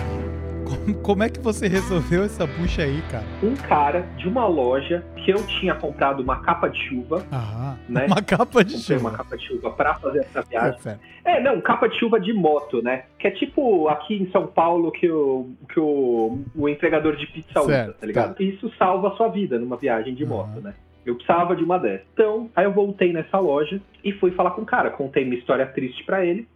Como, 0.67 0.93
como 1.01 1.23
é 1.23 1.29
que 1.29 1.39
você 1.39 1.69
resolveu 1.69 2.21
essa 2.23 2.45
bucha 2.45 2.81
aí, 2.83 3.01
cara? 3.09 3.23
Um 3.41 3.55
cara 3.55 4.01
de 4.17 4.27
uma 4.27 4.45
loja 4.45 5.05
que 5.23 5.31
eu 5.31 5.37
tinha 5.47 5.73
comprado 5.73 6.21
uma 6.21 6.41
capa 6.41 6.67
de 6.67 6.77
chuva, 6.89 7.25
Ah, 7.31 7.77
Né? 7.87 8.07
uma 8.07 8.21
capa 8.21 8.61
de 8.61 8.73
comprei 8.75 8.97
chuva. 8.97 9.09
uma 9.09 9.17
capa 9.17 9.37
de 9.37 9.47
chuva 9.47 9.71
pra 9.71 9.93
fazer 9.95 10.19
essa 10.19 10.41
Tá 10.43 10.49
viagem. 10.49 10.79
certo. 10.81 10.99
É, 11.23 11.41
não, 11.41 11.61
capa 11.61 11.87
de 11.87 11.97
chuva 11.97 12.19
de 12.19 12.33
moto, 12.33 12.81
né? 12.81 13.03
Que 13.17 13.27
é 13.27 13.31
tipo 13.31 13.87
aqui 13.87 14.15
em 14.21 14.29
São 14.31 14.47
Paulo 14.47 14.91
que 14.91 15.09
o, 15.09 15.51
que 15.71 15.79
o, 15.79 16.39
o 16.53 16.67
entregador 16.67 17.15
de 17.15 17.25
pizza 17.27 17.61
usa, 17.61 17.71
Certo, 17.71 17.99
tá 18.01 18.05
ligado? 18.05 18.43
Isso 18.43 18.69
salva 18.77 19.09
a 19.09 19.11
sua 19.15 19.29
vida 19.29 19.57
numa 19.57 19.77
viagem 19.77 20.13
de 20.13 20.25
Aham. 20.25 20.29
moto, 20.33 20.59
né? 20.61 20.73
Eu 21.05 21.15
precisava 21.15 21.55
de 21.55 21.63
uma 21.63 21.77
dessas. 21.79 22.05
Então, 22.13 22.49
aí 22.53 22.65
eu 22.65 22.73
voltei 22.73 23.13
nessa 23.13 23.39
loja 23.39 23.81
e 24.03 24.11
fui 24.11 24.31
falar 24.31 24.51
com 24.51 24.61
o 24.63 24.65
cara. 24.65 24.89
Contei 24.89 25.23
minha 25.23 25.37
história 25.39 25.65
triste 25.67 26.03
pra 26.03 26.25
ele. 26.25 26.47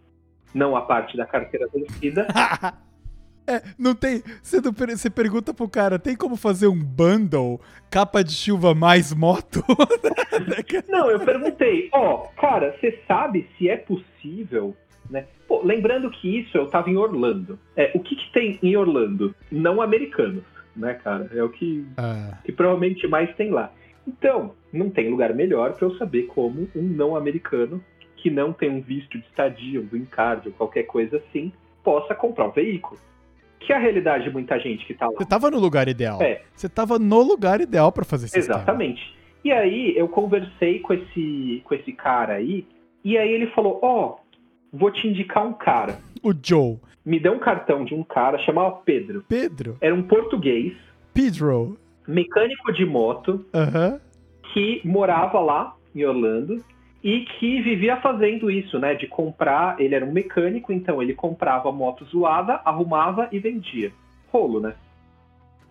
Não 0.54 0.76
a 0.76 0.82
parte 0.82 1.16
da 1.16 1.26
carteira 1.26 1.68
vencida. 1.72 2.26
É, 3.48 3.62
não 3.78 3.94
tem. 3.94 4.22
Você, 4.42 4.60
não 4.60 4.72
você 4.72 5.08
pergunta 5.08 5.54
pro 5.54 5.66
cara, 5.66 5.98
tem 5.98 6.14
como 6.14 6.36
fazer 6.36 6.66
um 6.66 6.78
bundle 6.78 7.58
capa 7.90 8.22
de 8.22 8.32
chuva 8.32 8.74
mais 8.74 9.14
moto? 9.14 9.64
Não, 10.86 11.10
eu 11.10 11.18
perguntei, 11.18 11.88
ó, 11.92 12.26
cara, 12.38 12.76
você 12.78 13.00
sabe 13.08 13.48
se 13.56 13.70
é 13.70 13.78
possível, 13.78 14.76
né? 15.10 15.24
Pô, 15.48 15.62
lembrando 15.64 16.10
que 16.10 16.40
isso 16.40 16.58
eu 16.58 16.66
tava 16.66 16.90
em 16.90 16.98
Orlando. 16.98 17.58
É, 17.74 17.90
o 17.94 18.00
que 18.00 18.14
que 18.16 18.30
tem 18.32 18.58
em 18.62 18.76
Orlando? 18.76 19.34
Não 19.50 19.80
americanos, 19.80 20.44
né, 20.76 20.92
cara? 20.92 21.30
É 21.34 21.42
o 21.42 21.48
que, 21.48 21.86
Ah, 21.96 22.36
que 22.44 22.52
provavelmente 22.52 23.08
mais 23.08 23.34
tem 23.34 23.50
lá. 23.50 23.72
Então, 24.06 24.54
não 24.70 24.90
tem 24.90 25.10
lugar 25.10 25.34
melhor 25.34 25.72
pra 25.72 25.86
eu 25.86 25.96
saber 25.96 26.24
como 26.24 26.68
um 26.76 26.82
não 26.82 27.16
americano 27.16 27.82
que 28.28 28.34
não 28.34 28.52
tem 28.52 28.68
um 28.70 28.80
visto 28.82 29.18
de 29.18 29.24
estadia, 29.24 29.80
um 29.80 29.86
green 29.86 30.04
card 30.04 30.48
ou 30.48 30.54
qualquer 30.54 30.82
coisa 30.84 31.16
assim, 31.16 31.50
possa 31.82 32.14
comprar 32.14 32.48
um 32.48 32.50
veículo. 32.50 33.00
Que 33.58 33.72
é 33.72 33.76
a 33.76 33.78
realidade 33.78 34.24
de 34.24 34.30
muita 34.30 34.58
gente 34.58 34.84
que 34.86 34.94
tá 34.94 35.06
lá. 35.06 35.12
você 35.16 35.24
tava 35.24 35.50
no 35.50 35.58
lugar 35.58 35.88
ideal. 35.88 36.20
É. 36.22 36.42
Você 36.54 36.68
tava 36.68 36.98
no 36.98 37.22
lugar 37.22 37.60
ideal 37.60 37.90
pra 37.90 38.04
fazer 38.04 38.26
esse 38.26 38.38
esquema. 38.38 38.58
Exatamente. 38.58 39.16
E 39.42 39.50
aí 39.50 39.96
eu 39.96 40.08
conversei 40.08 40.80
com 40.80 40.92
esse, 40.92 41.62
com 41.64 41.74
esse 41.74 41.92
cara 41.92 42.34
aí, 42.34 42.66
e 43.02 43.16
aí 43.16 43.30
ele 43.30 43.46
falou, 43.48 43.78
ó, 43.82 44.16
vou 44.72 44.90
te 44.90 45.08
indicar 45.08 45.46
um 45.46 45.54
cara. 45.54 45.98
O 46.22 46.32
Joe. 46.40 46.76
Me 47.04 47.18
deu 47.18 47.32
um 47.32 47.38
cartão 47.38 47.84
de 47.84 47.94
um 47.94 48.04
cara, 48.04 48.38
chamava 48.40 48.72
Pedro. 48.84 49.24
Pedro. 49.26 49.78
Era 49.80 49.94
um 49.94 50.02
português, 50.02 50.74
Pedro. 51.14 51.78
mecânico 52.06 52.72
de 52.72 52.84
moto, 52.84 53.44
Aham. 53.54 53.98
que 54.52 54.82
morava 54.84 55.40
lá 55.40 55.74
em 55.94 56.04
Orlando 56.04 56.62
e 57.02 57.20
que 57.20 57.60
vivia 57.62 57.96
fazendo 58.00 58.50
isso, 58.50 58.78
né? 58.78 58.94
De 58.94 59.06
comprar. 59.06 59.80
Ele 59.80 59.94
era 59.94 60.04
um 60.04 60.12
mecânico, 60.12 60.72
então 60.72 61.02
ele 61.02 61.14
comprava 61.14 61.70
moto 61.70 62.04
zoada, 62.04 62.60
arrumava 62.64 63.28
e 63.30 63.38
vendia. 63.38 63.92
Rolo, 64.32 64.60
né? 64.60 64.74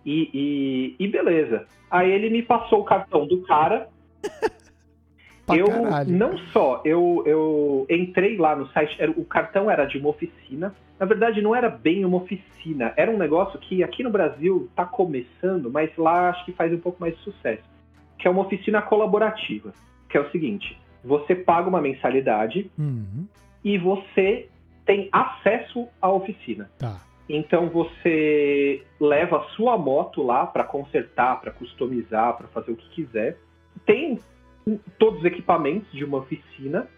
E, 0.04 0.30
e, 0.32 1.04
e 1.04 1.08
beleza. 1.08 1.66
Aí 1.90 2.10
ele 2.10 2.30
me 2.30 2.42
passou 2.42 2.80
o 2.80 2.84
cartão 2.84 3.26
do 3.26 3.42
cara. 3.42 3.88
Eu 5.56 5.66
caralho. 5.66 6.14
não 6.14 6.36
só, 6.52 6.82
eu, 6.84 7.22
eu 7.24 7.86
entrei 7.88 8.36
lá 8.36 8.54
no 8.54 8.66
site, 8.68 8.94
era- 9.00 9.10
o 9.12 9.24
cartão 9.24 9.70
era 9.70 9.86
de 9.86 9.96
uma 9.96 10.10
oficina. 10.10 10.74
Na 11.00 11.06
verdade, 11.06 11.40
não 11.40 11.56
era 11.56 11.70
bem 11.70 12.04
uma 12.04 12.18
oficina, 12.18 12.92
era 12.98 13.10
um 13.10 13.16
negócio 13.16 13.58
que 13.58 13.82
aqui 13.82 14.02
no 14.02 14.10
Brasil 14.10 14.68
tá 14.76 14.84
começando, 14.84 15.70
mas 15.70 15.90
lá 15.96 16.28
acho 16.28 16.44
que 16.44 16.52
faz 16.52 16.70
um 16.70 16.78
pouco 16.78 17.00
mais 17.00 17.16
de 17.16 17.22
sucesso. 17.22 17.62
Que 18.18 18.28
é 18.28 18.30
uma 18.30 18.42
oficina 18.42 18.82
colaborativa. 18.82 19.72
Que 20.10 20.18
é 20.18 20.20
o 20.20 20.30
seguinte: 20.30 20.78
você 21.04 21.34
paga 21.34 21.68
uma 21.68 21.80
mensalidade 21.80 22.70
Uhum. 22.78 23.26
e 23.64 23.78
você 23.78 24.48
tem 24.84 25.08
acesso 25.12 25.88
à 26.00 26.10
oficina. 26.10 26.70
Tá. 26.78 27.00
Então 27.28 27.68
você 27.68 28.82
leva 28.98 29.38
a 29.38 29.44
sua 29.50 29.76
moto 29.76 30.22
lá 30.22 30.46
para 30.46 30.64
consertar, 30.64 31.40
para 31.40 31.50
customizar, 31.50 32.36
para 32.36 32.48
fazer 32.48 32.72
o 32.72 32.76
que 32.76 32.88
quiser. 32.90 33.36
Tem 33.84 34.18
todos 34.98 35.20
os 35.20 35.24
equipamentos 35.26 35.90
de 35.92 36.04
uma 36.04 36.18
oficina 36.18 36.88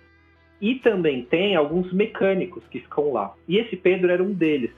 e 0.61 0.77
também 0.77 1.25
tem 1.25 1.57
alguns 1.57 1.93
mecânicos 1.93 2.63
que 2.69 2.81
ficam 2.81 3.13
lá. 3.13 3.35
E 3.49 3.59
esse 3.59 3.77
Pedro 3.77 4.11
era 4.11 4.23
um 4.23 4.33
deles. 4.33 4.71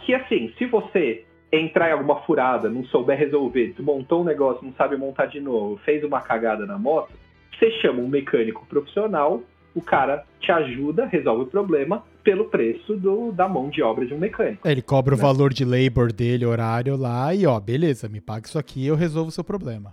Que 0.00 0.14
assim, 0.14 0.52
se 0.56 0.66
você 0.66 1.24
entrar 1.50 1.88
em 1.88 1.92
alguma 1.92 2.20
furada, 2.22 2.68
não 2.68 2.84
souber 2.84 3.18
resolver, 3.18 3.72
desmontou 3.72 4.20
um 4.20 4.24
negócio, 4.24 4.64
não 4.64 4.72
sabe 4.74 4.96
montar 4.96 5.26
de 5.26 5.40
novo, 5.40 5.78
fez 5.78 6.04
uma 6.04 6.20
cagada 6.20 6.66
na 6.66 6.78
moto, 6.78 7.12
você 7.58 7.70
chama 7.80 8.00
um 8.00 8.08
mecânico 8.08 8.64
profissional, 8.66 9.42
o 9.74 9.80
cara 9.82 10.24
te 10.40 10.50
ajuda, 10.50 11.06
resolve 11.06 11.42
o 11.44 11.46
problema 11.46 12.02
pelo 12.22 12.46
preço 12.46 12.96
do, 12.96 13.30
da 13.32 13.48
mão 13.48 13.68
de 13.68 13.82
obra 13.82 14.06
de 14.06 14.14
um 14.14 14.18
mecânico. 14.18 14.66
É, 14.66 14.72
Ele 14.72 14.82
cobra 14.82 15.14
o 15.14 15.16
Né? 15.16 15.22
valor 15.22 15.52
de 15.52 15.64
labor 15.64 16.12
dele, 16.12 16.44
horário 16.46 16.96
lá, 16.96 17.34
e 17.34 17.46
ó, 17.46 17.58
beleza, 17.60 18.08
me 18.08 18.20
paga 18.20 18.46
isso 18.46 18.58
aqui 18.58 18.86
eu 18.86 18.96
resolvo 18.96 19.28
o 19.28 19.32
seu 19.32 19.44
problema. 19.44 19.92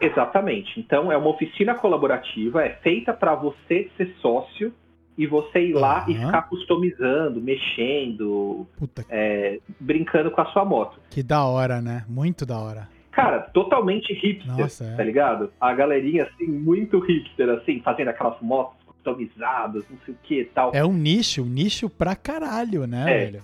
Exatamente. 0.00 0.78
Então 0.78 1.10
é 1.10 1.16
uma 1.16 1.30
oficina 1.30 1.74
colaborativa, 1.74 2.62
é 2.64 2.70
feita 2.82 3.12
para 3.12 3.34
você 3.34 3.88
ser 3.96 4.14
sócio 4.20 4.72
e 5.16 5.26
você 5.26 5.68
ir 5.68 5.72
lá 5.72 6.04
e 6.08 6.14
ficar 6.14 6.42
customizando, 6.42 7.40
mexendo, 7.40 8.66
é, 9.08 9.58
brincando 9.80 10.30
com 10.30 10.40
a 10.40 10.46
sua 10.46 10.64
moto. 10.64 10.98
que 11.10 11.22
da 11.22 11.44
hora, 11.44 11.80
né? 11.80 12.04
Muito 12.08 12.44
da 12.44 12.58
hora. 12.58 12.88
Cara, 13.14 13.40
totalmente 13.40 14.12
hipster, 14.12 14.56
Nossa, 14.56 14.84
é. 14.84 14.96
tá 14.96 15.04
ligado? 15.04 15.52
A 15.60 15.72
galerinha, 15.72 16.24
assim, 16.24 16.46
muito 16.46 16.98
hipster, 16.98 17.48
assim, 17.50 17.80
fazendo 17.80 18.08
aquelas 18.08 18.40
motos 18.40 18.76
customizadas, 18.84 19.84
não 19.88 19.96
sei 20.04 20.14
o 20.14 20.18
que 20.22 20.40
e 20.40 20.44
tal. 20.46 20.72
É 20.74 20.84
um 20.84 20.92
nicho, 20.92 21.42
um 21.42 21.46
nicho 21.46 21.88
pra 21.88 22.16
caralho, 22.16 22.86
né, 22.86 23.04
É. 23.08 23.24
velho? 23.26 23.42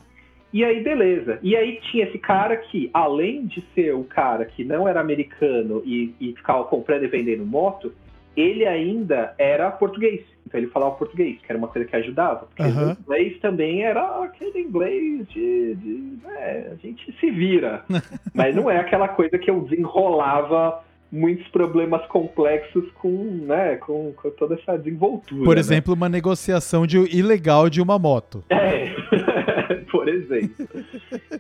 E 0.53 0.65
aí, 0.65 0.83
beleza. 0.83 1.39
E 1.45 1.55
aí 1.55 1.79
tinha 1.93 2.07
esse 2.07 2.19
cara 2.19 2.57
que, 2.57 2.91
além 2.93 3.47
de 3.47 3.65
ser 3.73 3.95
o 3.95 4.03
cara 4.03 4.45
que 4.45 4.65
não 4.65 4.89
era 4.89 5.01
americano 5.01 5.81
e, 5.85 6.13
e 6.21 6.33
ficava 6.35 6.65
comprando 6.65 7.05
e 7.05 7.07
vendendo 7.07 7.47
moto, 7.47 7.93
ele 8.37 8.67
ainda 8.67 9.35
era 9.39 9.71
português. 9.71 10.25
Então 10.47 10.59
ele 10.59 10.71
falava 10.71 10.97
português, 10.97 11.39
que 11.39 11.47
era 11.49 11.59
uma 11.59 11.69
coisa 11.69 11.87
que 11.87 11.97
ajudava. 11.97 12.47
Porque 12.47 12.63
Aham. 12.63 12.97
o 12.99 13.03
inglês 13.03 13.39
também 13.41 13.83
era 13.83 14.25
aquele 14.25 14.61
inglês 14.61 15.29
de. 15.29 15.75
de 15.77 16.19
né, 16.23 16.73
a 16.73 16.75
gente 16.77 17.15
se 17.19 17.31
vira. 17.31 17.85
Mas 18.35 18.55
não 18.55 18.71
é 18.71 18.79
aquela 18.79 19.09
coisa 19.09 19.39
que 19.39 19.51
eu 19.51 19.61
desenrolava 19.61 20.83
muitos 21.13 21.47
problemas 21.49 22.07
complexos 22.07 22.85
com, 22.93 23.09
né, 23.47 23.77
com, 23.77 24.13
com 24.13 24.31
toda 24.31 24.55
essa 24.55 24.79
desenvoltura. 24.79 25.45
Por 25.45 25.57
né? 25.57 25.61
exemplo, 25.61 25.95
uma 25.95 26.09
negociação 26.09 26.87
de, 26.87 26.99
ilegal 26.99 27.69
de 27.69 27.83
uma 27.83 27.99
moto. 27.99 28.45
É, 28.49 28.95
por 29.91 30.09
exemplo. 30.09 30.69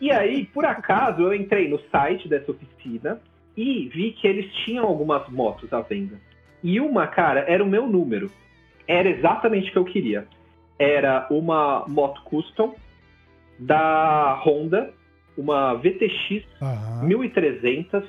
E 0.00 0.10
aí, 0.10 0.46
por 0.46 0.64
acaso, 0.64 1.22
eu 1.22 1.34
entrei 1.34 1.68
no 1.68 1.78
site 1.90 2.28
dessa 2.28 2.50
oficina 2.50 3.20
e 3.56 3.88
vi 3.88 4.12
que 4.12 4.26
eles 4.26 4.52
tinham 4.64 4.86
algumas 4.86 5.28
motos 5.28 5.72
à 5.72 5.80
venda. 5.80 6.16
E 6.62 6.80
uma, 6.80 7.06
cara, 7.06 7.44
era 7.48 7.62
o 7.62 7.66
meu 7.66 7.86
número. 7.86 8.30
Era 8.86 9.08
exatamente 9.08 9.70
o 9.70 9.72
que 9.72 9.78
eu 9.78 9.84
queria. 9.84 10.26
Era 10.78 11.26
uma 11.30 11.84
moto 11.86 12.22
custom 12.22 12.74
da 13.58 14.40
Honda, 14.44 14.92
uma 15.36 15.74
VTX 15.74 16.44
Aham. 16.60 17.04
1300, 17.04 18.04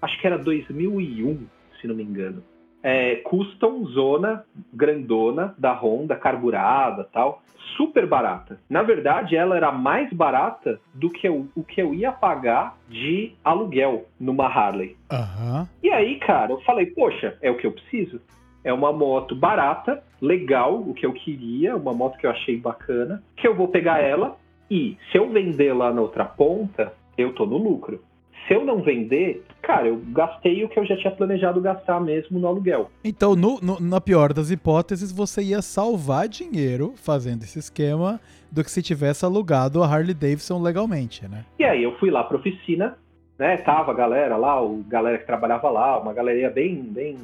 acho 0.00 0.20
que 0.20 0.26
era 0.26 0.38
2001, 0.38 1.46
se 1.80 1.86
não 1.86 1.94
me 1.94 2.02
engano. 2.02 2.42
É, 2.82 3.16
custom 3.16 3.84
zona 3.86 4.44
grandona 4.72 5.54
da 5.56 5.72
Honda, 5.72 6.16
carburada 6.16 7.04
tal, 7.12 7.42
super 7.76 8.06
barata. 8.06 8.58
Na 8.68 8.82
verdade, 8.82 9.36
ela 9.36 9.56
era 9.56 9.70
mais 9.70 10.12
barata 10.12 10.80
do 10.92 11.08
que 11.08 11.28
eu- 11.28 11.46
o 11.54 11.62
que 11.62 11.80
eu 11.80 11.94
ia 11.94 12.10
pagar 12.10 12.76
de 12.88 13.32
aluguel 13.44 14.06
numa 14.18 14.46
Harley. 14.46 14.96
Aham. 15.10 15.68
E 15.82 15.90
aí, 15.90 16.18
cara, 16.18 16.52
eu 16.52 16.60
falei, 16.62 16.86
poxa, 16.86 17.38
é 17.40 17.50
o 17.50 17.56
que 17.56 17.66
eu 17.66 17.72
preciso. 17.72 18.20
É 18.64 18.72
uma 18.72 18.92
moto 18.92 19.34
barata, 19.34 20.02
legal, 20.20 20.74
o 20.80 20.94
que 20.94 21.04
eu 21.04 21.12
queria, 21.12 21.76
uma 21.76 21.92
moto 21.92 22.18
que 22.18 22.26
eu 22.26 22.30
achei 22.30 22.56
bacana, 22.56 23.22
que 23.36 23.46
eu 23.46 23.54
vou 23.54 23.68
pegar 23.68 23.98
ela 24.00 24.36
e 24.70 24.96
se 25.10 25.18
eu 25.18 25.28
vender 25.28 25.72
lá 25.72 25.92
na 25.92 26.00
outra 26.00 26.24
ponta, 26.24 26.92
eu 27.18 27.32
tô 27.32 27.44
no 27.44 27.58
lucro. 27.58 28.00
Se 28.48 28.54
eu 28.54 28.64
não 28.64 28.82
vender, 28.82 29.44
cara, 29.62 29.86
eu 29.88 30.00
gastei 30.08 30.64
o 30.64 30.68
que 30.68 30.78
eu 30.78 30.84
já 30.84 30.96
tinha 30.96 31.10
planejado 31.14 31.60
gastar 31.60 32.00
mesmo 32.00 32.38
no 32.38 32.46
aluguel. 32.48 32.90
Então, 33.04 33.36
no- 33.36 33.60
no- 33.60 33.78
na 33.80 34.00
pior 34.00 34.32
das 34.32 34.50
hipóteses, 34.50 35.12
você 35.12 35.42
ia 35.42 35.62
salvar 35.62 36.28
dinheiro 36.28 36.94
fazendo 36.96 37.42
esse 37.44 37.58
esquema 37.58 38.20
do 38.50 38.62
que 38.64 38.70
se 38.70 38.82
tivesse 38.82 39.24
alugado 39.24 39.82
a 39.82 39.86
Harley 39.86 40.14
Davidson 40.14 40.60
legalmente, 40.60 41.26
né? 41.28 41.44
E 41.58 41.64
aí 41.64 41.82
eu 41.82 41.96
fui 41.98 42.10
lá 42.10 42.24
pra 42.24 42.36
oficina, 42.36 42.96
né? 43.38 43.56
Tava 43.58 43.92
a 43.92 43.94
galera 43.94 44.36
lá, 44.36 44.60
o 44.62 44.82
galera 44.88 45.18
que 45.18 45.26
trabalhava 45.26 45.70
lá, 45.70 45.98
uma 46.00 46.12
galeria 46.12 46.50
bem, 46.50 46.74
bem 46.82 47.16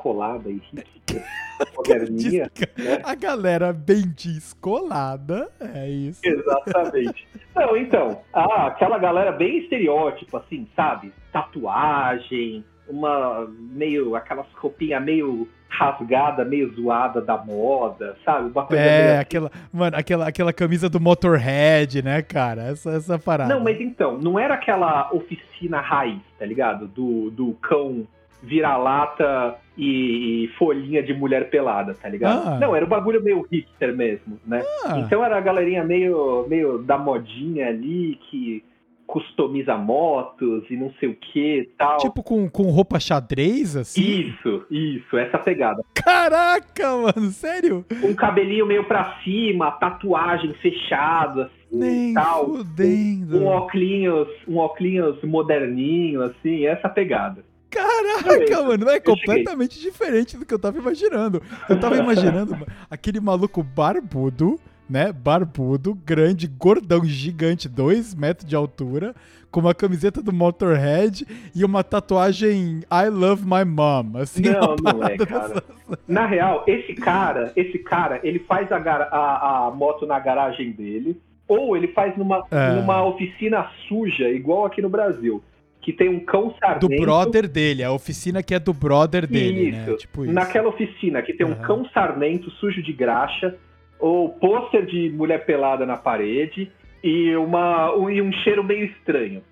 descolada 0.00 0.50
e 0.50 0.62
moderninha, 1.76 2.50
né? 2.78 3.00
A 3.04 3.14
galera 3.14 3.72
bem 3.72 4.02
descolada, 4.16 5.50
é 5.60 5.88
isso. 5.88 6.20
Exatamente. 6.24 7.28
Não, 7.54 7.76
então, 7.76 8.20
ah, 8.32 8.66
aquela 8.66 8.98
galera 8.98 9.30
bem 9.32 9.58
estereótipo, 9.58 10.36
assim, 10.38 10.66
sabe? 10.74 11.12
Tatuagem, 11.32 12.64
uma 12.88 13.46
meio, 13.48 14.16
aquelas 14.16 14.46
roupinhas 14.54 15.02
meio 15.02 15.46
rasgada, 15.68 16.44
meio 16.44 16.74
zoada 16.74 17.20
da 17.20 17.36
moda, 17.36 18.16
sabe? 18.24 18.50
Uma 18.50 18.66
coisa 18.66 18.82
É, 18.82 19.08
meio... 19.08 19.20
aquela, 19.20 19.50
mano, 19.72 19.96
aquela, 19.96 20.28
aquela 20.28 20.52
camisa 20.52 20.88
do 20.88 20.98
Motorhead, 20.98 22.02
né, 22.02 22.22
cara? 22.22 22.62
Essa, 22.62 22.90
essa 22.90 23.18
parada. 23.18 23.54
Não, 23.54 23.62
mas 23.62 23.80
então, 23.80 24.18
não 24.18 24.38
era 24.38 24.54
aquela 24.54 25.12
oficina 25.12 25.80
raiz, 25.80 26.20
tá 26.38 26.44
ligado? 26.44 26.88
Do, 26.88 27.30
do 27.30 27.52
cão 27.62 28.06
vira-lata 28.42 29.56
e, 29.76 30.44
e 30.44 30.48
folhinha 30.58 31.02
de 31.02 31.14
mulher 31.14 31.50
pelada, 31.50 31.94
tá 31.94 32.08
ligado? 32.08 32.46
Ah. 32.48 32.58
Não, 32.58 32.74
era 32.76 32.84
um 32.84 32.88
bagulho 32.88 33.22
meio 33.22 33.46
hipster 33.50 33.94
mesmo, 33.96 34.38
né? 34.46 34.62
Ah, 34.84 34.98
Então 34.98 35.24
era 35.24 35.36
a 35.36 35.40
galerinha 35.40 35.84
meio, 35.84 36.46
meio 36.48 36.78
da 36.78 36.98
modinha 36.98 37.68
ali, 37.68 38.18
que 38.30 38.62
customiza 39.06 39.76
motos 39.76 40.62
e 40.70 40.76
não 40.76 40.92
sei 41.00 41.08
o 41.08 41.16
que 41.16 41.68
tal. 41.76 41.96
tipo 41.98 42.22
com, 42.22 42.48
com 42.48 42.70
roupa 42.70 43.00
xadrez, 43.00 43.74
assim? 43.74 44.00
Isso, 44.02 44.64
isso, 44.70 45.16
essa 45.18 45.36
pegada. 45.36 45.82
Caraca, 45.92 46.96
mano, 46.96 47.28
sério? 47.32 47.84
Um 48.04 48.14
cabelinho 48.14 48.64
meio 48.66 48.84
pra 48.84 49.16
cima, 49.24 49.72
tatuagem 49.72 50.52
fechado, 50.54 51.40
assim, 51.42 51.52
Nem 51.72 52.14
tal. 52.14 52.54
fudendo. 52.54 53.38
Um 53.40 53.46
óculos, 53.46 54.28
um 54.46 54.58
óculos 54.58 55.20
moderninho, 55.24 56.22
assim, 56.22 56.66
essa 56.66 56.88
pegada. 56.88 57.44
Caraca, 57.70 58.62
mano, 58.62 58.88
é 58.88 58.94
cheguei. 58.94 59.00
completamente 59.00 59.78
diferente 59.80 60.36
do 60.36 60.44
que 60.44 60.52
eu 60.52 60.58
tava 60.58 60.78
imaginando. 60.78 61.40
Eu 61.68 61.78
tava 61.78 61.96
imaginando 61.96 62.56
aquele 62.90 63.20
maluco 63.20 63.62
barbudo, 63.62 64.58
né? 64.88 65.12
Barbudo, 65.12 65.94
grande, 65.94 66.46
gordão, 66.48 67.04
gigante, 67.04 67.68
dois 67.68 68.14
metros 68.14 68.48
de 68.48 68.56
altura, 68.56 69.14
com 69.50 69.60
uma 69.60 69.74
camiseta 69.74 70.20
do 70.22 70.32
Motorhead 70.32 71.26
e 71.54 71.64
uma 71.64 71.82
tatuagem 71.84 72.80
I 72.90 73.08
Love 73.08 73.44
My 73.44 73.64
Mom. 73.64 74.16
Assim, 74.18 74.42
Não, 74.42 74.76
não 74.82 75.04
é, 75.06 75.16
cara. 75.16 75.62
Na 76.06 76.26
real, 76.26 76.64
esse 76.66 76.94
cara, 76.94 77.52
esse 77.56 77.78
cara, 77.78 78.20
ele 78.22 78.40
faz 78.40 78.70
a, 78.72 78.76
a- 78.78 79.66
a 79.66 79.70
moto 79.70 80.06
na 80.06 80.18
garagem 80.18 80.72
dele, 80.72 81.20
ou 81.48 81.76
ele 81.76 81.88
faz 81.88 82.16
numa, 82.16 82.44
É. 82.50 82.72
numa 82.74 83.04
oficina 83.04 83.68
suja, 83.88 84.28
igual 84.28 84.66
aqui 84.66 84.80
no 84.80 84.88
Brasil, 84.88 85.42
que 85.80 85.92
tem 85.92 86.08
um 86.08 86.20
cão 86.20 86.48
Do 86.48 86.56
sarnento. 86.58 87.00
brother 87.02 87.48
dele, 87.48 87.82
a 87.82 87.90
oficina 87.92 88.42
que 88.42 88.54
é 88.54 88.58
do 88.58 88.72
brother 88.72 89.26
dele, 89.26 89.70
Isso. 89.70 89.90
né? 89.90 89.96
Tipo 89.96 90.24
isso. 90.24 90.34
Naquela 90.34 90.68
oficina 90.68 91.22
que 91.22 91.32
tem 91.32 91.46
um 91.46 91.52
Aham. 91.52 91.62
cão 91.62 91.88
sarnento 91.92 92.50
sujo 92.52 92.82
de 92.82 92.92
graxa, 92.92 93.56
ou 93.98 94.30
pôster 94.30 94.84
de 94.86 95.10
mulher 95.10 95.44
pelada 95.44 95.84
na 95.84 95.96
parede 95.96 96.70
e, 97.02 97.34
uma, 97.36 97.94
um, 97.94 98.08
e 98.10 98.20
um 98.22 98.32
cheiro 98.32 98.64
meio 98.64 98.86
estranho, 98.86 99.42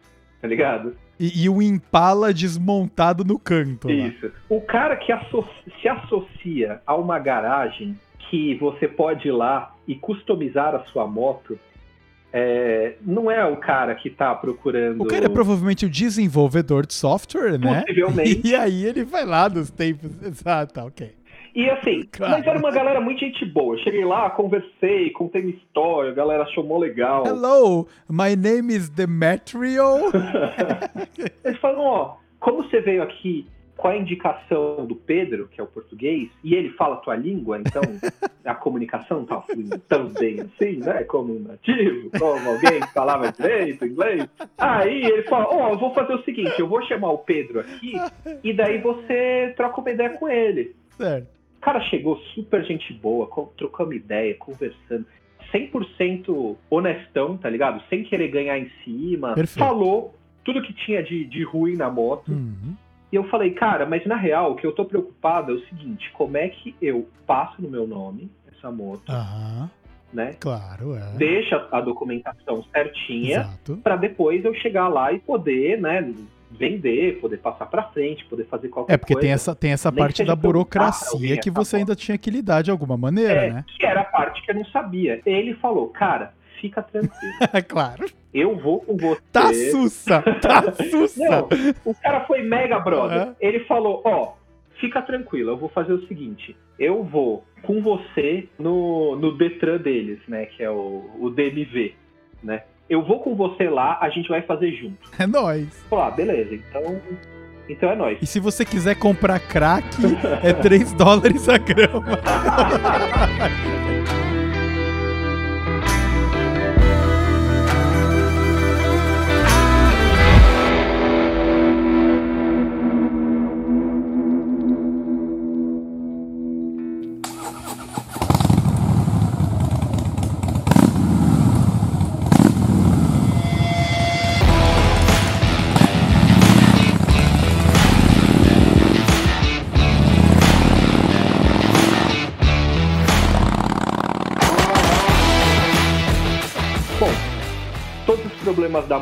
tá 0.41 0.49
ligado? 0.49 0.95
E, 1.21 1.45
e 1.45 1.49
um 1.49 1.61
Impala 1.61 2.33
desmontado 2.33 3.25
no 3.25 3.39
canto. 3.39 3.89
lá. 3.89 3.95
Isso. 3.95 4.31
O 4.49 4.61
cara 4.61 4.97
que 4.97 5.13
se 5.83 5.89
associa 5.89 6.81
a 6.87 6.95
uma 6.95 7.19
garagem 7.19 7.95
que 8.31 8.55
você 8.57 8.87
pode 8.87 9.29
ir 9.29 9.33
lá 9.33 9.75
e 9.87 9.95
customizar 9.95 10.75
a 10.75 10.81
sua 10.85 11.07
moto, 11.07 11.59
é, 12.33 12.95
não 13.01 13.31
é 13.31 13.45
o 13.47 13.57
cara 13.57 13.95
que 13.95 14.11
tá 14.11 14.35
procurando. 14.35 15.03
O 15.03 15.07
cara 15.07 15.27
é 15.27 15.29
provavelmente 15.29 15.87
o 15.87 15.91
desenvolvedor 15.91 16.87
de 16.87 16.95
software, 16.95 17.59
né? 17.59 17.81
Possivelmente. 17.81 18.43
E 18.49 18.55
aí 18.55 18.85
ele 18.85 19.05
vai 19.05 19.25
lá 19.25 19.49
nos 19.49 19.71
tempos. 19.71 20.11
Exato, 20.23 20.75
tá, 20.75 20.85
ok. 20.85 21.13
E 21.55 21.69
assim, 21.71 22.03
Claro. 22.13 22.35
mas 22.39 22.47
era 22.47 22.59
uma 22.59 22.71
galera 22.71 23.01
muito 23.01 23.21
gente 23.21 23.45
boa. 23.47 23.75
Eu 23.75 23.83
cheguei 23.83 24.05
lá, 24.05 24.31
conversei, 24.31 25.11
contei 25.11 25.43
minha 25.43 25.57
história, 25.57 26.11
a 26.11 26.15
galera 26.15 26.43
achou 26.43 26.65
mó 26.65 26.79
legal. 26.79 27.27
Hello, 27.27 27.87
my 28.09 28.37
name 28.37 28.75
is 28.75 28.89
Demetrio. 28.89 30.13
Eles 31.45 31.59
falam, 31.61 31.81
ó, 31.81 32.17
como 32.41 32.63
você 32.63 32.81
veio 32.81 33.03
aqui 33.03 33.47
com 33.79 33.87
a 33.87 33.97
indicação 33.97 34.85
do 34.85 34.97
Pedro, 34.97 35.47
que 35.47 35.61
é 35.61 35.65
o 35.65 35.67
português, 35.67 36.29
e 36.43 36.53
ele 36.57 36.71
fala 36.71 36.97
a 36.97 36.99
tua 36.99 37.15
língua, 37.15 37.61
então 37.61 37.81
a 38.45 38.55
comunicação 38.55 39.25
tá 39.25 39.41
fluindo 39.41 39.79
tão 39.79 40.09
bem 40.09 40.41
assim, 40.41 40.79
né? 40.79 41.05
Como 41.05 41.37
um 41.37 41.39
nativo, 41.39 42.11
como 42.19 42.51
alguém 42.51 42.81
que 42.81 42.93
falava 42.93 43.31
direito, 43.31 43.87
inglês. 43.87 44.29
Aí 44.59 45.05
ele 45.05 45.23
fala, 45.23 45.47
ó, 45.49 45.71
eu 45.71 45.79
vou 45.79 45.95
fazer 45.95 46.13
o 46.13 46.25
seguinte, 46.25 46.59
eu 46.59 46.67
vou 46.67 46.83
chamar 46.83 47.13
o 47.13 47.19
Pedro 47.19 47.61
aqui, 47.61 47.93
e 48.43 48.53
daí 48.53 48.79
você 48.79 49.55
troca 49.57 49.81
uma 49.81 49.91
ideia 49.91 50.11
com 50.11 50.29
ele. 50.29 50.75
certo. 50.97 51.39
O 51.57 51.61
cara 51.61 51.81
chegou 51.83 52.17
super 52.35 52.65
gente 52.65 52.93
boa, 52.95 53.29
trocamos 53.57 53.95
ideia, 53.95 54.35
conversando. 54.37 55.05
100% 55.53 56.57
honestão, 56.71 57.37
tá 57.37 57.49
ligado? 57.49 57.83
Sem 57.89 58.05
querer 58.05 58.29
ganhar 58.29 58.59
em 58.59 58.71
cima. 58.85 59.35
Perfeito. 59.35 59.59
Falou 59.59 60.15
tudo 60.45 60.63
que 60.63 60.73
tinha 60.73 61.03
de, 61.03 61.25
de 61.25 61.43
ruim 61.43 61.77
na 61.77 61.91
moto. 61.91 62.31
Uhum. 62.31 62.77
E 63.11 63.17
eu 63.17 63.25
falei, 63.25 63.53
cara, 63.53 63.87
mas 63.87 64.05
na 64.07 64.17
real, 64.17 64.53
o 64.53 64.55
que 64.57 64.67
eu 64.67 64.73
tô 64.73 64.85
preocupado 64.85 65.53
é 65.53 65.55
o 65.55 65.67
seguinte: 65.67 66.11
como 66.13 66.37
é 66.37 66.49
que 66.49 66.75
eu 66.81 67.09
passo 67.27 67.61
no 67.63 67.69
meu 67.71 67.87
nome 67.87 68.31
essa 68.57 68.71
moto, 68.71 69.09
Aham, 69.09 69.71
né? 70.13 70.35
claro, 70.39 70.95
é. 70.95 71.17
Deixa 71.17 71.67
a 71.73 71.81
documentação 71.81 72.63
certinha 72.73 73.49
pra 73.83 73.97
depois 73.97 74.45
eu 74.45 74.53
chegar 74.55 74.89
lá 74.89 75.13
e 75.13 75.19
poder, 75.19 75.81
né? 75.81 76.13
Vender, 76.51 77.21
poder 77.21 77.37
passar 77.39 77.67
pra 77.67 77.83
frente, 77.83 78.25
poder 78.25 78.45
fazer 78.47 78.69
qualquer 78.69 78.95
É 78.95 78.97
porque 78.97 79.13
coisa. 79.13 79.27
tem 79.27 79.33
essa, 79.35 79.55
tem 79.55 79.71
essa 79.73 79.91
Nem 79.91 79.99
parte 79.99 80.25
da 80.25 80.35
burocracia 80.35 81.37
que 81.37 81.51
você 81.51 81.77
ainda 81.77 81.95
tinha 81.95 82.17
que 82.17 82.31
lidar 82.31 82.63
de 82.63 82.71
alguma 82.71 82.97
maneira, 82.97 83.35
É, 83.35 83.51
né? 83.53 83.65
que 83.77 83.85
era 83.85 84.01
a 84.01 84.05
parte 84.05 84.43
que 84.43 84.51
eu 84.51 84.55
não 84.55 84.65
sabia. 84.67 85.21
Ele 85.27 85.53
falou, 85.57 85.89
cara, 85.89 86.33
fica 86.61 86.83
tranquilo. 86.83 87.35
claro. 87.69 88.07
eu 88.33 88.57
vou 88.57 88.81
com 88.81 88.97
você. 88.97 89.21
Tá 89.33 89.53
sussa, 89.53 90.23
tá 90.41 90.73
sussa. 90.91 91.29
Não, 91.29 91.49
o 91.85 91.95
cara 91.95 92.25
foi 92.27 92.43
mega 92.43 92.79
brother. 92.79 93.35
Ele 93.41 93.61
falou, 93.61 94.03
ó, 94.05 94.35
fica 94.81 95.03
tranquilo, 95.03 95.51
eu 95.51 95.57
vou 95.57 95.69
fazer 95.69 95.93
o 95.93 96.07
seguinte, 96.07 96.57
eu 96.79 97.03
vou 97.05 97.45
com 97.63 97.83
você 97.83 98.49
no, 98.59 99.17
no 99.17 99.37
Detran 99.37 99.79
deles, 99.79 100.21
né, 100.29 100.47
que 100.47 100.63
é 100.63 100.71
o, 100.71 101.11
o 101.19 101.31
DMV, 101.31 101.95
né? 102.43 102.63
Eu 102.89 103.05
vou 103.05 103.21
com 103.21 103.35
você 103.37 103.69
lá, 103.69 103.99
a 104.01 104.09
gente 104.09 104.29
vai 104.31 104.41
fazer 104.43 104.73
junto. 104.73 105.11
É 105.19 105.27
nóis. 105.27 105.69
Falei, 105.91 106.05
ah, 106.07 106.11
beleza, 106.11 106.55
então, 106.55 107.03
então 107.69 107.91
é 107.91 107.97
nóis. 107.97 108.19
E 108.23 108.27
se 108.27 108.41
você 108.41 108.65
quiser 108.65 108.95
comprar 108.95 109.39
crack, 109.41 109.85
é 110.43 110.55
3 110.55 110.95
dólares 110.95 111.49
a 111.51 111.59
grama. 111.59 112.19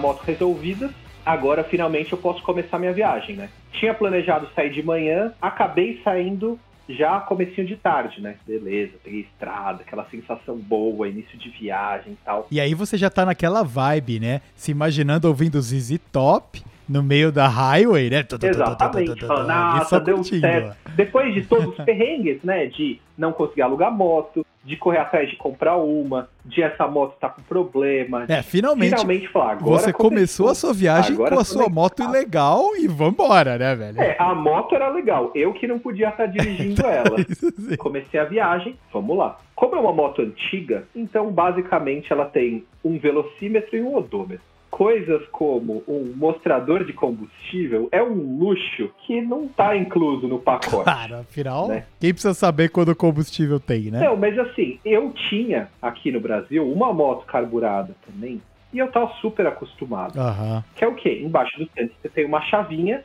moto 0.06 0.22
resolvidos, 0.22 0.90
agora 1.24 1.64
finalmente 1.64 2.12
eu 2.12 2.18
posso 2.18 2.40
começar 2.42 2.78
minha 2.78 2.92
viagem, 2.92 3.34
né? 3.34 3.48
Tinha 3.72 3.92
planejado 3.92 4.48
sair 4.54 4.70
de 4.70 4.82
manhã, 4.82 5.32
acabei 5.42 6.00
saindo 6.04 6.58
já 6.88 7.18
comecinho 7.18 7.66
de 7.66 7.74
tarde, 7.74 8.20
né? 8.20 8.36
Beleza, 8.46 8.92
peguei 9.02 9.22
estrada, 9.22 9.82
aquela 9.84 10.06
sensação 10.08 10.56
boa, 10.56 11.08
início 11.08 11.36
de 11.36 11.50
viagem 11.50 12.12
e 12.12 12.18
tal. 12.24 12.46
E 12.48 12.60
aí 12.60 12.72
você 12.74 12.96
já 12.96 13.10
tá 13.10 13.26
naquela 13.26 13.64
vibe, 13.64 14.20
né? 14.20 14.40
Se 14.54 14.70
imaginando 14.70 15.26
ouvindo 15.26 15.60
ZZ 15.60 15.98
Top 16.12 16.62
no 16.88 17.02
meio 17.02 17.32
da 17.32 17.48
highway, 17.48 18.08
né? 18.08 18.24
Exatamente, 18.40 19.26
falando, 19.26 19.48
nossa, 19.48 19.98
deu 19.98 20.22
certo. 20.22 20.76
Depois 20.94 21.34
de 21.34 21.42
todos 21.42 21.76
os 21.76 21.84
perrengues, 21.84 22.40
né? 22.44 22.66
De 22.66 23.00
não 23.18 23.32
conseguir 23.32 23.62
alugar 23.62 23.90
moto, 23.90 24.45
de 24.66 24.76
correr 24.76 24.98
atrás 24.98 25.30
de 25.30 25.36
comprar 25.36 25.76
uma, 25.76 26.28
de 26.44 26.60
essa 26.60 26.88
moto 26.88 27.14
estar 27.14 27.28
tá 27.28 27.34
com 27.34 27.42
problema. 27.42 28.26
É, 28.28 28.42
finalmente, 28.42 28.90
finalmente 28.90 29.28
falar, 29.28 29.52
agora 29.52 29.78
você 29.78 29.92
começou 29.92 30.48
a 30.48 30.54
sua 30.54 30.74
viagem 30.74 31.14
Agora 31.14 31.36
com 31.36 31.40
a 31.40 31.44
sua 31.44 31.68
moto 31.68 32.02
ilegal 32.02 32.76
e 32.76 32.88
vambora, 32.88 33.56
né, 33.56 33.74
velho? 33.76 34.00
É, 34.00 34.16
a 34.18 34.34
moto 34.34 34.74
era 34.74 34.88
legal, 34.88 35.30
eu 35.34 35.52
que 35.52 35.68
não 35.68 35.78
podia 35.78 36.08
estar 36.08 36.26
dirigindo 36.26 36.82
ela. 36.84 37.20
Isso 37.20 37.50
sim. 37.52 37.76
Comecei 37.76 38.18
a 38.18 38.24
viagem, 38.24 38.76
vamos 38.92 39.16
lá. 39.16 39.38
Como 39.54 39.76
é 39.76 39.78
uma 39.78 39.92
moto 39.92 40.20
antiga, 40.20 40.84
então 40.94 41.30
basicamente 41.30 42.12
ela 42.12 42.24
tem 42.24 42.64
um 42.84 42.98
velocímetro 42.98 43.76
e 43.76 43.82
um 43.82 43.94
odômetro. 43.94 44.55
Coisas 44.76 45.26
como 45.32 45.82
um 45.88 46.12
mostrador 46.14 46.84
de 46.84 46.92
combustível 46.92 47.88
é 47.90 48.02
um 48.02 48.36
luxo 48.38 48.90
que 49.06 49.22
não 49.22 49.46
está 49.46 49.74
incluso 49.74 50.28
no 50.28 50.38
pacote. 50.38 50.84
Cara, 50.84 51.20
afinal, 51.20 51.68
Né? 51.68 51.86
quem 51.98 52.12
precisa 52.12 52.34
saber 52.34 52.68
quando 52.68 52.90
o 52.90 52.94
combustível 52.94 53.58
tem, 53.58 53.90
né? 53.90 54.00
Não, 54.00 54.18
mas 54.18 54.38
assim, 54.38 54.78
eu 54.84 55.10
tinha 55.30 55.70
aqui 55.80 56.12
no 56.12 56.20
Brasil 56.20 56.70
uma 56.70 56.92
moto 56.92 57.24
carburada 57.24 57.96
também 58.04 58.42
e 58.70 58.78
eu 58.78 58.90
tava 58.92 59.10
super 59.22 59.46
acostumado. 59.46 60.20
Aham. 60.20 60.62
Que 60.74 60.84
é 60.84 60.86
o 60.86 60.94
quê? 60.94 61.22
Embaixo 61.24 61.58
do 61.58 61.64
tanque 61.68 61.94
você 62.02 62.10
tem 62.10 62.26
uma 62.26 62.42
chavinha 62.42 63.02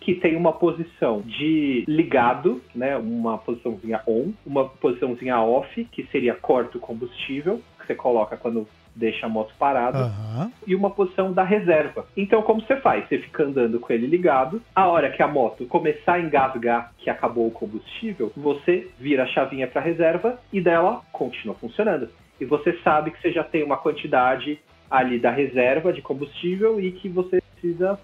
que 0.00 0.16
tem 0.16 0.34
uma 0.34 0.52
posição 0.52 1.20
de 1.20 1.84
ligado, 1.86 2.60
né? 2.74 2.96
Uma 2.96 3.38
posiçãozinha 3.38 4.00
on, 4.08 4.32
uma 4.44 4.64
posiçãozinha 4.68 5.38
off, 5.40 5.84
que 5.92 6.02
seria 6.10 6.34
corta 6.34 6.78
o 6.78 6.80
combustível, 6.80 7.62
que 7.78 7.86
você 7.86 7.94
coloca 7.94 8.36
quando 8.36 8.66
deixa 8.94 9.26
a 9.26 9.28
moto 9.28 9.54
parada 9.58 9.98
Aham. 9.98 10.52
e 10.66 10.74
uma 10.74 10.90
posição 10.90 11.32
da 11.32 11.42
reserva. 11.42 12.06
Então, 12.16 12.42
como 12.42 12.60
você 12.60 12.76
faz? 12.76 13.08
Você 13.08 13.18
fica 13.18 13.44
andando 13.44 13.80
com 13.80 13.92
ele 13.92 14.06
ligado. 14.06 14.62
A 14.74 14.86
hora 14.86 15.10
que 15.10 15.22
a 15.22 15.28
moto 15.28 15.66
começar 15.66 16.14
a 16.14 16.20
engasgar 16.20 16.92
que 16.98 17.10
acabou 17.10 17.46
o 17.46 17.50
combustível, 17.50 18.32
você 18.36 18.88
vira 18.98 19.24
a 19.24 19.26
chavinha 19.26 19.66
para 19.66 19.80
reserva 19.80 20.38
e 20.52 20.60
dela 20.60 21.02
continua 21.12 21.54
funcionando. 21.54 22.08
E 22.40 22.44
você 22.44 22.78
sabe 22.84 23.10
que 23.10 23.20
você 23.20 23.32
já 23.32 23.44
tem 23.44 23.62
uma 23.62 23.76
quantidade 23.76 24.58
ali 24.90 25.18
da 25.18 25.30
reserva 25.30 25.92
de 25.92 26.02
combustível 26.02 26.80
e 26.80 26.92
que 26.92 27.08
você 27.08 27.40
precisa 27.40 27.98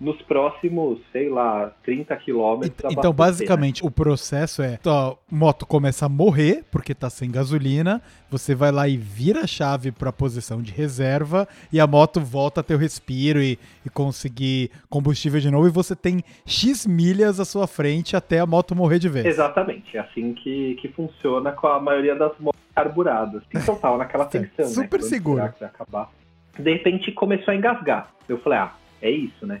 nos 0.00 0.20
próximos, 0.22 0.98
sei 1.10 1.28
lá, 1.28 1.72
30 1.84 2.14
quilômetros. 2.16 2.92
Então, 2.92 3.10
abastecer, 3.10 3.10
né? 3.10 3.16
basicamente, 3.16 3.86
o 3.86 3.90
processo 3.90 4.62
é: 4.62 4.78
a 4.86 5.14
moto 5.30 5.66
começa 5.66 6.06
a 6.06 6.08
morrer 6.08 6.64
porque 6.70 6.94
tá 6.94 7.08
sem 7.08 7.30
gasolina, 7.30 8.02
você 8.30 8.54
vai 8.54 8.70
lá 8.70 8.88
e 8.88 8.96
vira 8.96 9.40
a 9.40 9.46
chave 9.46 9.90
pra 9.90 10.12
posição 10.12 10.60
de 10.60 10.72
reserva 10.72 11.48
e 11.72 11.80
a 11.80 11.86
moto 11.86 12.20
volta 12.20 12.60
a 12.60 12.64
ter 12.64 12.74
o 12.74 12.78
respiro 12.78 13.42
e, 13.42 13.58
e 13.84 13.90
conseguir 13.90 14.70
combustível 14.88 15.40
de 15.40 15.50
novo 15.50 15.66
e 15.66 15.70
você 15.70 15.96
tem 15.96 16.22
X 16.44 16.86
milhas 16.86 17.40
à 17.40 17.44
sua 17.44 17.66
frente 17.66 18.16
até 18.16 18.40
a 18.40 18.46
moto 18.46 18.74
morrer 18.74 18.98
de 18.98 19.08
vez. 19.08 19.26
Exatamente, 19.26 19.96
é 19.96 20.00
assim 20.00 20.34
que, 20.34 20.74
que 20.76 20.88
funciona 20.88 21.52
com 21.52 21.66
a 21.66 21.80
maioria 21.80 22.14
das 22.14 22.32
motos 22.38 22.60
carburadas. 22.74 23.42
Então 23.54 23.76
tava 23.76 23.96
naquela 23.96 24.26
tensão, 24.26 24.50
né? 24.58 24.64
Super 24.66 25.00
Quando 25.00 25.08
seguro. 25.08 25.42
acabar? 25.42 26.10
De 26.58 26.72
repente 26.72 27.12
começou 27.12 27.52
a 27.52 27.56
engasgar. 27.56 28.10
Eu 28.28 28.38
falei, 28.38 28.58
ah, 28.58 28.72
é 29.00 29.10
isso, 29.10 29.46
né? 29.46 29.60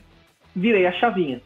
Virei 0.56 0.86
a 0.86 0.92
chavinha. 0.92 1.40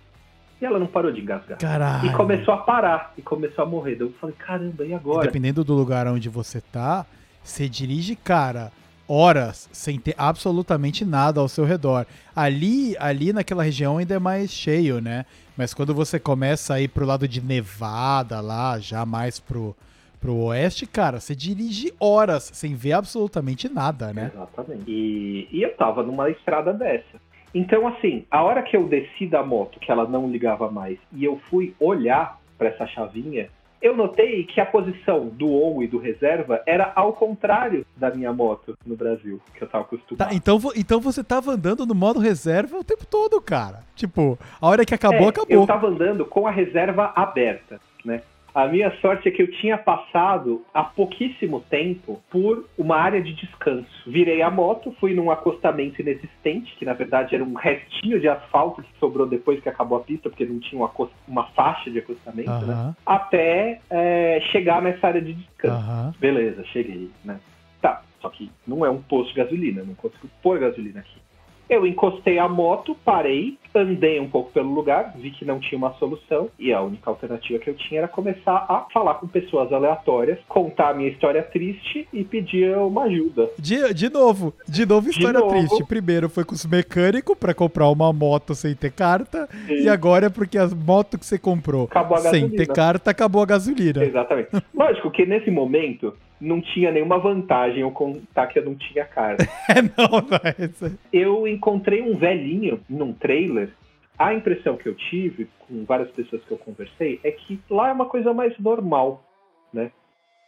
E 0.60 0.64
ela 0.64 0.78
não 0.78 0.86
parou 0.86 1.10
de 1.10 1.20
engasgar. 1.20 1.58
Caralho. 1.58 2.06
E 2.06 2.12
começou 2.12 2.54
a 2.54 2.58
parar, 2.58 3.12
e 3.18 3.22
começou 3.22 3.64
a 3.64 3.66
morrer. 3.66 3.96
Daí 3.96 4.06
Eu 4.06 4.12
falei, 4.20 4.36
caramba, 4.38 4.84
e 4.84 4.90
E 4.90 4.94
agora? 4.94 5.26
dependendo 5.26 5.64
do 5.64 5.74
lugar 5.74 6.06
onde 6.06 6.28
você 6.28 6.60
tá, 6.60 7.04
você 7.42 7.68
dirige, 7.68 8.14
cara, 8.14 8.70
horas 9.08 9.68
sem 9.72 9.98
ter 9.98 10.14
absolutamente 10.16 11.04
nada 11.04 11.40
ao 11.40 11.48
seu 11.48 11.64
redor. 11.64 12.06
Ali, 12.36 12.94
ali 12.98 13.32
naquela 13.32 13.64
região 13.64 13.98
ainda 13.98 14.14
é 14.14 14.18
mais 14.18 14.50
cheio, 14.52 15.00
né? 15.00 15.24
Mas 15.56 15.74
quando 15.74 15.92
você 15.94 16.20
começa 16.20 16.74
a 16.74 16.80
ir 16.80 16.88
pro 16.88 17.04
lado 17.04 17.26
de 17.26 17.40
Nevada 17.40 18.40
lá, 18.40 18.78
já 18.78 19.04
mais 19.04 19.40
pro, 19.40 19.74
pro 20.20 20.36
oeste, 20.36 20.86
cara, 20.86 21.18
você 21.20 21.34
dirige 21.34 21.92
horas 21.98 22.50
sem 22.52 22.74
ver 22.74 22.92
absolutamente 22.92 23.68
nada, 23.68 24.12
né? 24.12 24.30
Exatamente. 24.34 24.84
E, 24.86 25.48
e 25.50 25.62
eu 25.62 25.74
tava 25.76 26.02
numa 26.02 26.30
estrada 26.30 26.72
dessa. 26.72 27.18
Então, 27.54 27.86
assim, 27.88 28.24
a 28.30 28.42
hora 28.42 28.62
que 28.62 28.76
eu 28.76 28.86
desci 28.86 29.26
da 29.26 29.42
moto, 29.42 29.80
que 29.80 29.90
ela 29.90 30.06
não 30.06 30.30
ligava 30.30 30.70
mais, 30.70 30.98
e 31.12 31.24
eu 31.24 31.40
fui 31.50 31.74
olhar 31.80 32.38
para 32.56 32.68
essa 32.68 32.86
chavinha, 32.86 33.48
eu 33.82 33.96
notei 33.96 34.44
que 34.44 34.60
a 34.60 34.66
posição 34.66 35.28
do 35.28 35.50
on 35.50 35.82
e 35.82 35.86
do 35.86 35.98
reserva 35.98 36.62
era 36.66 36.92
ao 36.94 37.14
contrário 37.14 37.86
da 37.96 38.10
minha 38.14 38.32
moto 38.32 38.76
no 38.84 38.94
Brasil, 38.94 39.40
que 39.54 39.62
eu 39.62 39.68
tava 39.68 39.84
acostumado. 39.84 40.28
Tá, 40.28 40.34
então, 40.34 40.60
então 40.76 41.00
você 41.00 41.24
tava 41.24 41.52
andando 41.52 41.86
no 41.86 41.94
modo 41.94 42.20
reserva 42.20 42.76
o 42.76 42.84
tempo 42.84 43.06
todo, 43.06 43.40
cara. 43.40 43.80
Tipo, 43.96 44.38
a 44.60 44.68
hora 44.68 44.84
que 44.84 44.94
acabou, 44.94 45.26
É, 45.26 45.30
acabou. 45.30 45.62
Eu 45.62 45.66
tava 45.66 45.86
andando 45.86 46.26
com 46.26 46.46
a 46.46 46.50
reserva 46.50 47.12
aberta, 47.16 47.80
né? 48.04 48.20
A 48.54 48.66
minha 48.66 48.90
sorte 49.00 49.28
é 49.28 49.30
que 49.30 49.42
eu 49.42 49.50
tinha 49.50 49.78
passado 49.78 50.64
há 50.74 50.82
pouquíssimo 50.82 51.60
tempo 51.70 52.20
por 52.30 52.68
uma 52.76 52.96
área 52.96 53.22
de 53.22 53.32
descanso. 53.32 53.88
Virei 54.06 54.42
a 54.42 54.50
moto, 54.50 54.94
fui 54.98 55.14
num 55.14 55.30
acostamento 55.30 56.00
inexistente, 56.00 56.74
que 56.76 56.84
na 56.84 56.92
verdade 56.92 57.34
era 57.34 57.44
um 57.44 57.54
restinho 57.54 58.20
de 58.20 58.28
asfalto 58.28 58.82
que 58.82 58.88
sobrou 58.98 59.26
depois 59.26 59.60
que 59.60 59.68
acabou 59.68 59.98
a 59.98 60.00
pista, 60.02 60.28
porque 60.28 60.44
não 60.44 60.58
tinha 60.58 60.80
uma, 60.80 60.90
uma 61.28 61.44
faixa 61.48 61.90
de 61.90 61.98
acostamento, 61.98 62.50
né? 62.50 62.74
Aham, 62.74 62.96
Até 63.06 63.80
é, 63.88 64.40
chegar 64.50 64.82
nessa 64.82 65.06
área 65.06 65.20
de 65.20 65.34
descanso. 65.34 65.76
aham. 65.76 66.14
Beleza, 66.18 66.64
cheguei, 66.64 67.10
né? 67.24 67.38
Tá, 67.80 68.02
só 68.20 68.28
que 68.28 68.50
não 68.66 68.84
é 68.84 68.90
um 68.90 69.00
posto 69.00 69.32
de 69.32 69.36
gasolina, 69.36 69.82
não 69.82 69.94
consigo 69.94 70.28
pôr 70.42 70.58
gasolina 70.58 71.00
aqui. 71.00 71.20
Eu 71.70 71.86
encostei 71.86 72.36
a 72.36 72.48
moto, 72.48 72.96
parei, 73.04 73.56
andei 73.72 74.18
um 74.18 74.28
pouco 74.28 74.50
pelo 74.50 74.74
lugar, 74.74 75.14
vi 75.16 75.30
que 75.30 75.44
não 75.44 75.60
tinha 75.60 75.78
uma 75.78 75.92
solução 75.94 76.48
e 76.58 76.72
a 76.72 76.82
única 76.82 77.08
alternativa 77.08 77.60
que 77.60 77.70
eu 77.70 77.74
tinha 77.74 78.00
era 78.00 78.08
começar 78.08 78.66
a 78.68 78.88
falar 78.92 79.14
com 79.14 79.28
pessoas 79.28 79.72
aleatórias, 79.72 80.40
contar 80.48 80.90
a 80.90 80.94
minha 80.94 81.08
história 81.08 81.44
triste 81.44 82.08
e 82.12 82.24
pedir 82.24 82.76
uma 82.76 83.04
ajuda. 83.04 83.48
De, 83.56 83.94
de 83.94 84.10
novo, 84.10 84.52
de 84.68 84.84
novo 84.84 85.10
história 85.10 85.38
novo. 85.38 85.50
triste. 85.52 85.84
Primeiro 85.84 86.28
foi 86.28 86.44
com 86.44 86.56
os 86.56 86.66
mecânicos 86.66 87.38
pra 87.38 87.54
comprar 87.54 87.88
uma 87.88 88.12
moto 88.12 88.52
sem 88.52 88.74
ter 88.74 88.90
carta. 88.90 89.48
E, 89.68 89.88
agora 89.88 90.26
é 90.26 90.30
porque 90.30 90.58
a 90.58 90.66
moto 90.66 91.16
que 91.16 91.24
você 91.24 91.38
comprou 91.38 91.88
sem 92.30 92.48
ter 92.50 92.66
carta 92.66 93.12
acabou 93.12 93.42
a 93.42 93.46
gasolina. 93.46 94.02
Exatamente. 94.02 94.48
Lógico 94.74 95.08
que 95.12 95.24
nesse 95.24 95.52
momento 95.52 96.12
não 96.40 96.60
tinha 96.60 96.90
nenhuma 96.90 97.18
vantagem 97.18 97.80
eu 97.80 97.90
contar 97.90 98.46
que 98.46 98.58
eu 98.58 98.64
não 98.64 98.74
tinha 98.74 99.04
carta. 99.04 99.46
É, 99.68 99.82
não, 99.82 100.66
isso. 100.66 100.98
eu 101.12 101.46
encontrei 101.46 102.02
um 102.02 102.16
velhinho 102.16 102.80
num 102.88 103.12
trailer. 103.12 103.70
A 104.18 104.34
impressão 104.34 104.76
que 104.76 104.88
eu 104.88 104.94
tive 104.94 105.48
com 105.60 105.84
várias 105.84 106.10
pessoas 106.10 106.42
que 106.44 106.50
eu 106.50 106.58
conversei 106.58 107.20
é 107.22 107.30
que 107.30 107.60
lá 107.70 107.88
é 107.88 107.92
uma 107.92 108.06
coisa 108.06 108.34
mais 108.34 108.58
normal, 108.58 109.22
né? 109.72 109.92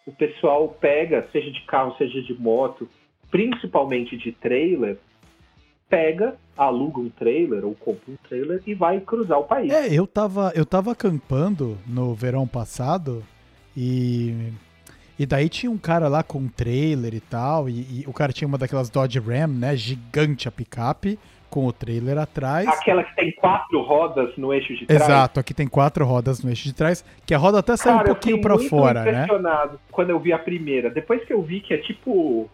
O 0.04 0.12
pessoal 0.12 0.68
pega, 0.80 1.28
seja 1.30 1.50
de 1.50 1.60
carro, 1.62 1.94
seja 1.96 2.20
de 2.20 2.34
moto, 2.34 2.88
principalmente 3.30 4.16
de 4.16 4.32
trailer, 4.32 4.98
pega, 5.88 6.36
aluga 6.56 7.00
um 7.00 7.10
trailer 7.10 7.64
ou 7.64 7.74
compra 7.74 8.12
um 8.12 8.16
trailer 8.28 8.62
e 8.66 8.74
vai 8.74 8.98
cruzar 9.00 9.38
o 9.38 9.44
país. 9.44 9.70
É, 9.70 9.92
eu 9.92 10.06
tava, 10.06 10.50
eu 10.54 10.64
tava 10.64 10.92
acampando 10.92 11.78
no 11.86 12.14
verão 12.14 12.46
passado 12.46 13.22
e. 13.76 14.52
E 15.22 15.26
daí 15.26 15.48
tinha 15.48 15.70
um 15.70 15.78
cara 15.78 16.08
lá 16.08 16.24
com 16.24 16.38
um 16.38 16.48
trailer 16.48 17.14
e 17.14 17.20
tal, 17.20 17.68
e, 17.68 18.00
e 18.00 18.04
o 18.08 18.12
cara 18.12 18.32
tinha 18.32 18.48
uma 18.48 18.58
daquelas 18.58 18.90
Dodge 18.90 19.20
Ram, 19.20 19.46
né? 19.46 19.76
Gigante 19.76 20.48
a 20.48 20.50
picape, 20.50 21.16
com 21.48 21.64
o 21.64 21.72
trailer 21.72 22.18
atrás. 22.18 22.66
Aquela 22.66 23.04
que 23.04 23.14
tem 23.14 23.30
quatro 23.30 23.82
rodas 23.82 24.36
no 24.36 24.52
eixo 24.52 24.74
de 24.74 24.84
trás. 24.84 25.00
Exato, 25.00 25.38
aqui 25.38 25.54
tem 25.54 25.68
quatro 25.68 26.04
rodas 26.04 26.42
no 26.42 26.50
eixo 26.50 26.64
de 26.64 26.74
trás, 26.74 27.04
que 27.24 27.32
a 27.32 27.38
roda 27.38 27.60
até 27.60 27.76
sai 27.76 27.92
Cara, 27.92 28.02
um 28.02 28.06
pouquinho 28.06 28.36
fiquei 28.38 28.68
fora, 28.68 29.02
muito 29.02 29.14
né? 29.14 29.22
impressionado 29.22 29.80
quando 29.92 30.10
eu 30.10 30.18
vi 30.18 30.32
a 30.32 30.38
primeira. 30.40 30.90
Depois 30.90 31.24
que 31.24 31.32
eu 31.32 31.40
vi 31.40 31.60
que 31.60 31.72
é 31.72 31.78
tipo 31.78 32.50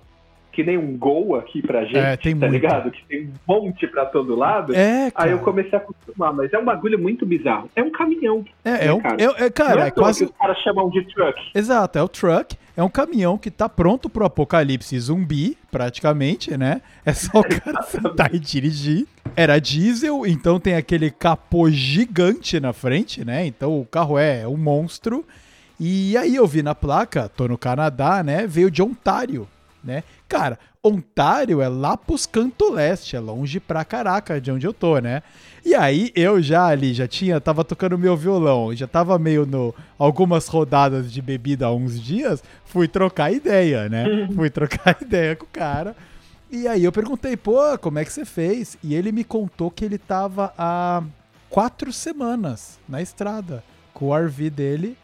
que 0.58 0.64
nem 0.64 0.76
um 0.76 0.98
gol 0.98 1.36
aqui 1.36 1.62
pra 1.62 1.84
gente, 1.84 1.98
É, 1.98 2.16
tem 2.16 2.34
tá 2.36 2.48
muito. 2.48 2.50
ligado? 2.60 2.90
Que 2.90 3.04
tem 3.04 3.26
um 3.28 3.32
monte 3.46 3.86
pra 3.86 4.04
todo 4.04 4.34
lado. 4.34 4.74
É, 4.74 5.08
cara. 5.12 5.28
Aí 5.28 5.30
eu 5.30 5.38
comecei 5.38 5.78
a 5.78 5.80
acostumar, 5.80 6.32
mas 6.34 6.52
é 6.52 6.58
um 6.58 6.64
bagulho 6.64 6.98
muito 6.98 7.24
bizarro. 7.24 7.70
É 7.76 7.82
um 7.82 7.92
caminhão. 7.92 8.44
É, 8.64 8.86
é, 8.88 8.92
um, 8.92 9.00
cara. 9.00 9.16
é, 9.22 9.44
é, 9.44 9.50
cara, 9.50 9.84
é, 9.84 9.86
é 9.86 9.90
quase. 9.92 10.26
que 10.26 10.32
os 10.32 10.36
caras 10.36 10.58
chamam 10.58 10.90
de 10.90 11.04
truck. 11.14 11.40
Exato, 11.54 11.96
é 11.96 12.02
o 12.02 12.08
truck. 12.08 12.56
É 12.76 12.82
um 12.82 12.88
caminhão 12.88 13.38
que 13.38 13.52
tá 13.52 13.68
pronto 13.68 14.10
pro 14.10 14.24
apocalipse 14.24 14.98
zumbi, 14.98 15.56
praticamente, 15.70 16.56
né? 16.56 16.82
É 17.06 17.12
só 17.12 17.38
o 17.38 17.44
cara 17.44 17.82
sentar 17.86 18.34
e 18.34 18.40
dirigir. 18.40 19.06
Era 19.36 19.60
diesel, 19.60 20.26
então 20.26 20.58
tem 20.58 20.74
aquele 20.74 21.08
capô 21.08 21.70
gigante 21.70 22.58
na 22.58 22.72
frente, 22.72 23.24
né? 23.24 23.46
Então 23.46 23.80
o 23.80 23.86
carro 23.86 24.18
é 24.18 24.44
um 24.48 24.56
monstro. 24.56 25.24
E 25.78 26.16
aí 26.16 26.34
eu 26.34 26.48
vi 26.48 26.64
na 26.64 26.74
placa, 26.74 27.28
tô 27.28 27.46
no 27.46 27.56
Canadá, 27.56 28.24
né? 28.24 28.44
Veio 28.48 28.68
de 28.72 28.82
Ontário, 28.82 29.46
né? 29.88 30.04
Cara, 30.28 30.58
Ontário 30.84 31.62
é 31.62 31.68
lá 31.68 31.96
pros 31.96 32.26
canto 32.26 32.70
leste, 32.70 33.16
é 33.16 33.20
longe 33.20 33.58
pra 33.58 33.84
caraca 33.84 34.38
de 34.38 34.52
onde 34.52 34.66
eu 34.66 34.72
tô, 34.74 34.98
né? 34.98 35.22
E 35.64 35.74
aí 35.74 36.12
eu 36.14 36.40
já 36.40 36.66
ali, 36.66 36.92
já 36.92 37.08
tinha, 37.08 37.40
tava 37.40 37.64
tocando 37.64 37.98
meu 37.98 38.16
violão, 38.16 38.74
já 38.74 38.86
tava 38.86 39.18
meio 39.18 39.46
no 39.46 39.74
algumas 39.98 40.46
rodadas 40.46 41.10
de 41.10 41.22
bebida 41.22 41.66
há 41.66 41.74
uns 41.74 42.00
dias, 42.00 42.44
fui 42.66 42.86
trocar 42.86 43.32
ideia, 43.32 43.88
né? 43.88 44.28
fui 44.36 44.50
trocar 44.50 44.98
ideia 45.02 45.34
com 45.34 45.46
o 45.46 45.48
cara. 45.48 45.96
E 46.50 46.68
aí 46.68 46.84
eu 46.84 46.92
perguntei, 46.92 47.36
pô, 47.36 47.76
como 47.78 47.98
é 47.98 48.04
que 48.04 48.12
você 48.12 48.24
fez? 48.24 48.76
E 48.82 48.94
ele 48.94 49.10
me 49.10 49.24
contou 49.24 49.70
que 49.70 49.84
ele 49.84 49.98
tava 49.98 50.52
há 50.56 51.02
quatro 51.48 51.92
semanas 51.92 52.78
na 52.88 53.00
estrada 53.02 53.64
com 53.92 54.06
o 54.06 54.16
RV 54.16 54.50
dele, 54.50 54.96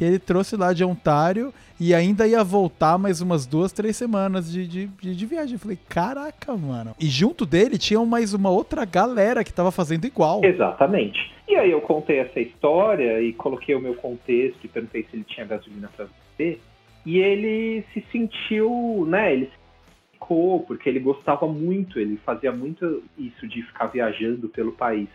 que 0.00 0.04
ele 0.06 0.18
trouxe 0.18 0.56
lá 0.56 0.72
de 0.72 0.82
Ontário 0.82 1.52
e 1.78 1.94
ainda 1.94 2.26
ia 2.26 2.42
voltar 2.42 2.96
mais 2.96 3.20
umas 3.20 3.44
duas, 3.44 3.70
três 3.70 3.98
semanas 3.98 4.50
de, 4.50 4.66
de, 4.66 4.86
de, 4.86 5.14
de 5.14 5.26
viagem. 5.26 5.52
Eu 5.56 5.58
falei, 5.58 5.78
caraca, 5.90 6.56
mano. 6.56 6.94
E 6.98 7.04
junto 7.04 7.44
dele 7.44 7.76
tinha 7.76 8.02
mais 8.06 8.32
uma 8.32 8.48
outra 8.48 8.86
galera 8.86 9.44
que 9.44 9.52
tava 9.52 9.70
fazendo 9.70 10.06
igual. 10.06 10.42
Exatamente. 10.42 11.30
E 11.46 11.54
aí 11.54 11.70
eu 11.70 11.82
contei 11.82 12.18
essa 12.18 12.40
história 12.40 13.20
e 13.20 13.34
coloquei 13.34 13.74
o 13.74 13.80
meu 13.80 13.94
contexto 13.94 14.64
e 14.64 14.68
perguntei 14.68 15.02
se 15.02 15.16
ele 15.16 15.24
tinha 15.24 15.44
gasolina 15.44 15.90
pra 15.94 16.06
beber. 16.38 16.58
E 17.04 17.18
ele 17.18 17.84
se 17.92 18.02
sentiu, 18.10 19.04
né? 19.06 19.34
Ele 19.34 19.46
se 19.48 20.12
ficou 20.14 20.60
porque 20.60 20.88
ele 20.88 21.00
gostava 21.00 21.46
muito, 21.46 22.00
ele 22.00 22.16
fazia 22.24 22.52
muito 22.52 23.02
isso 23.18 23.46
de 23.46 23.60
ficar 23.64 23.88
viajando 23.88 24.48
pelo 24.48 24.72
país. 24.72 25.10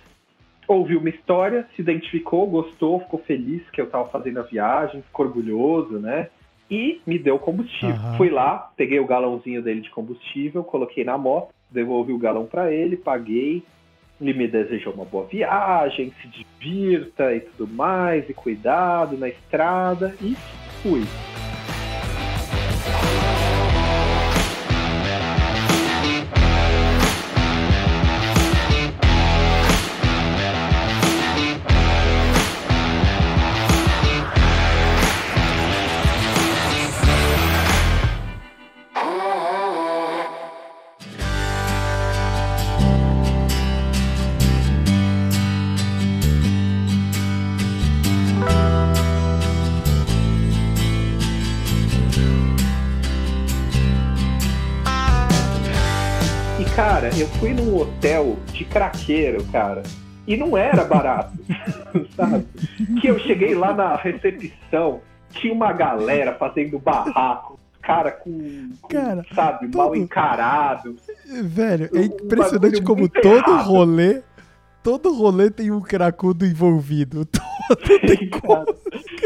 Ouviu 0.68 1.00
uma 1.00 1.10
história, 1.10 1.68
se 1.76 1.82
identificou, 1.82 2.48
gostou, 2.48 3.00
ficou 3.00 3.20
feliz 3.20 3.62
que 3.70 3.80
eu 3.80 3.90
tava 3.90 4.10
fazendo 4.10 4.40
a 4.40 4.44
viagem, 4.44 5.02
ficou 5.02 5.28
orgulhoso, 5.28 6.00
né? 6.00 6.30
E 6.70 7.00
me 7.06 7.20
deu 7.20 7.38
combustível. 7.38 7.96
Aham. 7.96 8.18
Fui 8.18 8.30
lá, 8.30 8.72
peguei 8.76 9.00
o 9.00 9.06
galãozinho 9.06 9.62
dele 9.62 9.82
de 9.82 9.92
combustível, 9.92 10.64
coloquei 10.64 11.04
na 11.04 11.18
moto, 11.18 11.54
devolvi 11.70 12.14
o 12.14 12.18
galão 12.18 12.46
pra 12.46 12.72
ele, 12.72 12.98
paguei. 12.98 13.64
Ele 14.20 14.34
me 14.34 14.48
desejou 14.48 14.94
uma 14.94 15.06
boa 15.06 15.26
viagem, 15.26 16.12
se 16.22 16.28
divirta 16.28 17.36
e 17.36 17.42
tudo 17.42 17.68
mais, 17.72 18.28
e 18.30 18.34
cuidado 18.34 19.18
na 19.18 19.28
estrada, 19.28 20.16
e 20.22 20.36
fui. 20.82 21.04
Hotel 58.06 58.38
de 58.54 58.66
craqueiro, 58.66 59.44
cara. 59.52 59.84
E 60.28 60.36
não 60.38 60.58
era 60.58 60.84
barato, 60.84 61.38
sabe? 62.16 62.46
Que 63.00 63.08
eu 63.08 63.20
cheguei 63.20 63.54
lá 63.54 63.74
na 63.74 63.96
recepção, 63.96 65.02
tinha 65.32 65.54
uma 65.54 65.72
galera 65.72 66.34
fazendo 66.34 66.80
barraco, 66.80 67.60
cara 67.82 68.12
com, 68.12 68.70
com, 68.82 68.88
Cara, 68.88 69.24
sabe, 69.36 69.70
mal 69.76 69.90
tudo- 69.90 69.98
encarado. 70.02 70.96
Velho, 71.44 71.90
é 71.94 72.00
Um 72.00 72.04
impressionante 72.04 72.82
bagulho 72.82 72.84
como 72.84 73.10
todo 73.10 73.52
errado. 73.52 73.68
rolê, 73.68 74.22
todo 74.82 75.14
rolê 75.14 75.52
tem 75.52 75.70
um 75.72 75.82
cracudo 75.82 76.46
envolvido. 76.46 77.26
Todo 77.68 78.00
tem 78.02 78.30
como. 78.30 78.66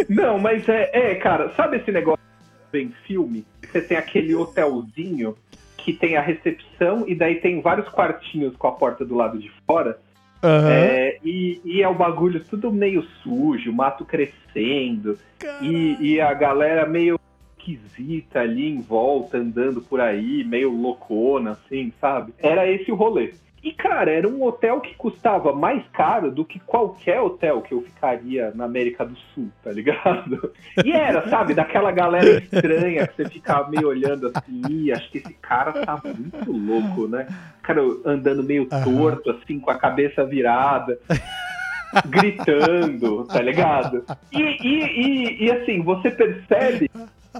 Não, 0.07 0.39
mas 0.39 0.67
é, 0.69 0.89
é, 0.93 1.15
cara, 1.15 1.51
sabe 1.57 1.75
esse 1.75 1.91
negócio 1.91 2.23
em 2.73 2.89
filme? 3.05 3.45
Você 3.69 3.81
tem 3.81 3.97
aquele 3.97 4.33
hotelzinho 4.33 5.35
que 5.91 5.93
tem 5.93 6.15
a 6.15 6.21
recepção 6.21 7.03
e 7.07 7.15
daí 7.15 7.35
tem 7.35 7.61
vários 7.61 7.89
quartinhos 7.89 8.55
com 8.55 8.67
a 8.67 8.71
porta 8.71 9.03
do 9.03 9.15
lado 9.15 9.39
de 9.39 9.51
fora. 9.65 9.97
Aham. 10.41 10.69
É, 10.71 11.17
e, 11.23 11.59
e 11.65 11.81
é 11.81 11.87
o 11.87 11.95
bagulho 11.95 12.43
tudo 12.45 12.71
meio 12.71 13.03
sujo, 13.23 13.73
mato 13.73 14.05
crescendo, 14.05 15.17
e, 15.61 15.97
e 15.99 16.21
a 16.21 16.33
galera 16.33 16.85
meio 16.85 17.19
esquisita 17.57 18.39
ali 18.39 18.69
em 18.69 18.79
volta, 18.79 19.37
andando 19.37 19.81
por 19.81 19.99
aí, 19.99 20.43
meio 20.45 20.71
loucona, 20.71 21.51
assim, 21.51 21.91
sabe? 21.99 22.33
Era 22.37 22.69
esse 22.69 22.89
o 22.91 22.95
rolê. 22.95 23.33
E, 23.63 23.73
cara, 23.73 24.11
era 24.11 24.27
um 24.27 24.43
hotel 24.43 24.79
que 24.79 24.95
custava 24.95 25.53
mais 25.53 25.83
caro 25.91 26.31
do 26.31 26.45
que 26.45 26.59
qualquer 26.59 27.19
hotel 27.19 27.61
que 27.61 27.73
eu 27.73 27.81
ficaria 27.81 28.51
na 28.55 28.65
América 28.65 29.05
do 29.05 29.17
Sul, 29.33 29.49
tá 29.63 29.71
ligado? 29.71 30.51
E 30.85 30.91
era, 30.93 31.27
sabe, 31.29 31.53
daquela 31.53 31.91
galera 31.91 32.39
estranha 32.39 33.05
que 33.05 33.15
você 33.15 33.29
fica 33.29 33.67
meio 33.67 33.89
olhando 33.89 34.31
assim, 34.33 34.61
"Ih, 34.69 34.91
acho 34.93 35.11
que 35.11 35.17
esse 35.17 35.33
cara 35.33 35.73
tá 35.85 36.01
muito 36.05 36.51
louco, 36.51 37.07
né? 37.07 37.27
O 37.59 37.61
cara 37.61 37.81
andando 38.05 38.43
meio 38.43 38.65
torto, 38.65 39.29
assim, 39.31 39.59
com 39.59 39.69
a 39.69 39.77
cabeça 39.77 40.23
virada 40.23 40.97
gritando, 42.07 43.25
tá 43.25 43.41
ligado? 43.41 44.05
E, 44.31 44.41
e, 44.41 44.83
e, 44.83 45.45
e, 45.45 45.51
assim, 45.51 45.81
você 45.81 46.11
percebe 46.11 46.89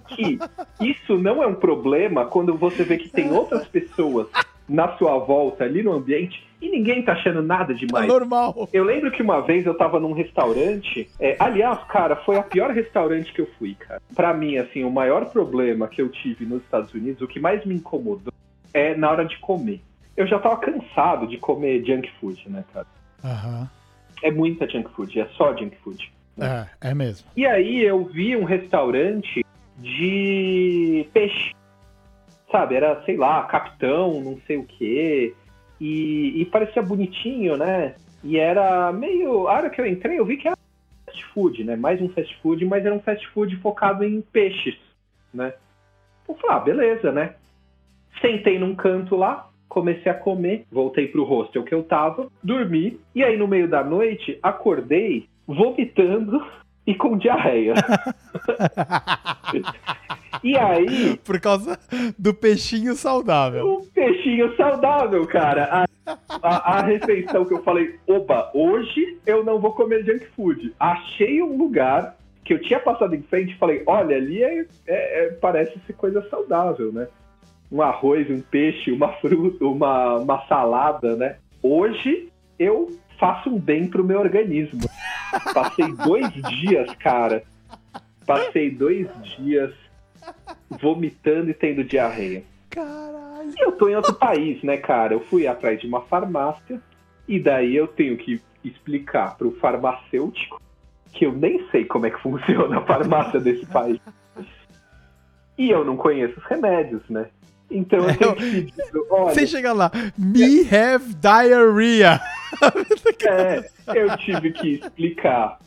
que 0.08 0.40
isso 0.82 1.18
não 1.18 1.42
é 1.42 1.48
um 1.48 1.56
problema 1.56 2.26
quando 2.26 2.56
você 2.56 2.84
vê 2.84 2.98
que 2.98 3.10
tem 3.10 3.32
outras 3.32 3.68
pessoas 3.68 4.28
na 4.70 4.96
sua 4.98 5.18
volta 5.18 5.64
ali 5.64 5.82
no 5.84 5.92
ambiente 5.94 6.44
e 6.62 6.70
ninguém 6.70 7.02
tá 7.02 7.14
achando 7.14 7.42
nada 7.42 7.74
Tá 7.74 7.80
demais. 7.80 8.08
normal. 8.08 8.68
Eu 8.72 8.84
lembro 8.84 9.10
que 9.12 9.22
uma 9.24 9.42
vez 9.42 9.66
eu 9.66 9.74
tava 9.74 10.00
num 10.00 10.12
restaurante. 10.14 11.10
é, 11.20 11.36
aliás, 11.40 11.80
cara, 11.86 12.16
foi 12.18 12.38
a 12.38 12.44
pior 12.44 12.70
restaurante 12.72 13.34
que 13.34 13.42
eu 13.42 13.50
fui, 13.58 13.76
cara. 13.76 14.02
Pra 14.16 14.34
mim, 14.34 14.58
assim, 14.58 14.84
o 14.84 14.92
maior 14.92 15.26
problema 15.32 15.88
que 15.88 16.02
eu 16.02 16.10
tive 16.10 16.46
nos 16.46 16.62
Estados 16.64 16.94
Unidos, 16.94 17.22
o 17.22 17.28
que 17.28 17.40
mais 17.40 17.66
me 17.66 17.76
incomodou, 17.76 18.34
é 18.74 18.94
na 18.96 19.10
hora 19.10 19.26
de 19.26 19.38
comer. 19.40 19.82
Eu 20.16 20.28
já 20.28 20.38
tava 20.38 20.58
cansado 20.58 21.26
de 21.28 21.38
comer 21.38 21.84
junk 21.86 22.10
food, 22.20 22.44
né, 22.50 22.64
cara? 22.74 22.88
Aham. 23.24 23.70
É 24.22 24.30
muita 24.30 24.68
junk 24.70 24.90
food, 24.94 25.18
é 25.20 25.26
só 25.38 25.56
junk 25.56 25.76
food. 25.84 26.12
É, 26.38 26.90
é 26.90 26.94
mesmo. 26.94 27.28
E 27.38 27.46
aí 27.46 27.82
eu 27.82 28.04
vi 28.06 28.36
um 28.36 28.44
restaurante 28.44 29.46
de 29.78 31.08
peixe. 31.14 31.52
Sabe, 32.52 32.76
era, 32.76 33.02
sei 33.04 33.16
lá, 33.16 33.44
capitão, 33.44 34.22
não 34.22 34.40
sei 34.48 34.58
o 34.58 34.66
quê. 34.66 35.36
E, 35.80 36.42
e 36.42 36.46
parecia 36.46 36.82
bonitinho, 36.82 37.56
né? 37.56 37.96
E 38.24 38.38
era 38.38 38.92
meio. 38.92 39.48
A 39.48 39.54
hora 39.54 39.70
que 39.70 39.80
eu 39.80 39.86
entrei, 39.86 40.20
eu 40.20 40.26
vi 40.26 40.38
que 40.38 40.48
era 40.48 40.58
fast 41.06 41.26
food, 41.28 41.64
né? 41.64 41.76
Mais 41.76 42.02
um 42.02 42.10
fast 42.10 42.36
food, 42.42 42.66
mas 42.66 42.86
era 42.86 42.94
um 42.94 43.00
fast 43.00 43.26
food 43.30 43.56
focado 43.58 44.04
em 44.04 44.22
peixes, 44.22 44.78
né? 45.34 45.54
Eu 46.28 46.36
falei, 46.36 46.56
ah, 46.56 46.60
beleza, 46.60 47.12
né? 47.12 47.36
Sentei 48.22 48.60
num 48.60 48.76
canto 48.76 49.16
lá, 49.16 49.50
comecei 49.68 50.12
a 50.12 50.16
comer, 50.16 50.66
voltei 50.72 51.08
pro 51.08 51.24
hostel 51.24 51.64
que 51.64 51.74
eu 51.74 51.84
tava, 51.84 52.28
dormi, 52.44 53.00
e 53.16 53.24
aí 53.24 53.38
no 53.38 53.48
meio 53.48 53.68
da 53.68 53.84
noite 53.84 54.38
acordei 54.44 55.28
vomitando 55.48 56.46
e 56.90 56.96
com 56.96 57.16
diarreia. 57.18 57.76
E 60.44 60.56
aí. 60.56 61.18
Por 61.18 61.40
causa 61.42 61.78
do 62.18 62.34
peixinho 62.34 62.94
saudável. 62.96 63.68
O 63.68 63.86
peixinho 63.88 64.56
saudável, 64.56 65.28
cara. 65.28 65.66
A, 65.66 66.18
a, 66.42 66.78
a, 66.78 66.82
refeição 66.82 67.44
que 67.44 67.54
eu 67.54 67.62
falei, 67.62 67.96
oba, 68.08 68.50
hoje 68.54 69.18
eu 69.26 69.44
não 69.44 69.60
vou 69.60 69.74
comer 69.74 70.06
junk 70.06 70.26
food. 70.36 70.74
Achei 70.80 71.42
um 71.42 71.58
lugar 71.58 72.16
que 72.46 72.54
eu 72.54 72.62
tinha 72.62 72.80
passado 72.80 73.14
em 73.16 73.22
frente 73.24 73.54
e 73.54 73.58
falei, 73.58 73.84
olha, 73.86 74.16
ali 74.16 74.42
é, 74.42 74.66
é, 74.88 75.26
é, 75.26 75.30
parece 75.42 75.78
ser 75.86 75.94
coisa 75.94 76.22
saudável, 76.30 76.94
né? 76.94 77.08
Um 77.70 77.82
arroz, 77.82 78.30
um 78.30 78.40
peixe, 78.40 78.92
uma 78.92 79.12
fruta, 79.14 79.66
uma, 79.66 80.18
uma 80.18 80.48
salada, 80.48 81.18
né? 81.18 81.36
Hoje 81.62 82.30
eu 82.58 82.98
faço 83.20 83.50
um 83.50 83.60
bem 83.60 83.88
pro 83.88 84.04
meu 84.04 84.20
organismo. 84.20 84.80
Passei 85.54 85.92
dois 85.94 86.32
dias, 86.34 86.94
cara. 86.96 87.44
Passei 88.26 88.70
dois 88.70 89.08
dias 89.38 89.74
vomitando 90.70 91.50
e 91.50 91.54
tendo 91.54 91.84
diarreia. 91.84 92.44
Caralho. 92.70 93.54
E 93.58 93.64
eu 93.64 93.72
tô 93.72 93.90
em 93.90 93.96
outro 93.96 94.14
país, 94.14 94.62
né, 94.64 94.78
cara? 94.78 95.14
Eu 95.14 95.22
fui 95.22 95.48
atrás 95.48 95.80
de 95.80 95.88
uma 95.88 96.02
farmácia 96.02 96.80
e 97.28 97.40
daí 97.40 97.76
eu 97.76 97.88
tenho 97.88 98.18
que 98.18 98.42
explicar 98.64 99.38
pro 99.38 99.52
farmacêutico 99.60 100.62
que 101.12 101.26
eu 101.26 101.32
nem 101.32 101.68
sei 101.70 101.86
como 101.86 102.06
é 102.06 102.12
que 102.12 102.22
funciona 102.22 102.78
a 102.78 102.82
farmácia 102.86 103.40
desse 103.40 103.66
país. 103.66 104.00
E 105.58 105.70
eu 105.70 105.84
não 105.84 105.98
conheço 105.98 106.40
os 106.40 106.46
remédios, 106.46 107.02
né? 107.10 107.28
Então 107.70 108.00
eu 108.00 108.16
tenho 108.16 108.36
que 108.36 108.52
pedir, 108.52 108.74
olha... 109.10 109.34
Você 109.34 109.48
chega 109.48 109.74
lá, 109.74 109.92
me 110.18 110.62
have 110.62 111.14
diarrhea. 111.16 112.20
É, 113.26 113.70
eu 113.96 114.18
tive 114.18 114.52
que 114.52 114.74
explicar 114.74 115.60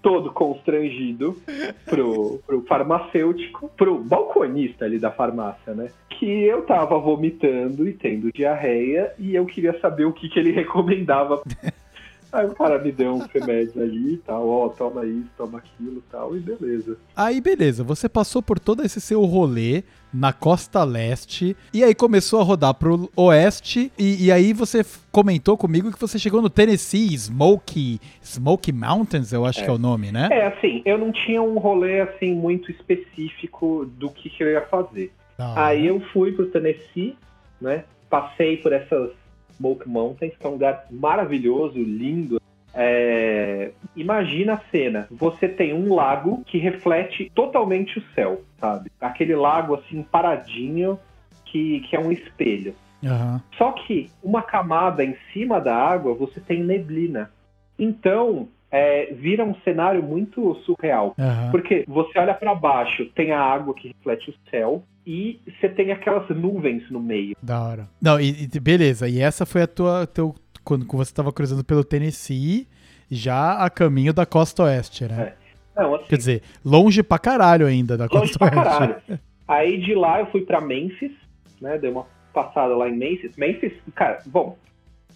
todo 0.00 0.32
constrangido 0.32 1.36
pro, 1.84 2.40
pro 2.46 2.62
farmacêutico, 2.62 3.70
pro 3.76 3.98
balconista 3.98 4.84
ali 4.84 4.98
da 4.98 5.10
farmácia, 5.10 5.74
né? 5.74 5.90
Que 6.08 6.44
eu 6.44 6.62
tava 6.62 6.98
vomitando 6.98 7.88
e 7.88 7.92
tendo 7.92 8.32
diarreia 8.32 9.12
e 9.18 9.34
eu 9.34 9.44
queria 9.46 9.78
saber 9.80 10.04
o 10.04 10.12
que, 10.12 10.28
que 10.28 10.38
ele 10.38 10.52
recomendava 10.52 11.42
Aí 12.32 12.46
o 12.46 12.54
cara 12.54 12.78
me 12.78 12.92
deu 12.92 13.14
um 13.14 13.26
remédio 13.26 13.82
ali 13.82 14.14
e 14.14 14.18
tal, 14.18 14.48
ó, 14.48 14.68
toma 14.68 15.04
isso, 15.06 15.30
toma 15.36 15.58
aquilo 15.58 15.98
e 15.98 16.10
tal, 16.10 16.36
e 16.36 16.40
beleza. 16.40 16.98
Aí 17.16 17.40
beleza, 17.40 17.82
você 17.82 18.08
passou 18.08 18.42
por 18.42 18.58
todo 18.58 18.84
esse 18.84 19.00
seu 19.00 19.24
rolê 19.24 19.82
na 20.12 20.32
costa 20.32 20.84
leste, 20.84 21.56
e 21.72 21.82
aí 21.82 21.94
começou 21.94 22.40
a 22.40 22.42
rodar 22.42 22.74
pro 22.74 23.10
oeste, 23.16 23.92
e, 23.98 24.26
e 24.26 24.32
aí 24.32 24.52
você 24.52 24.84
comentou 25.10 25.56
comigo 25.56 25.92
que 25.92 26.00
você 26.00 26.18
chegou 26.18 26.42
no 26.42 26.50
Tennessee, 26.50 27.14
Smoky, 27.14 28.00
Smoky 28.22 28.72
Mountains, 28.72 29.32
eu 29.32 29.44
acho 29.44 29.60
é. 29.60 29.64
que 29.64 29.70
é 29.70 29.72
o 29.72 29.78
nome, 29.78 30.12
né? 30.12 30.28
É, 30.30 30.46
assim, 30.46 30.82
eu 30.84 30.98
não 30.98 31.12
tinha 31.12 31.42
um 31.42 31.58
rolê, 31.58 32.00
assim, 32.00 32.34
muito 32.34 32.70
específico 32.70 33.86
do 33.96 34.10
que, 34.10 34.28
que 34.30 34.42
eu 34.42 34.50
ia 34.50 34.62
fazer. 34.62 35.12
Ah. 35.38 35.68
Aí 35.68 35.86
eu 35.86 36.00
fui 36.12 36.32
pro 36.32 36.46
Tennessee, 36.46 37.16
né, 37.60 37.84
passei 38.10 38.56
por 38.58 38.72
essas 38.72 39.10
Smoke 39.58 39.88
Mountains, 39.88 40.36
que 40.36 40.46
é 40.46 40.48
um 40.48 40.52
lugar 40.52 40.86
maravilhoso, 40.90 41.78
lindo. 41.78 42.40
É... 42.72 43.72
Imagina 43.94 44.54
a 44.54 44.60
cena: 44.70 45.06
você 45.10 45.48
tem 45.48 45.74
um 45.74 45.94
lago 45.94 46.42
que 46.46 46.58
reflete 46.58 47.30
totalmente 47.34 47.98
o 47.98 48.02
céu, 48.14 48.42
sabe? 48.58 48.90
Aquele 49.00 49.34
lago 49.36 49.74
assim 49.74 50.02
paradinho 50.02 50.98
que, 51.44 51.80
que 51.80 51.96
é 51.96 52.00
um 52.00 52.12
espelho. 52.12 52.74
Uhum. 53.02 53.40
Só 53.56 53.72
que 53.72 54.10
uma 54.22 54.42
camada 54.42 55.04
em 55.04 55.16
cima 55.32 55.60
da 55.60 55.74
água 55.74 56.14
você 56.14 56.40
tem 56.40 56.62
neblina. 56.62 57.30
Então 57.78 58.48
é, 58.70 59.12
vira 59.12 59.44
um 59.44 59.54
cenário 59.64 60.02
muito 60.02 60.54
surreal. 60.64 61.14
Uhum. 61.18 61.50
Porque 61.50 61.84
você 61.86 62.18
olha 62.18 62.34
para 62.34 62.54
baixo, 62.54 63.06
tem 63.14 63.32
a 63.32 63.40
água 63.40 63.74
que 63.74 63.88
reflete 63.88 64.30
o 64.30 64.34
céu, 64.50 64.82
e 65.06 65.40
você 65.46 65.68
tem 65.68 65.90
aquelas 65.90 66.28
nuvens 66.28 66.90
no 66.90 67.00
meio. 67.00 67.34
Da 67.42 67.62
hora. 67.62 67.88
Não, 68.00 68.20
e, 68.20 68.48
e 68.52 68.60
beleza. 68.60 69.08
E 69.08 69.20
essa 69.20 69.46
foi 69.46 69.62
a 69.62 69.66
tua. 69.66 70.06
Teu, 70.06 70.34
quando 70.62 70.86
você 70.86 71.10
estava 71.10 71.32
cruzando 71.32 71.64
pelo 71.64 71.82
Tennessee, 71.82 72.68
já 73.10 73.54
a 73.54 73.70
caminho 73.70 74.12
da 74.12 74.26
costa 74.26 74.64
oeste, 74.64 75.04
né? 75.04 75.32
É. 75.34 75.80
Não, 75.80 75.94
assim, 75.94 76.06
Quer 76.08 76.16
dizer, 76.16 76.42
longe 76.64 77.02
pra 77.02 77.18
caralho 77.18 77.66
ainda 77.66 77.96
da 77.96 78.06
costa 78.06 78.44
longe 78.44 78.54
oeste. 78.54 78.68
Pra 78.68 78.78
caralho. 78.78 79.20
Aí 79.48 79.78
de 79.78 79.94
lá 79.94 80.20
eu 80.20 80.26
fui 80.26 80.42
para 80.42 80.60
Memphis, 80.60 81.12
né? 81.58 81.78
Dei 81.78 81.90
uma 81.90 82.04
passada 82.34 82.76
lá 82.76 82.86
em 82.86 82.96
Memphis. 82.96 83.34
Memphis, 83.38 83.72
cara, 83.94 84.18
bom, 84.26 84.58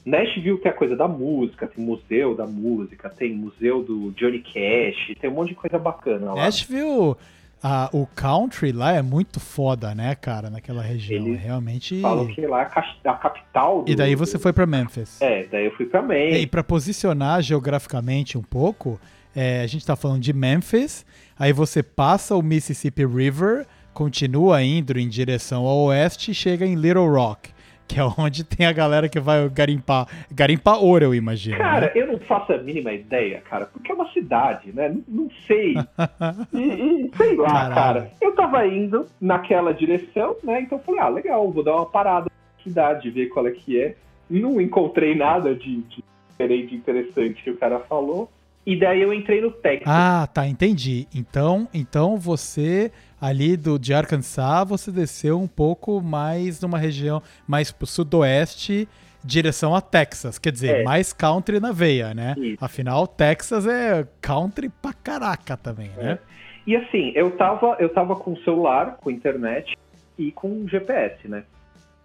Nashville 0.04 0.58
tem 0.58 0.70
a 0.70 0.74
coisa 0.74 0.96
da 0.96 1.06
música, 1.06 1.66
tem 1.66 1.84
museu 1.84 2.34
da 2.34 2.46
música, 2.46 3.08
tem 3.08 3.34
museu 3.34 3.82
do 3.82 4.10
Johnny 4.12 4.40
Cash, 4.40 5.16
tem 5.20 5.30
um 5.30 5.34
monte 5.34 5.50
de 5.50 5.54
coisa 5.54 5.78
bacana 5.78 6.34
lá. 6.34 6.42
Nashville, 6.42 7.14
a, 7.62 7.88
o 7.92 8.06
country 8.06 8.72
lá 8.72 8.92
é 8.92 9.02
muito 9.02 9.38
foda, 9.38 9.94
né, 9.94 10.16
cara, 10.16 10.50
naquela 10.50 10.82
região. 10.82 11.24
Eles 11.24 11.40
realmente. 11.40 12.00
Falam 12.00 12.26
que 12.26 12.44
lá 12.46 12.62
é 12.62 13.08
a 13.08 13.14
capital. 13.14 13.84
Do... 13.84 13.90
E 13.90 13.94
daí 13.94 14.16
você 14.16 14.38
foi 14.38 14.52
para 14.52 14.66
Memphis. 14.66 15.20
É, 15.22 15.44
daí 15.44 15.66
eu 15.66 15.70
fui 15.72 15.86
para 15.86 16.02
Memphis. 16.02 16.42
E 16.42 16.46
para 16.48 16.64
posicionar 16.64 17.40
geograficamente 17.40 18.36
um 18.36 18.42
pouco, 18.42 19.00
é, 19.36 19.60
a 19.62 19.66
gente 19.68 19.86
tá 19.86 19.94
falando 19.94 20.20
de 20.20 20.32
Memphis, 20.32 21.06
aí 21.38 21.52
você 21.52 21.80
passa 21.80 22.34
o 22.34 22.42
Mississippi 22.42 23.06
River, 23.06 23.66
continua 23.94 24.64
indo 24.64 24.98
em 24.98 25.08
direção 25.08 25.64
ao 25.64 25.84
oeste 25.84 26.32
e 26.32 26.34
chega 26.34 26.66
em 26.66 26.74
Little 26.74 27.08
Rock 27.08 27.52
que 27.86 27.98
é 27.98 28.04
onde 28.18 28.44
tem 28.44 28.66
a 28.66 28.72
galera 28.72 29.08
que 29.08 29.20
vai 29.20 29.48
garimpar. 29.48 30.06
Garimpar 30.30 30.82
ouro, 30.82 31.04
eu 31.04 31.14
imagino. 31.14 31.58
Cara, 31.58 31.86
né? 31.86 31.92
eu 31.94 32.06
não 32.06 32.18
faço 32.18 32.52
a 32.52 32.58
mínima 32.58 32.92
ideia, 32.92 33.40
cara, 33.40 33.66
porque 33.66 33.90
é 33.90 33.94
uma 33.94 34.10
cidade, 34.12 34.72
né? 34.72 34.88
Não, 34.88 35.04
não 35.08 35.30
sei. 35.46 35.74
e, 36.52 36.58
e, 36.58 37.10
sei 37.16 37.36
lá, 37.36 37.48
Caralho. 37.48 37.74
cara. 37.74 38.12
Eu 38.20 38.34
tava 38.34 38.66
indo 38.66 39.06
naquela 39.20 39.72
direção, 39.72 40.36
né? 40.42 40.60
Então 40.60 40.78
eu 40.78 40.84
falei, 40.84 41.00
ah, 41.00 41.08
legal, 41.08 41.50
vou 41.50 41.62
dar 41.62 41.76
uma 41.76 41.86
parada 41.86 42.26
na 42.26 42.62
cidade, 42.64 43.10
ver 43.10 43.26
qual 43.28 43.46
é 43.46 43.50
que 43.50 43.80
é. 43.80 43.94
Não 44.30 44.60
encontrei 44.60 45.14
nada 45.14 45.54
de, 45.54 45.82
de 45.82 46.04
diferente, 46.42 46.74
interessante 46.74 47.42
que 47.42 47.50
o 47.50 47.56
cara 47.56 47.78
falou. 47.80 48.30
E 48.64 48.78
daí 48.78 49.02
eu 49.02 49.12
entrei 49.12 49.40
no 49.40 49.50
Texas. 49.50 49.86
Ah, 49.86 50.28
tá, 50.32 50.46
entendi. 50.46 51.08
Então, 51.14 51.68
então 51.74 52.16
você 52.16 52.92
ali 53.20 53.56
do 53.56 53.78
de 53.78 53.92
Arkansas, 53.92 54.68
você 54.68 54.90
desceu 54.90 55.40
um 55.40 55.48
pouco 55.48 56.00
mais 56.00 56.60
numa 56.60 56.78
região 56.78 57.22
mais 57.46 57.70
pro 57.72 57.86
sudoeste, 57.86 58.88
direção 59.24 59.74
a 59.74 59.80
Texas. 59.80 60.38
Quer 60.38 60.52
dizer, 60.52 60.80
é. 60.80 60.82
mais 60.82 61.12
country 61.12 61.60
na 61.60 61.72
veia, 61.72 62.14
né? 62.14 62.34
Isso. 62.36 62.64
Afinal, 62.64 63.06
Texas 63.06 63.66
é 63.66 64.06
country 64.20 64.68
pra 64.68 64.92
caraca 64.92 65.56
também, 65.56 65.88
né? 65.88 65.94
é. 65.98 66.04
né? 66.04 66.18
E 66.66 66.76
assim, 66.76 67.12
eu 67.14 67.32
tava, 67.32 67.76
eu 67.80 67.88
tava 67.88 68.14
com 68.14 68.36
celular, 68.36 68.96
com 68.96 69.10
internet 69.10 69.76
e 70.16 70.30
com 70.30 70.66
GPS, 70.68 71.26
né? 71.26 71.44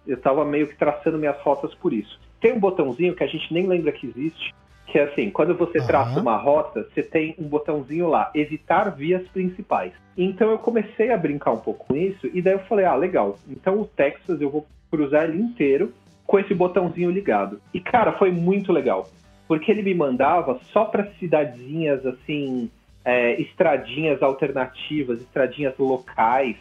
Eu 0.06 0.18
tava 0.18 0.44
meio 0.44 0.68
que 0.68 0.76
traçando 0.76 1.18
minhas 1.18 1.40
rotas 1.42 1.74
por 1.76 1.94
isso. 1.94 2.20
Tem 2.42 2.54
um 2.54 2.60
botãozinho 2.60 3.16
que 3.16 3.24
a 3.24 3.28
gente 3.28 3.54
nem 3.54 3.68
lembra 3.68 3.92
que 3.92 4.08
existe, 4.08 4.54
que 4.88 4.98
é 4.98 5.04
assim, 5.04 5.30
quando 5.30 5.54
você 5.56 5.80
traça 5.86 6.16
uhum. 6.16 6.22
uma 6.22 6.38
rota, 6.38 6.88
você 6.94 7.04
tem 7.04 7.36
um 7.38 7.44
botãozinho 7.44 8.08
lá, 8.08 8.32
evitar 8.34 8.90
vias 8.90 9.28
principais. 9.28 9.92
Então 10.18 10.50
eu 10.50 10.58
comecei 10.58 11.12
a 11.12 11.18
brincar 11.18 11.52
um 11.52 11.60
pouco 11.60 11.86
com 11.88 11.96
isso, 11.96 12.28
e 12.34 12.42
daí 12.42 12.54
eu 12.54 12.60
falei, 12.60 12.86
ah, 12.86 12.96
legal, 12.96 13.38
então 13.50 13.82
o 13.82 13.86
Texas 13.86 14.42
eu 14.42 14.50
vou 14.50 14.66
cruzar 14.90 15.26
ele 15.26 15.40
inteiro 15.40 15.94
com 16.26 16.40
esse 16.40 16.54
botãozinho 16.54 17.12
ligado. 17.12 17.62
E 17.74 17.80
cara, 17.82 18.14
foi 18.14 18.32
muito 18.32 18.72
legal, 18.72 19.10
porque 19.48 19.70
ele 19.70 19.84
me 19.84 19.94
mandava 19.94 20.60
só 20.72 20.86
para 20.86 21.12
cidadezinhas 21.20 22.06
assim, 22.06 22.72
é, 23.04 23.40
estradinhas 23.42 24.24
alternativas, 24.24 25.20
estradinhas 25.20 25.74
locais, 25.78 26.56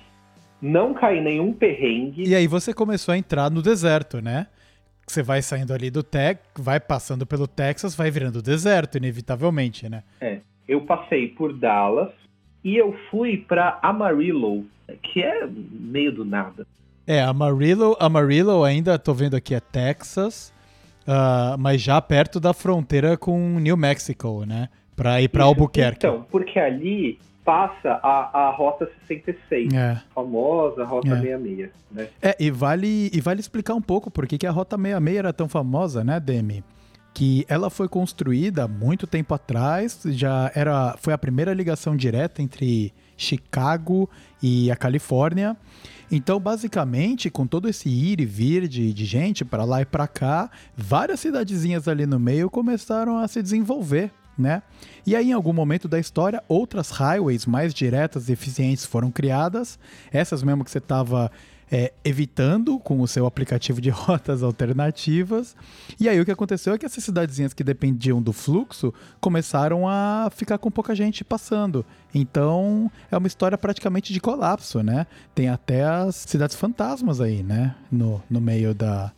não 0.61 0.93
cair 0.93 1.23
nenhum 1.23 1.53
perrengue. 1.53 2.25
E 2.29 2.35
aí 2.35 2.49
você 2.49 2.75
começou 2.75 3.13
a 3.13 3.19
entrar 3.19 3.51
no 3.51 3.63
deserto, 3.63 4.21
né? 4.21 4.49
Você 5.07 5.23
vai 5.23 5.41
saindo 5.41 5.73
ali 5.73 5.91
do 5.91 6.03
Tex, 6.03 6.41
vai 6.59 6.81
passando 6.81 7.25
pelo 7.25 7.47
Texas, 7.47 7.95
vai 7.95 8.11
virando 8.11 8.43
deserto, 8.43 8.99
inevitavelmente, 8.99 9.89
né? 9.89 10.03
É. 10.21 10.41
Eu 10.69 10.81
passei 10.81 11.29
por 11.29 11.53
Dallas 11.53 12.11
e 12.65 12.77
eu 12.77 12.93
fui 13.11 13.37
para 13.37 13.79
Amarillo, 13.83 14.67
que 15.03 15.23
é 15.23 15.47
meio 15.47 16.11
do 16.11 16.25
nada. 16.25 16.67
É, 17.07 17.23
Amarillo, 17.23 17.97
Amarillo 18.01 18.65
ainda 18.65 18.99
tô 18.99 19.15
vendo 19.15 19.37
aqui 19.37 19.55
é 19.55 19.61
Texas, 19.61 20.53
uh, 21.03 21.57
mas 21.57 21.81
já 21.81 22.01
perto 22.01 22.41
da 22.41 22.53
fronteira 22.53 23.17
com 23.17 23.61
New 23.61 23.77
Mexico, 23.77 24.45
né? 24.45 24.69
Para 24.97 25.23
ir 25.23 25.29
para 25.29 25.45
Albuquerque. 25.45 26.05
Então, 26.05 26.27
porque 26.29 26.59
ali 26.59 27.21
passa 27.47 28.01
a, 28.03 28.49
a 28.49 28.51
Rota 28.51 28.91
66, 29.07 29.73
é. 29.73 30.03
famosa 30.13 30.85
Rota 30.85 31.09
é. 31.09 31.21
66. 31.21 31.71
Né? 31.93 32.09
É, 32.21 32.37
e 32.41 32.51
vale, 32.51 33.09
e 33.15 33.21
vale 33.21 33.39
explicar 33.39 33.75
um 33.75 33.81
pouco 33.81 34.11
por 34.11 34.27
que, 34.27 34.45
a 34.45 34.51
Rota 34.51 34.77
66 34.77 35.17
era 35.17 35.33
tão 35.33 35.49
famosa, 35.49 36.03
né, 36.03 36.19
Demi? 36.19 36.65
Que 37.15 37.47
ela 37.49 37.71
foi 37.71 37.89
construída 37.89 38.67
muito 38.67 39.07
tempo 39.07 39.33
atrás, 39.33 40.03
já 40.07 40.51
era, 40.55 40.97
foi 40.99 41.15
a 41.15 41.19
primeira 41.19 41.55
ligação 41.55 41.97
direta 41.97 42.43
entre 42.43 42.93
Chicago 43.17 44.11
e 44.43 44.71
a 44.71 44.77
Califórnia. 44.77 45.57
Então, 46.11 46.39
basicamente, 46.39 47.31
com 47.31 47.47
todo 47.47 47.69
esse 47.69 47.89
ir 47.89 48.21
e 48.21 48.27
vir 48.27 48.69
de, 48.69 48.93
de 48.93 49.05
gente 49.05 49.45
para 49.45 49.65
lá 49.65 49.81
e 49.81 49.87
para 49.87 50.07
cá, 50.07 50.51
várias 50.77 51.21
cidadezinhas 51.21 51.89
ali 51.89 52.07
no 52.07 52.19
meio 52.19 52.51
começaram 52.51 53.19
a 53.19 53.27
se 53.27 53.41
desenvolver 53.41 54.11
né? 54.39 54.63
E 55.07 55.15
aí, 55.15 55.31
em 55.31 55.33
algum 55.33 55.53
momento 55.53 55.89
da 55.89 55.99
história, 55.99 56.43
outras 56.49 56.91
highways 56.91 57.47
mais 57.47 57.73
diretas 57.73 58.29
e 58.29 58.33
eficientes 58.33 58.85
foram 58.85 59.11
criadas, 59.11 59.79
essas 60.13 60.43
mesmo 60.43 60.65
que 60.65 60.71
você 60.71 60.79
estava 60.79 61.31
é, 61.71 61.93
evitando 62.05 62.79
com 62.79 63.01
o 63.01 63.09
seu 63.09 63.27
aplicativo 63.27 63.81
de 63.81 63.91
rotas 63.91 64.43
alternativas. 64.43 65.57
E 65.99 66.09
aí 66.09 66.21
o 66.21 66.25
que 66.25 66.31
aconteceu 66.31 66.75
é 66.75 66.79
que 66.79 66.87
essas 66.87 67.05
cidadezinhas 67.05 67.53
que 67.53 67.65
dependiam 67.65 68.23
do 68.23 68.33
fluxo 68.33 68.93
começaram 69.21 69.89
a 69.89 70.29
ficar 70.31 70.59
com 70.59 70.71
pouca 70.71 70.95
gente 70.95 71.25
passando. 71.25 71.85
Então 72.15 72.91
é 73.11 73.17
uma 73.17 73.27
história 73.27 73.59
praticamente 73.59 74.13
de 74.13 74.21
colapso, 74.21 74.83
né? 74.83 75.07
Tem 75.35 75.49
até 75.49 75.85
as 75.85 76.17
cidades 76.17 76.57
fantasmas 76.57 77.21
aí, 77.21 77.43
né? 77.43 77.75
No, 77.91 78.23
no, 78.31 78.41
meio, 78.41 78.75
da, 78.75 79.13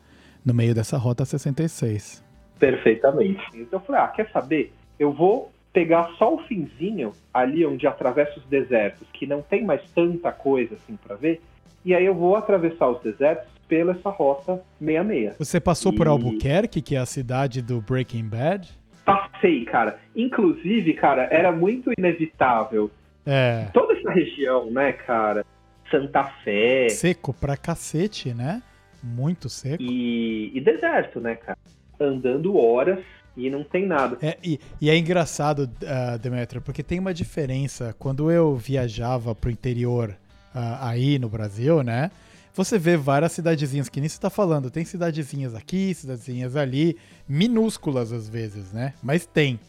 no 0.45 0.55
meio 0.55 0.75
dessa 0.75 0.97
rota 0.97 1.25
66. 1.25 2.25
Perfeitamente. 2.59 3.41
Então 3.55 3.79
eu 3.79 3.85
falei, 3.85 4.01
ah, 4.01 4.09
quer 4.09 4.31
saber? 4.33 4.75
Eu 4.99 5.13
vou 5.13 5.53
pegar 5.73 6.11
só 6.19 6.35
o 6.35 6.39
finzinho 6.45 7.13
ali 7.33 7.65
onde 7.65 7.87
atravessa 7.87 8.39
os 8.39 8.45
desertos, 8.47 9.07
que 9.13 9.27
não 9.27 9.43
tem 9.43 9.65
mais 9.65 9.83
tanta 9.93 10.33
coisa 10.33 10.75
assim 10.75 10.97
para 10.97 11.15
ver, 11.15 11.41
e 11.85 11.95
aí 11.95 12.05
eu 12.05 12.15
vou 12.15 12.35
atravessar 12.37 12.89
os 12.89 13.01
desertos 13.03 13.49
pela 13.69 13.93
essa 13.93 14.11
rota 14.11 14.63
66. 14.81 15.37
Você 15.39 15.61
passou 15.61 15.93
e... 15.93 15.97
por 15.97 16.09
Albuquerque, 16.09 16.83
que 16.83 16.97
é 16.97 16.99
a 16.99 17.07
cidade 17.07 17.63
do 17.63 17.81
Breaking 17.81 18.25
Bad? 18.25 18.69
Passei, 19.05 19.65
cara. 19.65 19.99
Inclusive, 20.17 20.95
cara, 20.95 21.29
era 21.31 21.53
muito 21.53 21.93
inevitável. 21.97 22.91
É. 23.25 23.69
Toda 23.73 23.93
essa 23.93 24.11
região, 24.11 24.71
né, 24.71 24.93
cara? 24.93 25.45
Santa 25.91 26.25
Fé. 26.43 26.89
Seco 26.89 27.33
pra 27.33 27.57
cacete, 27.57 28.35
né? 28.35 28.63
Muito 29.03 29.49
seco. 29.49 29.83
E, 29.83 30.51
e 30.57 30.61
deserto, 30.61 31.21
né, 31.21 31.37
cara? 31.37 31.59
Andando 32.01 32.57
horas 32.57 33.01
e 33.39 33.49
não 33.49 33.63
tem 33.63 33.87
nada. 33.87 34.19
É, 34.21 34.37
e, 34.43 34.59
e, 34.81 34.91
é 34.91 34.97
engraçado, 34.97 35.71
uh, 35.83 36.19
Demetrio, 36.19 36.61
porque 36.61 36.83
tem 36.83 36.99
uma 36.99 37.15
diferença. 37.15 37.95
Quando 37.97 38.31
eu 38.31 38.57
viajava 38.57 39.33
pro 39.35 39.49
interior 39.49 40.11
uh, 40.53 40.59
aí 40.81 41.19
no 41.19 41.29
Brasil, 41.29 41.85
né? 41.85 42.11
Você 42.53 42.77
vê 42.77 42.97
várias 42.97 43.31
cidadezinhas, 43.33 43.89
que 43.89 44.01
nem 44.01 44.09
você 44.09 44.19
tá 44.19 44.29
falando, 44.29 44.69
tem 44.69 44.85
cidadezinhas 44.85 45.55
aqui, 45.55 45.95
cidadezinhas 45.95 46.57
ali, 46.57 46.97
minúsculas 47.29 48.13
às 48.13 48.29
vezes, 48.29 48.73
né? 48.73 48.95
Mas 49.01 49.25
tem. 49.25 49.61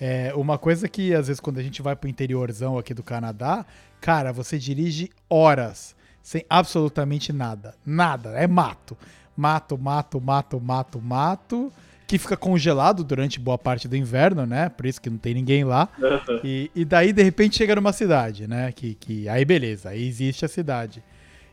É, 0.00 0.34
uma 0.34 0.58
coisa 0.58 0.88
que 0.88 1.14
às 1.14 1.28
vezes 1.28 1.38
quando 1.38 1.58
a 1.58 1.62
gente 1.62 1.80
vai 1.80 1.94
pro 1.94 2.10
interiorzão 2.10 2.76
aqui 2.76 2.92
do 2.92 3.04
Canadá, 3.04 3.64
cara, 4.00 4.32
você 4.32 4.58
dirige 4.58 5.08
horas 5.30 5.94
sem 6.20 6.44
absolutamente 6.50 7.32
nada. 7.32 7.76
Nada, 7.86 8.30
é 8.30 8.48
mato. 8.48 8.98
Mato, 9.36 9.78
mato, 9.78 10.20
mato, 10.20 10.60
mato, 10.60 11.00
mato 11.00 11.72
que 12.06 12.18
fica 12.18 12.36
congelado 12.36 13.02
durante 13.02 13.40
boa 13.40 13.56
parte 13.56 13.88
do 13.88 13.96
inverno, 13.96 14.44
né? 14.44 14.68
Por 14.68 14.86
isso 14.86 15.00
que 15.00 15.08
não 15.08 15.16
tem 15.16 15.34
ninguém 15.34 15.64
lá. 15.64 15.88
Uhum. 15.98 16.40
E, 16.44 16.70
e, 16.74 16.84
daí, 16.84 17.12
de 17.12 17.22
repente, 17.22 17.56
chega 17.56 17.74
numa 17.74 17.92
cidade, 17.92 18.46
né? 18.46 18.72
Que, 18.72 18.94
que 18.94 19.28
aí 19.28 19.44
beleza, 19.44 19.90
aí 19.90 20.06
existe 20.06 20.44
a 20.44 20.48
cidade. 20.48 21.02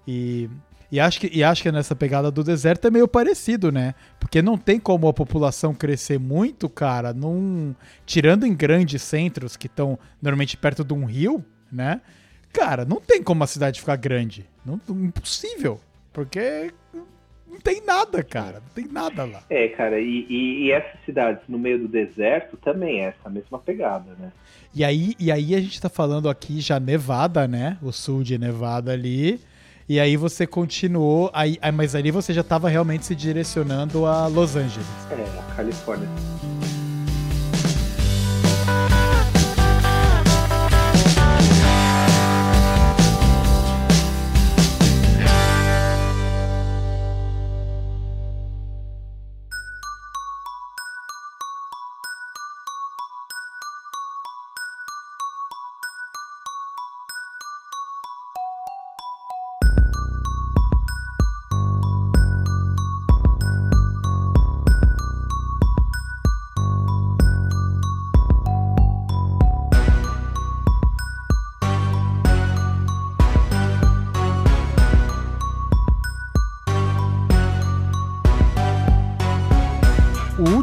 E, 0.05 0.49
e, 0.91 0.99
acho 0.99 1.19
que, 1.21 1.31
e 1.33 1.43
acho 1.43 1.63
que 1.63 1.71
nessa 1.71 1.95
pegada 1.95 2.29
do 2.29 2.43
deserto 2.43 2.85
é 2.85 2.91
meio 2.91 3.07
parecido, 3.07 3.71
né? 3.71 3.95
Porque 4.19 4.41
não 4.41 4.57
tem 4.57 4.79
como 4.79 5.07
a 5.07 5.13
população 5.13 5.73
crescer 5.73 6.19
muito, 6.19 6.67
cara, 6.67 7.13
num. 7.13 7.73
Tirando 8.05 8.45
em 8.45 8.53
grandes 8.53 9.01
centros 9.01 9.55
que 9.55 9.67
estão 9.67 9.97
normalmente 10.21 10.57
perto 10.57 10.83
de 10.83 10.93
um 10.93 11.05
rio, 11.05 11.43
né? 11.71 12.01
Cara, 12.51 12.83
não 12.83 12.99
tem 12.99 13.23
como 13.23 13.43
a 13.43 13.47
cidade 13.47 13.79
ficar 13.79 13.95
grande. 13.95 14.45
Não, 14.65 14.79
impossível. 14.89 15.79
Porque 16.11 16.73
não 17.51 17.59
tem 17.59 17.81
nada, 17.85 18.23
cara. 18.23 18.53
Não 18.53 18.73
tem 18.73 18.87
nada 18.91 19.25
lá. 19.25 19.43
É, 19.49 19.67
cara, 19.67 19.99
e, 19.99 20.25
e, 20.29 20.63
e, 20.63 20.71
essas 20.71 20.99
cidades 21.05 21.41
no 21.47 21.59
meio 21.59 21.79
do 21.79 21.87
deserto 21.87 22.57
também 22.57 23.01
é 23.01 23.09
essa 23.09 23.29
mesma 23.29 23.59
pegada, 23.59 24.15
né? 24.17 24.31
E 24.73 24.83
aí, 24.83 25.13
e 25.19 25.31
aí 25.31 25.53
a 25.53 25.59
gente 25.59 25.79
tá 25.81 25.89
falando 25.89 26.29
aqui 26.29 26.61
já 26.61 26.79
Nevada, 26.79 27.47
né? 27.47 27.77
O 27.81 27.91
sul 27.91 28.23
de 28.23 28.37
Nevada 28.37 28.93
ali. 28.93 29.41
E 29.89 29.99
aí 29.99 30.15
você 30.15 30.47
continuou, 30.47 31.29
aí, 31.33 31.59
mas 31.73 31.95
ali 31.95 32.11
você 32.11 32.33
já 32.33 32.43
tava 32.43 32.69
realmente 32.69 33.05
se 33.05 33.13
direcionando 33.13 34.05
a 34.05 34.27
Los 34.27 34.55
Angeles. 34.55 34.87
É, 35.11 35.39
a 35.39 35.55
Califórnia. 35.55 36.07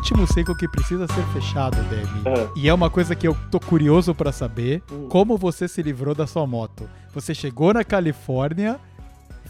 Último 0.09 0.27
ciclo 0.27 0.57
que 0.57 0.67
precisa 0.67 1.07
ser 1.07 1.23
fechado, 1.35 1.77
Demi. 1.91 2.03
Uhum. 2.03 2.53
E 2.57 2.67
é 2.67 2.73
uma 2.73 2.89
coisa 2.89 3.15
que 3.15 3.29
eu 3.29 3.37
tô 3.51 3.61
curioso 3.61 4.15
para 4.15 4.33
saber, 4.33 4.83
uhum. 4.91 5.07
como 5.07 5.37
você 5.37 5.69
se 5.69 5.83
livrou 5.83 6.15
da 6.15 6.27
sua 6.27 6.47
moto. 6.47 6.89
Você 7.13 7.35
chegou 7.35 7.75
na 7.75 7.85
Califórnia, 7.85 8.79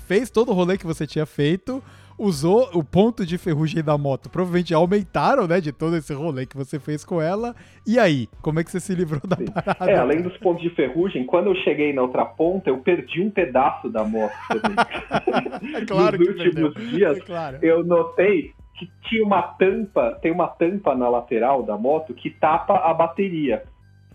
fez 0.08 0.30
todo 0.30 0.50
o 0.50 0.54
rolê 0.54 0.76
que 0.76 0.84
você 0.84 1.06
tinha 1.06 1.24
feito, 1.24 1.80
usou 2.18 2.68
o 2.74 2.82
ponto 2.82 3.24
de 3.24 3.38
ferrugem 3.38 3.84
da 3.84 3.96
moto. 3.96 4.28
Provavelmente 4.28 4.74
aumentaram, 4.74 5.46
né, 5.46 5.60
de 5.60 5.70
todo 5.70 5.96
esse 5.96 6.12
rolê 6.12 6.44
que 6.44 6.56
você 6.56 6.80
fez 6.80 7.04
com 7.04 7.22
ela. 7.22 7.54
E 7.86 7.96
aí, 7.96 8.28
como 8.42 8.58
é 8.58 8.64
que 8.64 8.72
você 8.72 8.80
se 8.80 8.92
livrou 8.96 9.20
da 9.24 9.36
Sim. 9.36 9.46
parada? 9.46 9.88
É, 9.88 9.96
além 9.96 10.22
dos 10.22 10.36
pontos 10.38 10.60
de 10.60 10.70
ferrugem, 10.70 11.24
quando 11.24 11.50
eu 11.50 11.54
cheguei 11.62 11.92
na 11.92 12.02
outra 12.02 12.24
ponta, 12.24 12.68
eu 12.68 12.78
perdi 12.78 13.22
um 13.22 13.30
pedaço 13.30 13.88
da 13.88 14.02
moto 14.02 14.34
também. 14.48 15.86
claro 15.86 16.18
Nos 16.18 16.26
que 16.26 16.32
últimos 16.32 16.74
perdeu. 16.74 16.90
dias, 16.90 17.16
é 17.16 17.20
claro. 17.20 17.58
eu 17.62 17.84
notei 17.84 18.57
que 18.78 18.90
tinha 19.08 19.24
uma 19.24 19.42
tampa, 19.42 20.18
tem 20.22 20.30
uma 20.30 20.46
tampa 20.46 20.94
na 20.94 21.08
lateral 21.08 21.62
da 21.62 21.76
moto 21.76 22.14
que 22.14 22.30
tapa 22.30 22.74
a 22.78 22.94
bateria. 22.94 23.64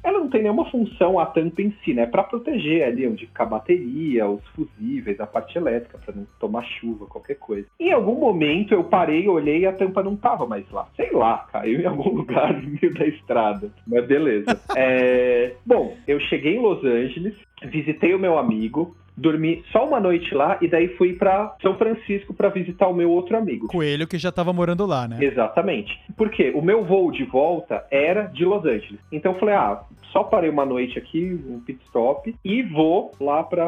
Ela 0.03 0.19
não 0.19 0.29
tem 0.29 0.43
nenhuma 0.43 0.69
função 0.69 1.17
a 1.17 1.25
tampa 1.25 1.61
em 1.61 1.73
si, 1.83 1.93
né? 1.93 2.05
Para 2.05 2.23
proteger 2.23 2.83
ali 2.83 3.07
onde 3.07 3.25
fica 3.25 3.43
a 3.43 3.45
bateria, 3.45 4.27
os 4.27 4.45
fusíveis, 4.49 5.17
a 5.19 5.25
parte 5.25 5.57
elétrica, 5.57 5.97
para 5.97 6.13
não 6.13 6.27
tomar 6.39 6.63
chuva, 6.63 7.05
qualquer 7.05 7.35
coisa. 7.35 7.65
Em 7.79 7.91
algum 7.91 8.19
momento 8.19 8.73
eu 8.73 8.83
parei, 8.83 9.29
olhei 9.29 9.59
e 9.59 9.65
a 9.65 9.71
tampa 9.71 10.03
não 10.03 10.17
tava 10.17 10.45
mais 10.45 10.69
lá. 10.71 10.89
Sei 10.97 11.09
lá, 11.11 11.47
caiu 11.51 11.79
em 11.79 11.85
algum 11.85 12.09
lugar 12.17 12.53
no 12.53 12.69
meio 12.69 12.93
da 12.93 13.05
estrada. 13.05 13.71
Mas 13.87 14.05
beleza. 14.05 14.59
é... 14.75 15.53
Bom, 15.65 15.95
eu 16.05 16.19
cheguei 16.19 16.57
em 16.57 16.61
Los 16.61 16.83
Angeles, 16.83 17.35
visitei 17.63 18.13
o 18.13 18.19
meu 18.19 18.37
amigo, 18.37 18.97
dormi 19.15 19.63
só 19.71 19.87
uma 19.87 19.99
noite 19.99 20.33
lá 20.33 20.57
e 20.61 20.67
daí 20.67 20.89
fui 20.95 21.13
para 21.13 21.55
São 21.61 21.77
Francisco 21.77 22.33
para 22.33 22.49
visitar 22.49 22.87
o 22.87 22.93
meu 22.93 23.09
outro 23.09 23.37
amigo. 23.37 23.67
Coelho 23.67 24.07
que 24.07 24.17
já 24.17 24.29
estava 24.29 24.51
morando 24.51 24.85
lá, 24.85 25.07
né? 25.07 25.17
Exatamente. 25.21 25.99
Porque 26.17 26.51
o 26.51 26.61
meu 26.61 26.83
voo 26.83 27.11
de 27.11 27.23
volta 27.23 27.85
era 27.91 28.23
de 28.23 28.43
Los 28.43 28.65
Angeles. 28.65 28.99
Então 29.11 29.33
eu 29.33 29.39
falei, 29.39 29.55
ah, 29.55 29.83
só 30.11 30.23
parei 30.23 30.49
uma 30.49 30.65
noite 30.65 30.97
aqui, 30.97 31.39
um 31.47 31.59
pit 31.59 31.83
stop 31.85 32.35
e 32.43 32.63
vou 32.63 33.11
lá 33.19 33.43
para 33.43 33.65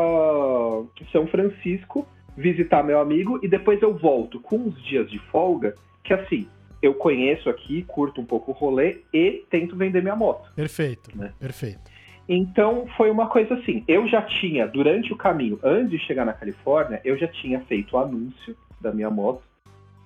São 1.12 1.28
Francisco 1.28 2.08
visitar 2.38 2.84
meu 2.84 3.00
amigo 3.00 3.40
e 3.42 3.48
depois 3.48 3.82
eu 3.82 3.96
volto 3.98 4.40
com 4.40 4.58
uns 4.58 4.84
dias 4.84 5.10
de 5.10 5.18
folga, 5.32 5.74
que 6.04 6.14
assim, 6.14 6.48
eu 6.82 6.94
conheço 6.94 7.50
aqui, 7.50 7.84
curto 7.84 8.22
um 8.22 8.26
pouco 8.26 8.52
o 8.52 8.54
rolê 8.54 9.02
e 9.14 9.44
tento 9.50 9.76
vender 9.76 10.02
minha 10.02 10.16
moto. 10.16 10.52
Perfeito, 10.56 11.18
né? 11.18 11.34
perfeito. 11.40 11.95
Então 12.28 12.88
foi 12.98 13.12
uma 13.12 13.28
coisa 13.28 13.54
assim. 13.56 13.84
Eu 13.88 14.08
já 14.08 14.22
tinha, 14.22 14.68
durante 14.68 15.14
o 15.14 15.16
caminho, 15.16 15.60
antes 15.64 15.92
de 15.92 16.00
chegar 16.00 16.26
na 16.26 16.34
Califórnia, 16.34 17.00
eu 17.04 17.18
já 17.18 17.28
tinha 17.28 17.60
feito 17.62 17.96
o 17.96 18.00
anúncio 18.00 18.56
da 18.82 18.92
minha 18.92 19.10
moto, 19.10 19.44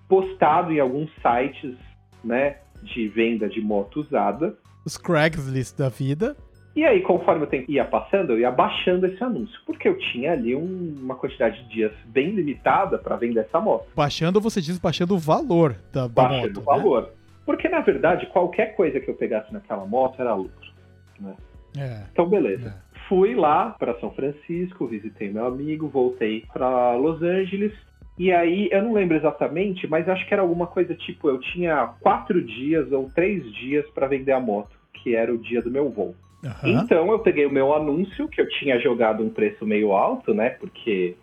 postado 0.07 0.71
em 0.71 0.79
alguns 0.79 1.09
sites, 1.21 1.75
né, 2.23 2.57
de 2.83 3.07
venda 3.07 3.47
de 3.47 3.61
moto 3.61 4.01
usada. 4.01 4.57
Os 4.85 4.97
Craigslist 4.97 5.77
da 5.77 5.89
vida. 5.89 6.35
E 6.75 6.85
aí, 6.85 7.01
conforme 7.01 7.43
o 7.43 7.47
tempo 7.47 7.69
ia 7.71 7.83
passando, 7.83 8.33
eu 8.33 8.39
ia 8.39 8.51
baixando 8.51 9.05
esse 9.05 9.21
anúncio, 9.23 9.59
porque 9.65 9.87
eu 9.87 9.97
tinha 9.97 10.31
ali 10.33 10.55
um, 10.55 10.95
uma 11.01 11.15
quantidade 11.15 11.61
de 11.63 11.69
dias 11.69 11.91
bem 12.05 12.29
limitada 12.29 12.97
para 12.97 13.15
vender 13.15 13.41
essa 13.41 13.59
moto. 13.59 13.87
Baixando, 13.95 14.39
você 14.39 14.61
diz 14.61 14.77
baixando 14.77 15.15
o 15.15 15.17
valor 15.17 15.75
da, 15.91 16.01
da 16.01 16.07
baixando 16.07 16.35
moto. 16.35 16.41
Baixando 16.41 16.59
o 16.59 16.63
valor. 16.63 17.01
Né? 17.03 17.09
Porque, 17.45 17.67
na 17.67 17.81
verdade, 17.81 18.27
qualquer 18.27 18.75
coisa 18.75 18.99
que 18.99 19.09
eu 19.09 19.15
pegasse 19.15 19.51
naquela 19.51 19.85
moto 19.85 20.21
era 20.21 20.33
lucro. 20.35 20.71
Né? 21.19 21.35
É. 21.77 22.03
Então, 22.11 22.27
beleza. 22.27 22.69
É. 22.69 22.99
Fui 23.07 23.33
lá 23.35 23.75
para 23.79 23.99
São 23.99 24.11
Francisco, 24.11 24.87
visitei 24.87 25.31
meu 25.31 25.45
amigo, 25.45 25.87
voltei 25.87 26.45
para 26.53 26.93
Los 26.95 27.21
Angeles. 27.21 27.73
E 28.17 28.31
aí, 28.31 28.69
eu 28.71 28.83
não 28.83 28.93
lembro 28.93 29.17
exatamente, 29.17 29.87
mas 29.87 30.07
acho 30.07 30.27
que 30.27 30.33
era 30.33 30.43
alguma 30.43 30.67
coisa 30.67 30.93
tipo: 30.93 31.29
eu 31.29 31.39
tinha 31.39 31.93
quatro 32.01 32.41
dias 32.41 32.91
ou 32.91 33.09
três 33.09 33.43
dias 33.53 33.85
para 33.91 34.07
vender 34.07 34.33
a 34.33 34.39
moto, 34.39 34.77
que 34.93 35.15
era 35.15 35.33
o 35.33 35.37
dia 35.37 35.61
do 35.61 35.71
meu 35.71 35.89
voo. 35.89 36.15
Aham. 36.43 36.69
Então 36.69 37.11
eu 37.11 37.19
peguei 37.19 37.45
o 37.45 37.51
meu 37.51 37.73
anúncio, 37.73 38.27
que 38.27 38.39
eu 38.39 38.47
tinha 38.47 38.79
jogado 38.79 39.23
um 39.23 39.29
preço 39.29 39.65
meio 39.65 39.91
alto, 39.91 40.33
né? 40.33 40.51
Porque 40.51 41.15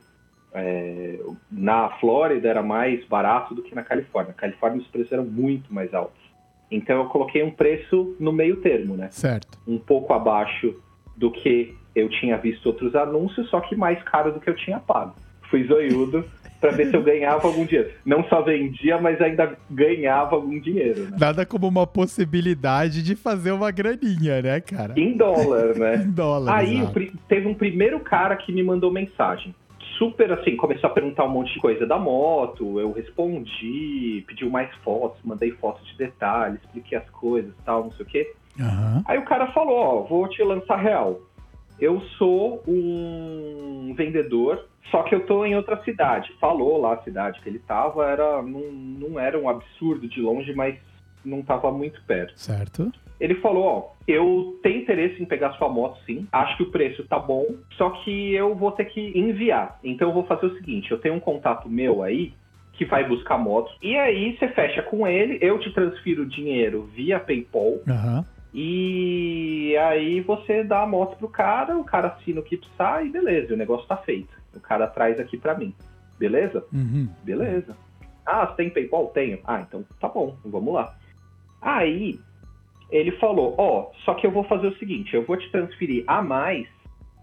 é, 0.52 1.18
na 1.50 1.90
Flórida 1.98 2.48
era 2.48 2.62
mais 2.62 3.04
barato 3.06 3.54
do 3.54 3.62
que 3.62 3.74
na 3.74 3.82
Califórnia. 3.82 4.32
Na 4.32 4.38
Califórnia 4.38 4.80
os 4.80 4.88
preços 4.88 5.12
eram 5.12 5.24
muito 5.24 5.72
mais 5.72 5.92
altos. 5.94 6.25
Então 6.70 7.02
eu 7.02 7.04
coloquei 7.06 7.42
um 7.42 7.50
preço 7.50 8.16
no 8.18 8.32
meio 8.32 8.56
termo, 8.56 8.96
né? 8.96 9.08
Certo. 9.10 9.58
Um 9.66 9.78
pouco 9.78 10.12
abaixo 10.12 10.74
do 11.16 11.30
que 11.30 11.74
eu 11.94 12.08
tinha 12.08 12.36
visto 12.36 12.66
outros 12.66 12.94
anúncios, 12.94 13.48
só 13.48 13.60
que 13.60 13.74
mais 13.74 14.02
caro 14.02 14.32
do 14.32 14.40
que 14.40 14.50
eu 14.50 14.56
tinha 14.56 14.78
pago. 14.78 15.14
Fui 15.50 15.64
zoiudo 15.64 16.24
pra 16.60 16.70
ver 16.70 16.90
se 16.90 16.96
eu 16.96 17.02
ganhava 17.02 17.46
algum 17.46 17.64
dinheiro. 17.64 17.90
Não 18.04 18.24
só 18.24 18.42
vendia, 18.42 18.98
mas 19.00 19.20
ainda 19.20 19.56
ganhava 19.70 20.34
algum 20.36 20.58
dinheiro, 20.60 21.04
né? 21.04 21.16
Nada 21.18 21.46
como 21.46 21.68
uma 21.68 21.86
possibilidade 21.86 23.02
de 23.02 23.14
fazer 23.14 23.52
uma 23.52 23.70
graninha, 23.70 24.42
né, 24.42 24.60
cara? 24.60 24.92
Em 24.98 25.16
dólar, 25.16 25.76
né? 25.76 25.96
Em 26.04 26.10
dólar. 26.10 26.56
Aí 26.56 26.78
exato. 26.80 27.18
teve 27.28 27.46
um 27.46 27.54
primeiro 27.54 28.00
cara 28.00 28.36
que 28.36 28.52
me 28.52 28.62
mandou 28.62 28.92
mensagem. 28.92 29.54
Super 29.98 30.32
assim, 30.32 30.56
começou 30.56 30.90
a 30.90 30.92
perguntar 30.92 31.24
um 31.24 31.30
monte 31.30 31.54
de 31.54 31.60
coisa 31.60 31.86
da 31.86 31.98
moto, 31.98 32.78
eu 32.80 32.92
respondi, 32.92 34.24
pediu 34.26 34.50
mais 34.50 34.72
fotos, 34.76 35.18
mandei 35.24 35.52
fotos 35.52 35.86
de 35.88 35.96
detalhes, 35.96 36.60
expliquei 36.62 36.98
as 36.98 37.08
coisas 37.10 37.54
tal, 37.64 37.84
não 37.84 37.92
sei 37.92 38.04
o 38.04 38.08
quê. 38.08 38.34
Aham. 38.60 39.02
Aí 39.06 39.18
o 39.18 39.24
cara 39.24 39.52
falou, 39.52 39.76
ó, 39.76 40.02
vou 40.02 40.28
te 40.28 40.42
lançar 40.42 40.76
real. 40.76 41.20
Eu 41.78 42.00
sou 42.18 42.62
um 42.66 43.94
vendedor, 43.96 44.66
só 44.90 45.02
que 45.02 45.14
eu 45.14 45.26
tô 45.26 45.44
em 45.44 45.54
outra 45.54 45.82
cidade. 45.84 46.32
Falou 46.40 46.80
lá 46.80 46.94
a 46.94 47.02
cidade 47.02 47.40
que 47.40 47.48
ele 47.48 47.58
tava, 47.58 48.06
era, 48.06 48.42
não, 48.42 48.72
não 48.72 49.20
era 49.20 49.38
um 49.38 49.48
absurdo 49.48 50.08
de 50.08 50.20
longe, 50.20 50.54
mas 50.54 50.78
não 51.24 51.42
tava 51.42 51.70
muito 51.70 52.02
perto. 52.04 52.38
Certo. 52.38 52.90
Ele 53.20 53.36
falou, 53.36 53.64
ó, 53.64 53.88
eu 54.06 54.58
tenho 54.62 54.82
interesse 54.82 55.22
em 55.22 55.26
pegar 55.26 55.52
sua 55.52 55.68
moto 55.68 55.98
sim, 56.04 56.26
acho 56.30 56.56
que 56.56 56.62
o 56.62 56.70
preço 56.70 57.04
tá 57.04 57.18
bom, 57.18 57.46
só 57.76 57.90
que 57.90 58.34
eu 58.34 58.54
vou 58.54 58.72
ter 58.72 58.84
que 58.86 59.18
enviar. 59.18 59.78
Então 59.82 60.08
eu 60.08 60.14
vou 60.14 60.24
fazer 60.24 60.46
o 60.46 60.54
seguinte, 60.56 60.90
eu 60.90 60.98
tenho 60.98 61.14
um 61.14 61.20
contato 61.20 61.68
meu 61.68 62.02
aí 62.02 62.34
que 62.72 62.84
vai 62.84 63.08
buscar 63.08 63.38
motos, 63.38 63.74
e 63.80 63.96
aí 63.96 64.36
você 64.36 64.48
fecha 64.48 64.82
com 64.82 65.06
ele, 65.06 65.38
eu 65.40 65.58
te 65.58 65.72
transfiro 65.72 66.24
o 66.24 66.26
dinheiro 66.26 66.82
via 66.94 67.18
PayPal, 67.18 67.80
Aham. 67.88 68.22
e 68.52 69.74
aí 69.78 70.20
você 70.20 70.62
dá 70.62 70.82
a 70.82 70.86
moto 70.86 71.16
pro 71.16 71.28
cara, 71.28 71.78
o 71.78 71.84
cara 71.84 72.08
assina 72.08 72.40
o 72.40 72.42
que 72.42 72.58
precisar 72.58 73.04
e 73.04 73.08
beleza, 73.08 73.54
o 73.54 73.56
negócio 73.56 73.86
tá 73.86 73.96
feito. 73.96 74.28
O 74.54 74.60
cara 74.60 74.86
traz 74.86 75.18
aqui 75.18 75.38
pra 75.38 75.54
mim. 75.54 75.74
Beleza? 76.18 76.64
Uhum. 76.72 77.08
Beleza. 77.22 77.76
Ah, 78.24 78.46
você 78.46 78.56
tem 78.56 78.70
PayPal? 78.70 79.06
Tenho. 79.08 79.38
Ah, 79.44 79.64
então 79.66 79.84
tá 80.00 80.08
bom, 80.08 80.36
vamos 80.44 80.74
lá. 80.74 80.94
Aí 81.60 82.18
ele 82.90 83.12
falou, 83.12 83.54
ó, 83.58 83.90
só 84.04 84.14
que 84.14 84.26
eu 84.26 84.30
vou 84.30 84.44
fazer 84.44 84.68
o 84.68 84.78
seguinte, 84.78 85.14
eu 85.14 85.24
vou 85.24 85.36
te 85.36 85.50
transferir 85.50 86.04
a 86.06 86.22
mais, 86.22 86.66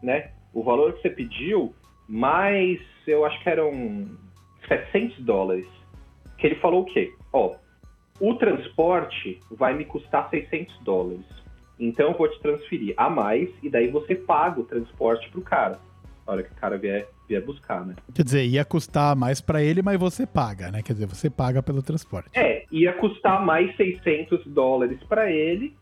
né? 0.02 0.32
O 0.54 0.64
valor 0.64 0.94
que 0.94 1.02
você 1.02 1.10
pediu, 1.10 1.74
mais 2.08 2.80
eu 3.08 3.26
acho 3.26 3.42
que 3.42 3.50
eram 3.50 4.08
700 4.68 5.20
dólares. 5.24 5.68
Que 6.38 6.48
ele 6.48 6.56
falou 6.56 6.82
o 6.82 6.86
quê? 6.86 7.14
Ó, 7.32 7.56
o 8.20 8.36
transporte 8.36 9.40
vai 9.52 9.74
me 9.74 9.86
custar 9.86 10.30
600 10.30 10.78
dólares. 10.84 11.26
Então 11.80 12.12
eu 12.12 12.18
vou 12.18 12.30
te 12.30 12.40
transferir 12.42 12.94
a 12.98 13.10
mais 13.10 13.50
e 13.62 13.70
daí 13.70 13.90
você 13.90 14.16
paga 14.16 14.62
o 14.62 14.64
transporte 14.64 15.30
pro 15.30 15.42
cara. 15.42 15.80
Na 16.26 16.34
hora 16.34 16.44
que 16.44 16.52
o 16.52 16.56
cara 16.56 16.78
vier, 16.78 17.08
vier 17.28 17.44
buscar, 17.44 17.86
né? 17.86 17.96
Quer 18.14 18.24
dizer, 18.24 18.46
ia 18.46 18.64
custar 18.64 19.16
mais 19.16 19.42
pra 19.42 19.62
ele, 19.62 19.82
mas 19.82 20.00
você 20.00 20.26
paga, 20.26 20.72
né? 20.72 20.82
Quer 20.82 20.94
dizer, 20.94 21.06
você 21.06 21.30
paga 21.30 21.62
pelo 21.62 21.82
transporte. 21.82 22.30
É, 22.34 22.53
ia 22.74 22.92
custar 22.94 23.46
mais 23.46 23.76
600 23.76 24.48
dólares 24.48 24.98
para 25.08 25.32
ele. 25.32 25.76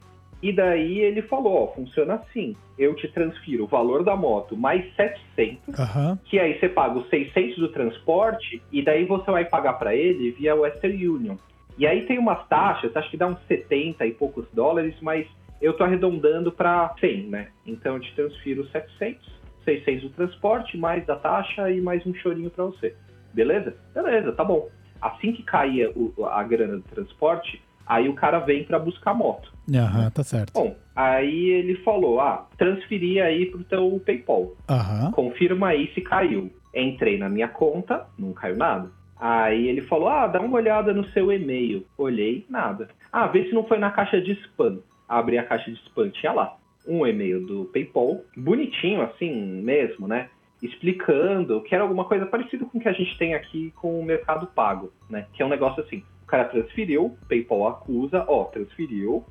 E 0.43 0.51
daí 0.51 0.99
ele 0.99 1.21
falou, 1.21 1.63
ó, 1.63 1.67
funciona 1.67 2.15
assim. 2.15 2.55
Eu 2.77 2.95
te 2.95 3.07
transfiro 3.07 3.63
o 3.63 3.67
valor 3.67 4.03
da 4.03 4.15
moto 4.15 4.57
mais 4.57 4.83
700, 4.95 5.79
Aham. 5.79 6.19
que 6.25 6.37
aí 6.39 6.59
você 6.59 6.67
paga 6.67 6.97
os 6.99 7.07
600 7.09 7.57
do 7.57 7.69
transporte 7.69 8.61
e 8.71 8.81
daí 8.81 9.05
você 9.05 9.29
vai 9.31 9.45
pagar 9.45 9.73
para 9.73 9.95
ele 9.95 10.31
via 10.31 10.55
Western 10.55 11.07
Union. 11.07 11.35
E 11.77 11.87
aí 11.87 12.05
tem 12.05 12.17
umas 12.17 12.45
taxas, 12.47 12.95
acho 12.95 13.09
que 13.09 13.17
dá 13.17 13.27
uns 13.27 13.39
70 13.47 14.05
e 14.05 14.11
poucos 14.11 14.45
dólares, 14.51 14.95
mas 14.99 15.25
eu 15.61 15.73
tô 15.73 15.83
arredondando 15.83 16.51
para 16.51 16.93
100, 16.99 17.27
né? 17.27 17.47
Então 17.65 17.95
eu 17.95 18.01
te 18.01 18.13
transfiro 18.15 18.67
700, 18.67 19.21
600 19.63 20.03
do 20.03 20.09
transporte, 20.09 20.75
mais 20.75 21.05
da 21.05 21.15
taxa 21.15 21.69
e 21.69 21.79
mais 21.79 22.05
um 22.05 22.13
chorinho 22.15 22.49
para 22.49 22.65
você. 22.65 22.95
Beleza? 23.33 23.75
Beleza, 23.93 24.33
tá 24.33 24.43
bom. 24.43 24.67
Assim 25.01 25.31
que 25.33 25.43
caía 25.43 25.89
o- 25.95 26.13
a 26.25 26.43
grana 26.43 26.75
do 26.77 26.83
transporte, 26.83 27.61
aí 27.87 28.07
o 28.07 28.13
cara 28.13 28.39
vem 28.39 28.63
para 28.63 28.77
buscar 28.79 29.11
a 29.11 29.13
moto. 29.15 29.51
Aham, 29.73 30.09
tá 30.11 30.23
certo. 30.23 30.53
Bom, 30.53 30.75
aí 30.95 31.49
ele 31.49 31.75
falou, 31.77 32.19
ah, 32.19 32.47
transferi 32.57 33.19
aí 33.19 33.45
pro 33.47 33.63
teu 33.63 34.01
PayPal. 34.05 34.53
Aham. 34.69 35.11
Confirma 35.11 35.69
aí 35.69 35.91
se 35.93 36.01
caiu. 36.01 36.51
Entrei 36.73 37.17
na 37.17 37.27
minha 37.29 37.47
conta, 37.47 38.05
não 38.17 38.31
caiu 38.33 38.55
nada. 38.55 38.89
Aí 39.19 39.67
ele 39.67 39.81
falou, 39.81 40.07
ah, 40.07 40.25
dá 40.27 40.39
uma 40.41 40.57
olhada 40.57 40.93
no 40.93 41.05
seu 41.09 41.31
e-mail. 41.31 41.85
Olhei, 41.97 42.45
nada. 42.49 42.87
Ah, 43.11 43.27
vê 43.27 43.43
se 43.45 43.53
não 43.53 43.63
foi 43.65 43.77
na 43.77 43.91
caixa 43.91 44.19
de 44.21 44.31
spam. 44.33 44.79
Abri 45.07 45.37
a 45.37 45.43
caixa 45.43 45.69
de 45.69 45.77
spam, 45.83 46.09
tinha 46.09 46.31
lá. 46.31 46.55
Um 46.87 47.05
e-mail 47.05 47.45
do 47.45 47.65
PayPal, 47.65 48.21
bonitinho 48.35 49.01
assim 49.03 49.31
mesmo, 49.61 50.07
né? 50.07 50.29
Explicando 50.61 51.61
que 51.61 51.73
era 51.73 51.83
alguma 51.83 52.05
coisa 52.05 52.25
parecida 52.25 52.65
com 52.65 52.77
o 52.77 52.81
que 52.81 52.89
a 52.89 52.93
gente 52.93 53.17
tem 53.17 53.33
aqui 53.33 53.71
com 53.75 53.99
o 53.99 54.05
Mercado 54.05 54.47
Pago, 54.47 54.91
né? 55.09 55.25
Que 55.33 55.41
é 55.41 55.45
um 55.45 55.49
negócio 55.49 55.83
assim, 55.83 56.03
o 56.23 56.25
cara 56.27 56.45
transferiu, 56.45 57.17
PayPal 57.27 57.67
acusa, 57.67 58.23
ó, 58.27 58.45
transferiu, 58.45 59.25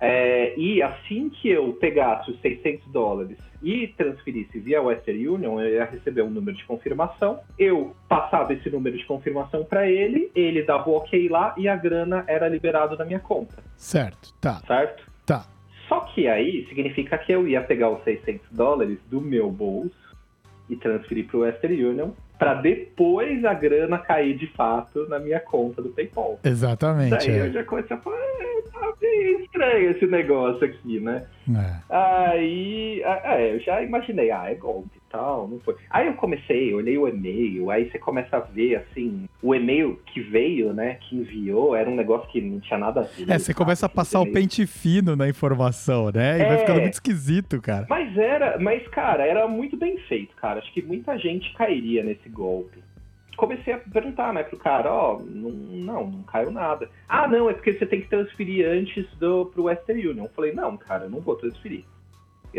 é, 0.00 0.56
e 0.56 0.80
assim 0.80 1.28
que 1.28 1.48
eu 1.48 1.72
pegasse 1.74 2.30
os 2.30 2.40
600 2.40 2.86
dólares 2.92 3.36
e 3.60 3.88
transferisse 3.88 4.58
via 4.60 4.80
Western 4.80 5.28
Union, 5.28 5.60
eu 5.60 5.74
ia 5.74 5.84
receber 5.84 6.22
um 6.22 6.30
número 6.30 6.56
de 6.56 6.64
confirmação. 6.64 7.40
Eu 7.58 7.96
passava 8.08 8.52
esse 8.52 8.70
número 8.70 8.96
de 8.96 9.04
confirmação 9.04 9.64
para 9.64 9.90
ele, 9.90 10.30
ele 10.34 10.62
dava 10.62 10.88
o 10.88 10.94
ok 10.94 11.28
lá 11.28 11.52
e 11.56 11.68
a 11.68 11.74
grana 11.74 12.24
era 12.28 12.48
liberada 12.48 12.94
na 12.96 13.04
minha 13.04 13.18
conta, 13.18 13.56
Certo. 13.76 14.32
Tá. 14.40 14.60
certo? 14.66 15.04
Tá. 15.26 15.46
Só 15.88 16.00
que 16.00 16.28
aí 16.28 16.66
significa 16.68 17.18
que 17.18 17.32
eu 17.32 17.48
ia 17.48 17.62
pegar 17.62 17.90
os 17.90 18.04
600 18.04 18.52
dólares 18.52 18.98
do 19.10 19.20
meu 19.20 19.50
bolso 19.50 20.07
e 20.68 20.76
transferir 20.76 21.26
para 21.26 21.36
o 21.36 21.40
Western 21.40 21.84
Union 21.84 22.10
para 22.38 22.54
depois 22.54 23.44
a 23.44 23.52
grana 23.52 23.98
cair 23.98 24.36
de 24.36 24.46
fato 24.48 25.08
na 25.08 25.18
minha 25.18 25.40
conta 25.40 25.82
do 25.82 25.88
PayPal. 25.88 26.38
Exatamente. 26.44 27.10
Daí 27.10 27.36
eu 27.36 27.44
É. 27.46 27.50
já 27.50 27.64
comecei 27.64 27.96
a 27.96 28.00
falar, 28.00 28.16
"Ah, 28.16 28.62
tá 28.80 28.92
bem 29.00 29.42
estranho 29.42 29.90
esse 29.90 30.06
negócio 30.06 30.64
aqui, 30.64 31.00
né? 31.00 31.26
É. 31.50 31.94
Aí, 31.94 33.02
é, 33.02 33.54
eu 33.54 33.60
já 33.60 33.82
imaginei, 33.82 34.30
ah, 34.30 34.50
é 34.50 34.54
golpe 34.54 34.97
tal, 35.10 35.48
não 35.48 35.58
foi. 35.60 35.74
Aí 35.90 36.06
eu 36.06 36.14
comecei, 36.14 36.72
olhei 36.74 36.96
o 36.98 37.08
e-mail, 37.08 37.70
aí 37.70 37.90
você 37.90 37.98
começa 37.98 38.36
a 38.36 38.40
ver, 38.40 38.76
assim, 38.76 39.28
o 39.42 39.54
e-mail 39.54 39.98
que 40.06 40.20
veio, 40.20 40.72
né, 40.72 40.94
que 41.00 41.16
enviou, 41.16 41.74
era 41.74 41.88
um 41.88 41.96
negócio 41.96 42.28
que 42.30 42.40
não 42.40 42.60
tinha 42.60 42.78
nada 42.78 43.00
a 43.00 43.02
ver. 43.04 43.30
É, 43.30 43.38
você 43.38 43.52
começa 43.54 43.86
a 43.86 43.88
sabe? 43.88 43.94
passar 43.96 44.20
o 44.20 44.30
pente 44.32 44.66
fino 44.66 45.16
na 45.16 45.28
informação, 45.28 46.10
né? 46.10 46.36
E 46.36 46.44
vai 46.44 46.54
É. 46.56 46.58
ficando 46.58 46.80
muito 46.80 46.94
esquisito, 46.94 47.60
cara. 47.60 47.86
Mas 47.88 48.16
era, 48.16 48.58
mas 48.58 48.86
cara, 48.88 49.26
era 49.26 49.46
muito 49.48 49.76
bem 49.76 49.96
feito, 50.08 50.34
cara. 50.36 50.58
Acho 50.60 50.72
que 50.72 50.82
muita 50.82 51.16
gente 51.18 51.52
cairia 51.54 52.02
nesse 52.02 52.28
golpe. 52.28 52.78
Comecei 53.36 53.72
a 53.72 53.78
perguntar, 53.78 54.32
né, 54.34 54.42
pro 54.42 54.58
cara, 54.58 54.92
ó, 54.92 55.18
não, 55.20 55.50
não, 55.50 56.06
não 56.10 56.22
caiu 56.24 56.50
nada. 56.50 56.90
Ah, 57.08 57.28
não, 57.28 57.48
é 57.48 57.52
porque 57.54 57.72
você 57.72 57.86
tem 57.86 58.00
que 58.00 58.08
transferir 58.08 58.66
antes 58.68 59.06
do 59.20 59.46
pro 59.46 59.64
Western 59.64 60.08
Union. 60.08 60.24
Eu 60.24 60.30
falei, 60.30 60.52
não, 60.52 60.76
cara, 60.76 61.04
eu 61.04 61.10
não 61.10 61.20
vou 61.20 61.36
transferir. 61.36 61.84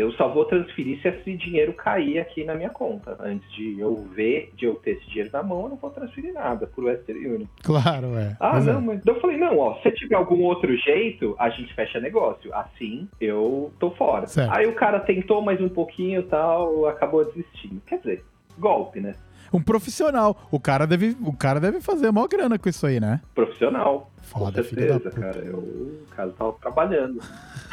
Eu 0.00 0.10
só 0.12 0.28
vou 0.28 0.46
transferir 0.46 1.00
se 1.02 1.08
esse 1.08 1.36
dinheiro 1.36 1.74
cair 1.74 2.18
aqui 2.18 2.42
na 2.42 2.54
minha 2.54 2.70
conta. 2.70 3.18
Antes 3.20 3.50
de 3.52 3.78
eu 3.78 3.96
ver, 4.14 4.50
de 4.56 4.64
eu 4.64 4.76
ter 4.76 4.92
esse 4.92 5.06
dinheiro 5.08 5.30
na 5.30 5.42
mão, 5.42 5.64
eu 5.64 5.68
não 5.68 5.76
vou 5.76 5.90
transferir 5.90 6.32
nada 6.32 6.66
pro 6.66 6.86
Western 6.86 7.26
Union. 7.26 7.46
Claro, 7.62 8.16
é. 8.16 8.34
Ah, 8.40 8.54
Mas 8.54 8.66
é. 8.66 8.72
não, 8.72 8.80
mas. 8.80 9.04
Eu 9.04 9.20
falei, 9.20 9.36
não, 9.36 9.58
ó, 9.58 9.74
se 9.82 9.90
tiver 9.92 10.16
algum 10.16 10.42
outro 10.42 10.74
jeito, 10.74 11.36
a 11.38 11.50
gente 11.50 11.74
fecha 11.74 12.00
negócio. 12.00 12.50
Assim, 12.54 13.06
eu 13.20 13.70
tô 13.78 13.90
fora. 13.90 14.26
Certo. 14.26 14.50
Aí 14.54 14.66
o 14.66 14.74
cara 14.74 15.00
tentou 15.00 15.42
mais 15.42 15.60
um 15.60 15.68
pouquinho 15.68 16.20
e 16.20 16.24
tal, 16.24 16.86
acabou 16.86 17.24
desistindo. 17.26 17.82
Quer 17.86 17.98
dizer, 17.98 18.24
golpe, 18.58 19.00
né? 19.00 19.14
Um 19.52 19.60
profissional. 19.62 20.36
O 20.50 20.60
cara 20.60 20.86
deve, 20.86 21.16
o 21.22 21.32
cara 21.32 21.60
deve 21.60 21.80
fazer 21.80 22.10
mó 22.10 22.26
grana 22.26 22.58
com 22.58 22.68
isso 22.68 22.86
aí, 22.86 23.00
né? 23.00 23.20
Profissional. 23.34 24.10
Foda, 24.22 24.62
com 24.62 24.68
certeza, 24.68 25.10
cara. 25.10 25.38
Eu, 25.38 25.58
o 25.58 26.06
cara 26.14 26.30
tava 26.30 26.52
trabalhando. 26.52 27.20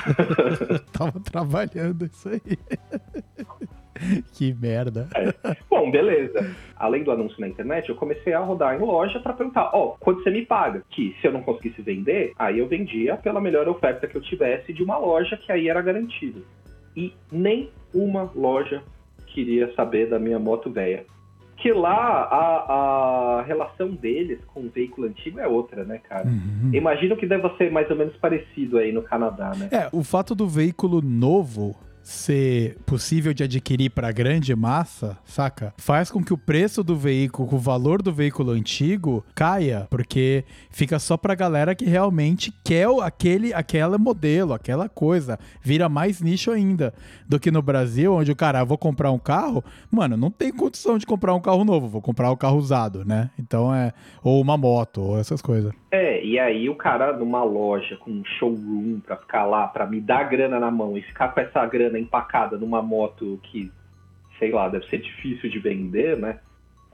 Tava 0.93 1.19
trabalhando 1.19 2.05
isso 2.05 2.29
aí. 2.29 2.57
que 4.33 4.53
merda. 4.53 5.07
Bom, 5.69 5.91
beleza. 5.91 6.55
Além 6.75 7.03
do 7.03 7.11
anúncio 7.11 7.39
na 7.39 7.47
internet, 7.47 7.89
eu 7.89 7.95
comecei 7.95 8.33
a 8.33 8.39
rodar 8.39 8.75
em 8.75 8.79
loja 8.79 9.19
pra 9.19 9.33
perguntar, 9.33 9.71
ó, 9.73 9.95
quanto 9.99 10.23
você 10.23 10.29
me 10.29 10.45
paga? 10.45 10.83
Que 10.89 11.15
se 11.19 11.27
eu 11.27 11.33
não 11.33 11.41
conseguisse 11.41 11.81
vender, 11.81 12.33
aí 12.37 12.59
eu 12.59 12.67
vendia 12.67 13.17
pela 13.17 13.41
melhor 13.41 13.67
oferta 13.67 14.07
que 14.07 14.15
eu 14.15 14.21
tivesse 14.21 14.73
de 14.73 14.83
uma 14.83 14.97
loja 14.97 15.37
que 15.37 15.51
aí 15.51 15.69
era 15.69 15.81
garantido. 15.81 16.45
E 16.95 17.13
nem 17.31 17.69
uma 17.93 18.31
loja 18.35 18.81
queria 19.27 19.73
saber 19.75 20.09
da 20.09 20.17
minha 20.17 20.39
moto 20.39 20.71
velha. 20.71 21.05
Que 21.57 21.71
lá 21.71 21.95
a, 21.95 23.39
a 23.39 23.41
relação 23.41 23.89
deles 23.89 24.39
com 24.53 24.61
o 24.61 24.69
veículo 24.69 25.07
antigo 25.07 25.39
é 25.39 25.47
outra, 25.47 25.83
né, 25.83 25.99
cara? 26.07 26.27
Uhum. 26.27 26.71
Imagino 26.73 27.17
que 27.17 27.25
deva 27.25 27.53
ser 27.57 27.71
mais 27.71 27.89
ou 27.89 27.95
menos 27.95 28.15
parecido 28.17 28.77
aí 28.77 28.91
no 28.91 29.01
Canadá, 29.01 29.51
né? 29.57 29.69
É, 29.71 29.89
o 29.91 30.03
fato 30.03 30.35
do 30.35 30.47
veículo 30.47 31.01
novo 31.01 31.75
ser 32.07 32.77
possível 32.85 33.33
de 33.33 33.43
adquirir 33.43 33.89
para 33.89 34.13
grande 34.13 34.55
massa, 34.55 35.17
saca? 35.25 35.73
Faz 35.77 36.09
com 36.09 36.23
que 36.23 36.33
o 36.33 36.37
preço 36.37 36.81
do 36.81 36.95
veículo, 36.95 37.53
o 37.53 37.59
valor 37.59 38.01
do 38.01 38.13
veículo 38.13 38.51
antigo 38.51 39.25
caia, 39.35 39.87
porque 39.89 40.45
fica 40.71 40.99
só 40.99 41.17
pra 41.17 41.35
galera 41.35 41.75
que 41.75 41.83
realmente 41.83 42.53
quer 42.63 42.87
aquele, 43.03 43.53
aquele 43.53 43.97
modelo, 43.97 44.53
aquela 44.53 44.87
coisa. 44.87 45.37
Vira 45.61 45.89
mais 45.89 46.21
nicho 46.21 46.49
ainda 46.49 46.93
do 47.27 47.37
que 47.37 47.51
no 47.51 47.61
Brasil, 47.61 48.13
onde 48.13 48.31
o 48.31 48.35
cara, 48.35 48.61
ah, 48.61 48.63
vou 48.63 48.77
comprar 48.77 49.11
um 49.11 49.19
carro, 49.19 49.61
mano, 49.91 50.15
não 50.15 50.31
tem 50.31 50.49
condição 50.49 50.97
de 50.97 51.05
comprar 51.05 51.33
um 51.33 51.41
carro 51.41 51.65
novo, 51.65 51.89
vou 51.89 52.01
comprar 52.01 52.31
um 52.31 52.37
carro 52.37 52.57
usado, 52.57 53.03
né? 53.03 53.29
Então 53.37 53.75
é 53.75 53.91
ou 54.23 54.39
uma 54.39 54.55
moto, 54.55 55.01
ou 55.01 55.19
essas 55.19 55.41
coisas. 55.41 55.73
É, 55.91 56.23
e 56.23 56.39
aí 56.39 56.69
o 56.69 56.75
cara 56.75 57.11
numa 57.11 57.43
loja 57.43 57.97
com 57.97 58.11
um 58.11 58.23
showroom 58.23 58.99
pra 58.99 59.17
ficar 59.17 59.45
lá, 59.45 59.67
pra 59.67 59.85
me 59.85 59.99
dar 59.99 60.23
grana 60.23 60.59
na 60.59 60.71
mão 60.71 60.97
e 60.97 61.01
ficar 61.01 61.29
com 61.29 61.39
essa 61.39 61.65
grana 61.65 61.96
empacada 61.99 62.57
numa 62.57 62.81
moto 62.81 63.39
que, 63.43 63.71
sei 64.39 64.51
lá, 64.51 64.69
deve 64.69 64.87
ser 64.87 64.99
difícil 64.99 65.49
de 65.49 65.59
vender, 65.59 66.17
né? 66.17 66.39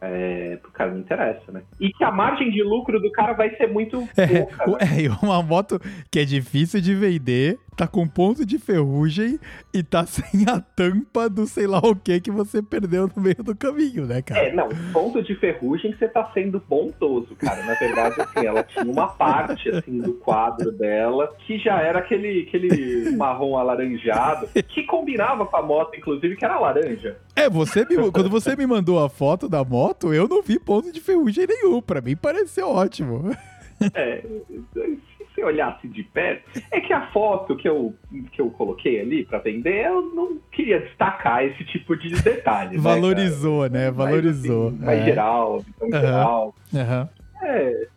É, 0.05 0.57
pro 0.61 0.71
cara 0.71 0.91
não 0.91 0.99
interessa, 0.99 1.51
né? 1.51 1.61
E 1.79 1.89
que 1.91 2.03
a 2.03 2.11
margem 2.11 2.49
de 2.51 2.61
lucro 2.63 2.99
do 2.99 3.11
cara 3.11 3.33
vai 3.33 3.55
ser 3.55 3.67
muito 3.67 4.07
É, 4.17 4.41
pouca. 4.65 4.85
né? 4.85 5.03
é, 5.05 5.25
uma 5.25 5.41
moto 5.41 5.79
que 6.11 6.19
é 6.19 6.25
difícil 6.25 6.81
de 6.81 6.93
vender, 6.95 7.57
tá 7.77 7.87
com 7.87 8.07
ponto 8.07 8.45
de 8.45 8.59
ferrugem 8.59 9.39
e 9.73 9.81
tá 9.81 10.05
sem 10.07 10.45
a 10.47 10.59
tampa 10.59 11.29
do 11.29 11.47
sei 11.47 11.67
lá 11.67 11.79
o 11.79 11.95
que 11.95 12.19
que 12.19 12.31
você 12.31 12.61
perdeu 12.61 13.09
no 13.15 13.21
meio 13.23 13.43
do 13.43 13.55
caminho, 13.55 14.05
né, 14.05 14.21
cara? 14.21 14.41
É, 14.47 14.53
não, 14.53 14.69
ponto 14.91 15.21
de 15.23 15.35
ferrugem 15.35 15.93
você 15.97 16.07
tá 16.07 16.29
sendo 16.33 16.61
bondoso, 16.67 17.35
cara. 17.37 17.63
Na 17.63 17.73
verdade, 17.75 18.21
assim, 18.21 18.45
ela 18.45 18.63
tinha 18.63 18.85
uma 18.85 19.07
parte, 19.07 19.69
assim, 19.69 19.99
do 19.99 20.13
quadro 20.15 20.71
dela 20.71 21.33
que 21.45 21.57
já 21.57 21.79
era 21.81 21.99
aquele, 21.99 22.41
aquele 22.47 23.15
marrom 23.15 23.57
alaranjado, 23.57 24.47
que 24.67 24.83
combinava 24.83 25.45
com 25.45 25.57
a 25.57 25.61
moto, 25.61 25.95
inclusive, 25.95 26.35
que 26.35 26.43
era 26.45 26.59
laranja. 26.59 27.17
É, 27.35 27.49
você 27.49 27.85
me- 27.85 28.11
quando 28.11 28.29
você 28.29 28.55
me 28.55 28.65
mandou 28.67 29.03
a 29.03 29.09
foto 29.09 29.47
da 29.49 29.63
moto, 29.63 29.92
eu 30.13 30.27
não 30.27 30.41
vi 30.41 30.59
ponto 30.59 30.91
de 30.91 30.99
ferrugem 31.01 31.45
nenhum. 31.47 31.81
Pra 31.81 32.01
mim 32.01 32.15
pareceu 32.15 32.67
ótimo. 32.69 33.31
É, 33.95 34.21
se 34.21 35.25
você 35.35 35.43
olhasse 35.43 35.89
de 35.89 36.03
perto, 36.03 36.43
é 36.71 36.79
que 36.79 36.93
a 36.93 37.07
foto 37.07 37.53
que 37.57 37.67
eu, 37.67 37.93
que 38.31 38.39
eu 38.39 38.49
coloquei 38.51 39.01
ali 39.01 39.25
pra 39.25 39.39
vender, 39.39 39.87
eu 39.87 40.01
não 40.15 40.37
queria 40.53 40.79
destacar 40.79 41.43
esse 41.43 41.65
tipo 41.65 41.93
de 41.97 42.09
detalhe. 42.21 42.77
né, 42.77 42.81
Valorizou, 42.81 43.63
né? 43.69 43.79
cara? 43.79 43.91
Valorizou. 43.91 44.71
Mais, 44.71 44.75
assim, 44.75 44.85
mais 44.85 44.99
É. 45.01 45.03
geral, 45.05 45.59
visão 45.59 45.89
Aham. 45.89 45.99
geral. 46.01 46.55
Aham. 46.73 47.09
É, 47.41 47.87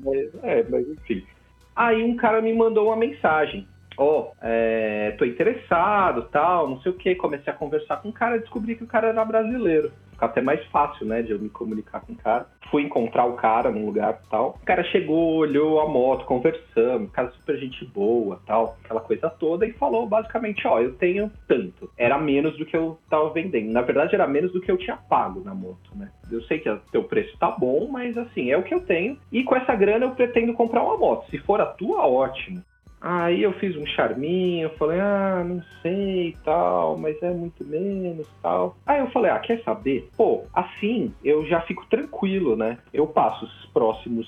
mas, 0.00 0.28
é, 0.42 0.66
mas 0.68 0.88
enfim. 0.90 1.26
Aí 1.74 2.02
um 2.02 2.16
cara 2.16 2.42
me 2.42 2.52
mandou 2.52 2.88
uma 2.88 2.96
mensagem. 2.96 3.66
Ó, 3.96 4.32
é, 4.42 5.12
tô 5.18 5.24
interessado, 5.24 6.24
tal, 6.30 6.68
não 6.68 6.82
sei 6.82 6.92
o 6.92 6.96
que. 6.96 7.14
Comecei 7.14 7.50
a 7.50 7.56
conversar 7.56 7.96
com 8.02 8.10
o 8.10 8.12
cara, 8.12 8.38
descobri 8.38 8.74
que 8.74 8.84
o 8.84 8.88
cara 8.88 9.08
era 9.08 9.24
brasileiro. 9.24 9.90
Fica 10.18 10.26
até 10.26 10.42
mais 10.42 10.64
fácil, 10.66 11.06
né, 11.06 11.22
de 11.22 11.30
eu 11.30 11.38
me 11.38 11.48
comunicar 11.48 12.00
com 12.00 12.12
o 12.12 12.16
cara. 12.16 12.48
Fui 12.72 12.82
encontrar 12.82 13.24
o 13.24 13.34
cara 13.34 13.70
num 13.70 13.86
lugar 13.86 14.20
tal. 14.28 14.58
O 14.60 14.66
cara 14.66 14.82
chegou, 14.82 15.36
olhou 15.36 15.80
a 15.80 15.88
moto, 15.88 16.24
conversamos, 16.24 17.12
cara 17.12 17.30
super 17.30 17.56
gente 17.56 17.84
boa, 17.86 18.40
tal, 18.44 18.76
aquela 18.84 19.00
coisa 19.00 19.30
toda, 19.30 19.64
e 19.64 19.72
falou 19.74 20.08
basicamente, 20.08 20.66
ó, 20.66 20.80
eu 20.80 20.94
tenho 20.94 21.30
tanto. 21.46 21.88
Era 21.96 22.18
menos 22.18 22.58
do 22.58 22.66
que 22.66 22.76
eu 22.76 22.98
tava 23.08 23.30
vendendo. 23.30 23.70
Na 23.70 23.80
verdade, 23.80 24.16
era 24.16 24.26
menos 24.26 24.52
do 24.52 24.60
que 24.60 24.72
eu 24.72 24.76
tinha 24.76 24.96
pago 24.96 25.40
na 25.44 25.54
moto, 25.54 25.90
né? 25.94 26.10
Eu 26.32 26.42
sei 26.42 26.58
que 26.58 26.68
o 26.68 26.80
teu 26.90 27.04
preço 27.04 27.38
tá 27.38 27.52
bom, 27.52 27.88
mas 27.88 28.18
assim, 28.18 28.50
é 28.50 28.56
o 28.56 28.64
que 28.64 28.74
eu 28.74 28.80
tenho. 28.80 29.16
E 29.30 29.44
com 29.44 29.54
essa 29.54 29.76
grana 29.76 30.06
eu 30.06 30.16
pretendo 30.16 30.52
comprar 30.52 30.82
uma 30.82 30.96
moto. 30.96 31.30
Se 31.30 31.38
for 31.38 31.60
a 31.60 31.66
tua, 31.66 32.08
ótimo. 32.08 32.60
Aí 33.00 33.42
eu 33.42 33.52
fiz 33.54 33.76
um 33.76 33.86
charminho, 33.86 34.70
falei, 34.76 34.98
ah, 34.98 35.44
não 35.46 35.62
sei 35.82 36.30
e 36.30 36.36
tal, 36.44 36.98
mas 36.98 37.20
é 37.22 37.30
muito 37.30 37.64
menos 37.64 38.26
tal. 38.42 38.76
Aí 38.84 38.98
eu 38.98 39.10
falei, 39.10 39.30
ah, 39.30 39.38
quer 39.38 39.62
saber? 39.62 40.10
Pô, 40.16 40.46
assim 40.52 41.14
eu 41.22 41.46
já 41.46 41.60
fico 41.60 41.86
tranquilo, 41.86 42.56
né? 42.56 42.78
Eu 42.92 43.06
passo 43.06 43.44
os 43.44 43.66
próximos, 43.66 44.26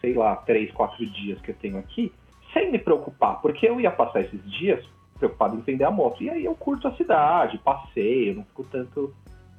sei 0.00 0.14
lá, 0.14 0.36
três, 0.36 0.70
quatro 0.70 1.04
dias 1.04 1.40
que 1.40 1.50
eu 1.50 1.56
tenho 1.56 1.78
aqui 1.78 2.12
sem 2.52 2.70
me 2.70 2.78
preocupar, 2.78 3.40
porque 3.40 3.66
eu 3.68 3.80
ia 3.80 3.90
passar 3.90 4.20
esses 4.20 4.40
dias 4.52 4.84
preocupado 5.18 5.56
em 5.56 5.60
vender 5.60 5.84
a 5.84 5.90
moto. 5.90 6.22
E 6.22 6.30
aí 6.30 6.44
eu 6.44 6.54
curto 6.54 6.86
a 6.86 6.94
cidade, 6.96 7.58
passeio, 7.58 8.34
não 8.36 8.44
fico 8.44 8.64
tanto 8.64 9.12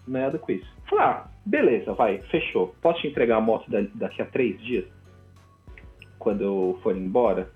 merda 0.08 0.38
com 0.38 0.52
isso. 0.52 0.68
Falei, 0.90 1.06
ah, 1.06 1.28
beleza, 1.46 1.94
vai, 1.94 2.20
fechou. 2.30 2.76
Posso 2.82 3.02
te 3.02 3.08
entregar 3.08 3.38
a 3.38 3.42
moto 3.42 3.70
da- 3.70 3.86
daqui 3.96 4.22
a 4.22 4.26
três 4.26 4.62
dias? 4.62 4.86
Quando 6.20 6.44
eu 6.44 6.80
for 6.84 6.96
embora? 6.96 7.50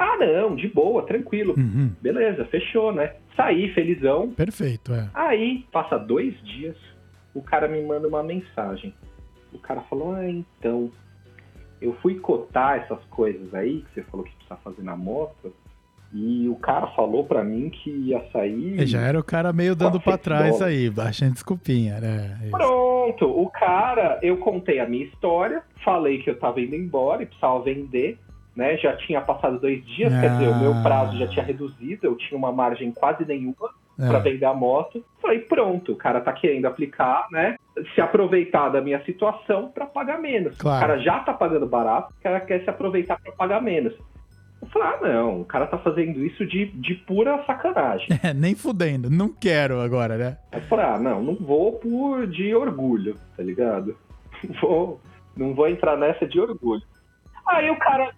Ah, 0.00 0.16
não, 0.16 0.56
de 0.56 0.66
boa, 0.66 1.02
tranquilo. 1.02 1.54
Uhum. 1.58 1.92
Beleza, 2.00 2.46
fechou, 2.46 2.90
né? 2.90 3.12
Saí 3.36 3.70
felizão. 3.74 4.30
Perfeito, 4.30 4.94
é. 4.94 5.10
Aí, 5.12 5.66
passa 5.70 5.98
dois 5.98 6.34
dias, 6.42 6.74
o 7.34 7.42
cara 7.42 7.68
me 7.68 7.82
manda 7.82 8.08
uma 8.08 8.22
mensagem. 8.22 8.94
O 9.52 9.58
cara 9.58 9.82
falou, 9.82 10.14
ah, 10.14 10.26
então, 10.26 10.90
eu 11.82 11.92
fui 12.00 12.14
cotar 12.14 12.78
essas 12.78 13.04
coisas 13.10 13.52
aí 13.52 13.82
que 13.82 13.94
você 13.94 14.02
falou 14.04 14.24
que 14.24 14.34
precisa 14.36 14.56
fazer 14.64 14.82
na 14.82 14.96
moto, 14.96 15.52
e 16.14 16.48
o 16.48 16.56
cara 16.56 16.86
falou 16.88 17.24
pra 17.24 17.44
mim 17.44 17.68
que 17.68 17.90
ia 17.90 18.24
sair... 18.32 18.86
Já 18.86 19.02
era 19.02 19.20
o 19.20 19.22
cara 19.22 19.52
meio 19.52 19.76
dando 19.76 20.00
pra 20.00 20.16
400 20.16 20.24
trás 20.24 20.58
dólares. 20.58 20.78
aí, 20.78 20.90
baixando 20.90 21.34
desculpinha, 21.34 22.00
né? 22.00 22.38
Isso. 22.40 22.50
Pronto, 22.50 23.26
o 23.26 23.50
cara, 23.50 24.18
eu 24.22 24.38
contei 24.38 24.80
a 24.80 24.88
minha 24.88 25.04
história, 25.04 25.62
falei 25.84 26.22
que 26.22 26.30
eu 26.30 26.38
tava 26.38 26.58
indo 26.60 26.74
embora 26.74 27.22
e 27.22 27.26
precisava 27.26 27.62
vender, 27.62 28.18
né? 28.56 28.76
Já 28.78 28.96
tinha 28.96 29.20
passado 29.20 29.58
dois 29.58 29.84
dias, 29.86 30.12
quer 30.12 30.30
dizer, 30.30 30.48
o 30.48 30.58
meu 30.58 30.72
Ah. 30.74 30.82
prazo 30.82 31.16
já 31.18 31.26
tinha 31.28 31.44
reduzido, 31.44 32.06
eu 32.06 32.16
tinha 32.16 32.36
uma 32.36 32.52
margem 32.52 32.90
quase 32.92 33.24
nenhuma 33.24 33.70
pra 33.96 34.18
É. 34.18 34.22
vender 34.22 34.44
a 34.46 34.54
moto. 34.54 35.04
Falei, 35.20 35.40
pronto, 35.40 35.92
o 35.92 35.96
cara 35.96 36.20
tá 36.20 36.32
querendo 36.32 36.66
aplicar, 36.66 37.26
né? 37.30 37.56
Se 37.94 38.00
aproveitar 38.00 38.68
da 38.70 38.80
minha 38.80 39.02
situação 39.04 39.68
pra 39.70 39.86
pagar 39.86 40.18
menos. 40.20 40.56
Claro. 40.58 40.78
O 40.78 40.80
cara 40.80 40.98
já 40.98 41.20
tá 41.20 41.32
pagando 41.32 41.66
barato, 41.66 42.12
o 42.18 42.22
cara 42.22 42.40
quer 42.40 42.62
se 42.64 42.70
aproveitar 42.70 43.18
pra 43.20 43.32
pagar 43.32 43.60
menos. 43.62 43.94
Eu 44.62 44.68
falei, 44.68 44.88
ah, 44.88 44.98
não, 45.08 45.40
o 45.40 45.44
cara 45.46 45.66
tá 45.66 45.78
fazendo 45.78 46.22
isso 46.24 46.44
de, 46.44 46.66
de 46.66 46.94
pura 46.94 47.42
sacanagem. 47.46 48.08
É, 48.22 48.32
nem 48.34 48.54
fudendo, 48.54 49.08
não 49.08 49.28
quero 49.30 49.80
agora, 49.80 50.16
né? 50.18 50.36
Eu 50.52 50.60
falei, 50.62 50.84
ah, 50.84 50.98
não, 50.98 51.22
não 51.22 51.34
vou 51.34 51.72
por 51.78 52.26
de 52.26 52.54
orgulho, 52.54 53.16
tá 53.36 53.42
ligado? 53.42 53.96
Vou, 54.60 55.00
não 55.36 55.54
vou 55.54 55.68
entrar 55.68 55.96
nessa 55.98 56.26
de 56.26 56.40
orgulho. 56.40 56.82
Aí 57.46 57.70
o 57.70 57.76
cara, 57.76 58.10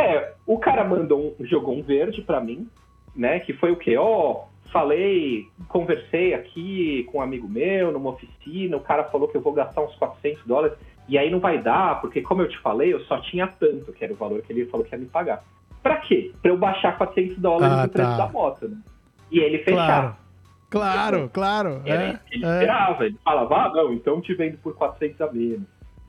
é, 0.00 0.32
o 0.46 0.58
cara 0.58 0.84
mandou 0.84 1.36
um, 1.38 1.44
jogou 1.46 1.76
um 1.76 1.82
verde 1.82 2.22
pra 2.22 2.40
mim, 2.40 2.68
né? 3.14 3.40
Que 3.40 3.52
foi 3.52 3.70
o 3.70 3.76
quê? 3.76 3.96
Ó, 3.96 4.44
falei, 4.72 5.46
conversei 5.68 6.32
aqui 6.34 7.04
com 7.10 7.18
um 7.18 7.22
amigo 7.22 7.48
meu 7.48 7.90
numa 7.92 8.10
oficina, 8.10 8.76
o 8.76 8.80
cara 8.80 9.04
falou 9.04 9.28
que 9.28 9.36
eu 9.36 9.40
vou 9.40 9.52
gastar 9.52 9.82
uns 9.82 9.94
400 9.96 10.44
dólares, 10.46 10.76
e 11.08 11.18
aí 11.18 11.30
não 11.30 11.40
vai 11.40 11.58
dar, 11.58 12.00
porque 12.00 12.22
como 12.22 12.42
eu 12.42 12.48
te 12.48 12.58
falei, 12.58 12.92
eu 12.92 13.00
só 13.00 13.18
tinha 13.20 13.46
tanto, 13.48 13.92
que 13.92 14.04
era 14.04 14.12
o 14.12 14.16
valor 14.16 14.42
que 14.42 14.52
ele 14.52 14.66
falou 14.66 14.86
que 14.86 14.94
ia 14.94 14.98
me 14.98 15.06
pagar. 15.06 15.42
Pra 15.82 15.96
quê? 15.96 16.32
Pra 16.40 16.50
eu 16.50 16.56
baixar 16.58 16.96
400 16.96 17.38
dólares 17.38 17.74
Ah, 17.78 17.86
do 17.86 17.92
preço 17.92 18.10
tá. 18.10 18.16
da 18.26 18.28
moto, 18.28 18.68
né? 18.68 18.76
E 19.30 19.40
ele 19.40 19.58
fechar. 19.58 20.18
Claro, 20.68 21.28
claro, 21.30 21.30
claro. 21.32 21.82
Era 21.84 22.02
É, 22.04 22.20
ele 22.30 22.44
é. 22.44 22.48
esperava. 22.52 23.06
Ele 23.06 23.16
falava, 23.24 23.56
ah, 23.56 23.68
não, 23.74 23.92
então 23.92 24.20
te 24.20 24.34
vendo 24.34 24.58
por 24.58 24.74
400 24.76 25.20
a 25.20 25.32
menos. 25.32 25.62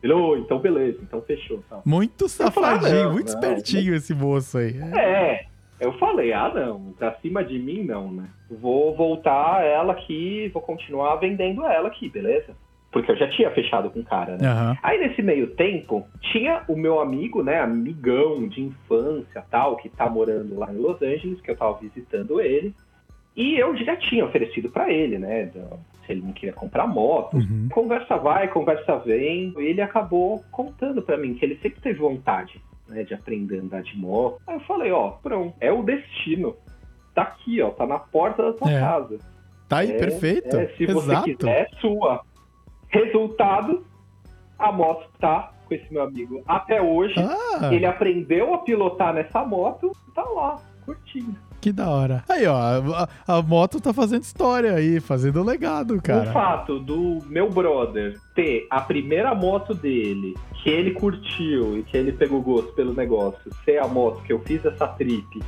Ele, 0.04 0.14
ô, 0.14 0.36
então 0.36 0.60
beleza, 0.60 1.00
então 1.02 1.22
fechou. 1.22 1.64
Tal. 1.70 1.82
Muito 1.86 2.28
safadinho, 2.28 3.06
não, 3.06 3.14
muito 3.14 3.32
não. 3.32 3.40
espertinho 3.40 3.96
esse 3.96 4.14
moço 4.14 4.58
aí. 4.58 4.76
É. 4.94 5.22
É, 5.22 5.46
eu 5.80 5.94
falei, 5.94 6.34
ah, 6.34 6.52
não, 6.54 6.94
pra 6.94 7.16
cima 7.22 7.44
de 7.44 7.58
mim 7.58 7.84
não, 7.84 8.12
né? 8.12 8.30
Vou 8.50 8.96
voltar 8.96 9.64
ela 9.64 9.94
aqui, 9.94 10.50
vou 10.54 10.62
continuar 10.62 11.16
vendendo 11.16 11.66
ela 11.66 11.88
aqui, 11.88 12.10
beleza? 12.10 12.56
Porque 12.92 13.10
eu 13.10 13.16
já 13.16 13.30
tinha 13.30 13.50
fechado 13.52 13.90
com 13.90 14.02
o 14.02 14.04
cara, 14.04 14.38
né? 14.38 14.48
Aham. 14.48 14.78
Aí 14.84 15.00
nesse 15.00 15.22
meio 15.22 15.56
tempo, 15.56 16.06
tinha 16.32 16.64
o 16.68 16.76
meu 16.76 17.00
amigo, 17.00 17.42
né, 17.42 17.62
amigão 17.62 18.48
de 18.48 18.62
infância 18.62 19.44
tal, 19.50 19.78
que 19.78 19.88
tá 19.88 20.10
morando 20.10 20.58
lá 20.60 20.72
em 20.72 20.78
Los 20.78 21.02
Angeles, 21.02 21.40
que 21.42 21.50
eu 21.50 21.56
tava 21.56 21.80
visitando 21.80 22.42
ele. 22.42 22.76
E 23.36 23.58
eu 23.58 23.76
já 23.78 23.96
tinha 23.96 24.26
oferecido 24.26 24.70
pra 24.70 24.92
ele, 24.92 25.18
né, 25.18 25.50
se 26.06 26.12
ele 26.12 26.22
não 26.22 26.34
queria 26.34 26.54
comprar 26.54 26.88
moto. 26.88 27.38
Uhum. 27.38 27.68
Conversa 27.72 28.18
vai, 28.18 28.48
conversa 28.48 28.98
vem. 29.00 29.54
Ele 29.58 29.82
acabou 29.82 30.44
contando 30.52 31.02
pra 31.02 31.18
mim 31.18 31.34
que 31.34 31.46
ele 31.46 31.58
sempre 31.62 31.82
teve 31.82 32.00
vontade, 32.00 32.62
né, 32.88 33.04
de 33.04 33.14
aprender 33.14 33.60
a 33.60 33.62
andar 33.62 33.84
de 33.84 33.98
moto. 33.98 34.42
Aí 34.48 34.56
eu 34.56 34.60
falei, 34.62 34.92
ó, 34.92 35.12
pronto, 35.12 35.54
é 35.60 35.72
o 35.72 35.84
destino. 35.84 36.56
Tá 37.14 37.24
aqui, 37.24 37.62
ó, 37.62 37.70
tá 37.72 37.86
na 37.86 38.00
porta 38.00 38.44
da 38.44 38.54
tua 38.54 38.72
É. 38.72 38.80
casa. 38.80 39.20
Tá 39.70 39.78
aí, 39.80 39.92
É, 39.92 39.98
perfeito. 39.98 40.56
é, 40.56 40.68
se 40.78 40.86
você 40.86 41.12
Exato. 41.12 41.24
quiser, 41.38 41.62
é 41.62 41.68
sua. 41.80 42.22
Resultado, 42.90 43.86
a 44.60 44.72
moto 44.72 45.08
tá 45.20 45.54
com 45.68 45.74
esse 45.74 45.92
meu 45.94 46.04
amigo 46.04 46.44
até 46.48 46.82
hoje. 46.82 47.16
Ah, 47.18 47.74
Ele 47.74 47.86
aprendeu 47.86 48.54
a 48.54 48.58
pilotar 48.60 49.14
nessa 49.14 49.44
moto 49.46 49.92
e 50.10 50.12
tá 50.14 50.24
lá, 50.24 50.58
curtindo. 50.86 51.36
Que 51.62 51.72
da 51.72 51.88
hora. 51.88 52.24
Aí, 52.28 52.48
ó, 52.48 52.58
a, 52.58 53.08
a, 53.28 53.42
moto 53.44 53.80
tá 53.80 53.94
fazendo 53.94 54.24
história 54.24 54.74
aí, 54.74 55.00
fazendo 55.00 55.44
legado, 55.44 56.02
cara. 56.02 56.32
O 56.32 56.34
fato 56.34 56.80
do 56.80 57.20
meu 57.28 57.52
brother 57.52 58.18
ter 58.34 58.66
a 58.68 58.82
primeira 58.82 59.36
moto 59.36 59.76
dele, 59.76 60.36
que 60.64 60.72
ele 60.72 60.92
curtiu 60.92 61.78
e 61.78 61.84
que 61.84 61.96
ele 61.96 62.12
pegou 62.12 62.42
gosto 62.42 62.74
pelo 62.74 62.94
negócio, 62.94 63.40
ser 63.64 63.78
a 63.78 63.88
moto 63.88 64.24
que 64.24 64.34
eu 64.34 64.40
fiz 64.40 64.66
essa 64.66 64.88
trip 64.88 65.40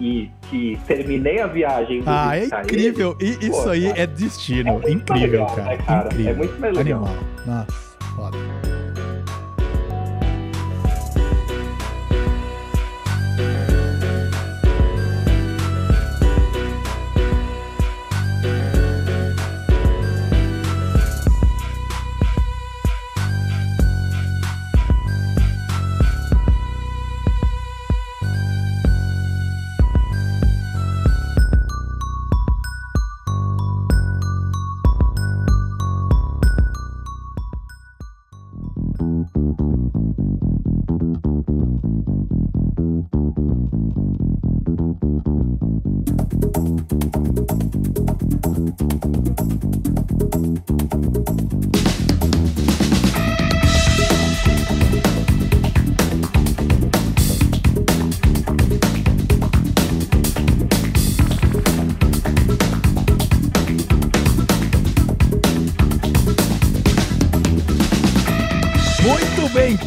e 0.00 0.30
que 0.48 0.78
terminei 0.86 1.40
a 1.40 1.46
viagem. 1.46 2.02
Ah, 2.06 2.38
é 2.38 2.44
incrível. 2.46 3.14
Ele, 3.20 3.36
e 3.42 3.48
isso 3.50 3.62
pô, 3.62 3.68
aí 3.68 3.88
cara, 3.88 4.00
é 4.00 4.06
destino. 4.06 4.80
É 4.84 4.90
incrível, 4.90 5.40
legal, 5.42 5.56
cara. 5.56 5.68
Né, 5.68 5.76
cara. 5.84 6.06
Incrível. 6.06 6.32
É 6.32 6.36
muito 6.36 6.60
mais 6.60 6.76
legal. 6.76 7.04
Animal. 7.04 7.24
Nossa, 7.46 7.72
foda. 8.16 8.57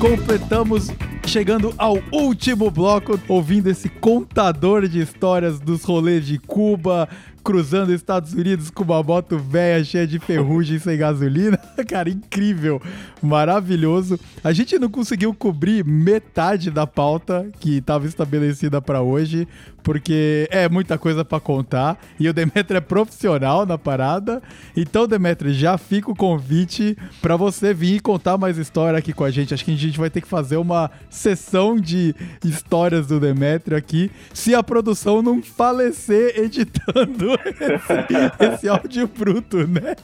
Completamos 0.02 0.88
chegando 1.28 1.76
ao 1.78 1.99
último 2.11 2.72
bloco, 2.72 3.19
ouvindo 3.28 3.69
esse 3.69 3.88
contador 3.88 4.88
de 4.88 4.99
histórias 4.99 5.60
dos 5.60 5.84
rolês 5.84 6.26
de 6.26 6.40
Cuba, 6.40 7.07
cruzando 7.43 7.93
Estados 7.93 8.34
Unidos 8.34 8.69
com 8.69 8.84
uma 8.84 9.01
moto 9.01 9.38
velha 9.38 9.84
cheia 9.84 10.07
de 10.07 10.19
ferrugem 10.19 10.80
sem 10.80 10.97
gasolina. 10.97 11.57
Cara, 11.88 12.09
incrível, 12.09 12.81
maravilhoso. 13.22 14.19
A 14.43 14.53
gente 14.53 14.77
não 14.77 14.89
conseguiu 14.89 15.34
cobrir 15.34 15.84
metade 15.85 16.72
da 16.72 16.85
pauta 16.85 17.49
que 17.59 17.77
estava 17.77 18.05
estabelecida 18.05 18.81
para 18.81 19.01
hoje, 19.01 19.47
porque 19.84 20.47
é 20.51 20.69
muita 20.69 20.97
coisa 20.97 21.26
para 21.26 21.39
contar 21.39 21.99
e 22.19 22.30
o 22.30 22.34
Demetrio 22.34 22.77
é 22.77 22.81
profissional 22.81 23.65
na 23.65 23.77
parada. 23.77 24.41
Então, 24.76 25.07
Demetrio, 25.07 25.53
já 25.53 25.77
fica 25.77 26.11
o 26.11 26.15
convite 26.15 26.97
para 27.22 27.35
você 27.35 27.73
vir 27.73 28.01
contar 28.01 28.38
mais 28.38 28.57
história 28.57 28.97
aqui 28.97 29.13
com 29.13 29.23
a 29.23 29.31
gente. 29.31 29.53
Acho 29.53 29.65
que 29.65 29.73
a 29.73 29.77
gente 29.77 29.99
vai 29.99 30.09
ter 30.09 30.22
que 30.22 30.27
fazer 30.27 30.57
uma 30.57 30.89
sessão 31.09 31.76
de 31.77 32.15
histórias 32.43 33.07
do 33.07 33.19
Demetrio 33.19 33.77
aqui, 33.77 34.11
se 34.34 34.53
a 34.53 34.63
produção 34.63 35.22
não 35.22 35.41
falecer 35.41 36.38
editando 36.38 37.31
esse, 37.34 38.44
esse 38.53 38.70
áudio 38.70 39.08
bruto, 39.08 39.68
né? 39.68 39.95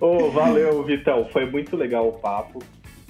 Oh, 0.00 0.30
valeu, 0.30 0.82
Vitão. 0.84 1.26
Foi 1.32 1.46
muito 1.46 1.76
legal 1.76 2.08
o 2.08 2.12
papo. 2.12 2.62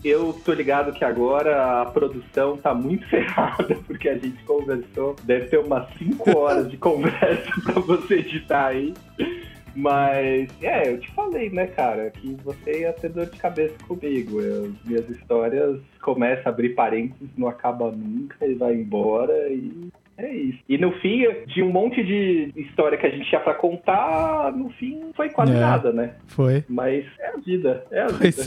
Eu 0.04 0.32
tô 0.44 0.52
ligado 0.52 0.92
que 0.92 1.04
agora 1.04 1.82
a 1.82 1.86
produção 1.86 2.56
tá 2.56 2.72
muito 2.72 3.06
ferrada, 3.10 3.76
porque 3.86 4.08
a 4.08 4.16
gente 4.16 4.42
conversou. 4.44 5.16
Deve 5.24 5.46
ter 5.46 5.58
umas 5.58 5.92
5 5.98 6.38
horas 6.38 6.70
de 6.70 6.76
conversa 6.76 7.50
pra 7.64 7.80
você 7.80 8.16
editar 8.16 8.66
aí. 8.66 8.94
Mas, 9.74 10.48
é, 10.62 10.90
eu 10.90 11.00
te 11.00 11.10
falei, 11.12 11.50
né, 11.50 11.66
cara, 11.66 12.10
que 12.10 12.34
você 12.42 12.80
ia 12.80 12.94
ter 12.94 13.10
dor 13.10 13.26
de 13.26 13.36
cabeça 13.36 13.74
comigo. 13.86 14.40
Eu, 14.40 14.72
minhas 14.84 15.08
histórias 15.10 15.80
começam 16.00 16.44
a 16.46 16.48
abrir 16.48 16.70
parênteses, 16.70 17.28
não 17.36 17.46
acaba 17.46 17.90
nunca 17.90 18.46
e 18.46 18.54
vai 18.54 18.74
embora 18.74 19.50
e 19.50 19.90
é 20.18 20.32
isso. 20.32 20.58
E 20.68 20.78
no 20.78 20.92
fim, 21.00 21.26
de 21.46 21.62
um 21.62 21.70
monte 21.70 22.02
de 22.02 22.52
história 22.56 22.96
que 22.96 23.06
a 23.06 23.10
gente 23.10 23.28
tinha 23.28 23.40
pra 23.40 23.54
contar, 23.54 24.52
no 24.52 24.70
fim 24.70 25.10
foi 25.14 25.28
quase 25.28 25.52
é, 25.52 25.60
nada, 25.60 25.92
né? 25.92 26.14
Foi. 26.26 26.64
Mas 26.68 27.04
é 27.18 27.28
a 27.28 27.36
vida, 27.36 27.84
é 27.90 28.00
a 28.00 28.06
vida. 28.06 28.42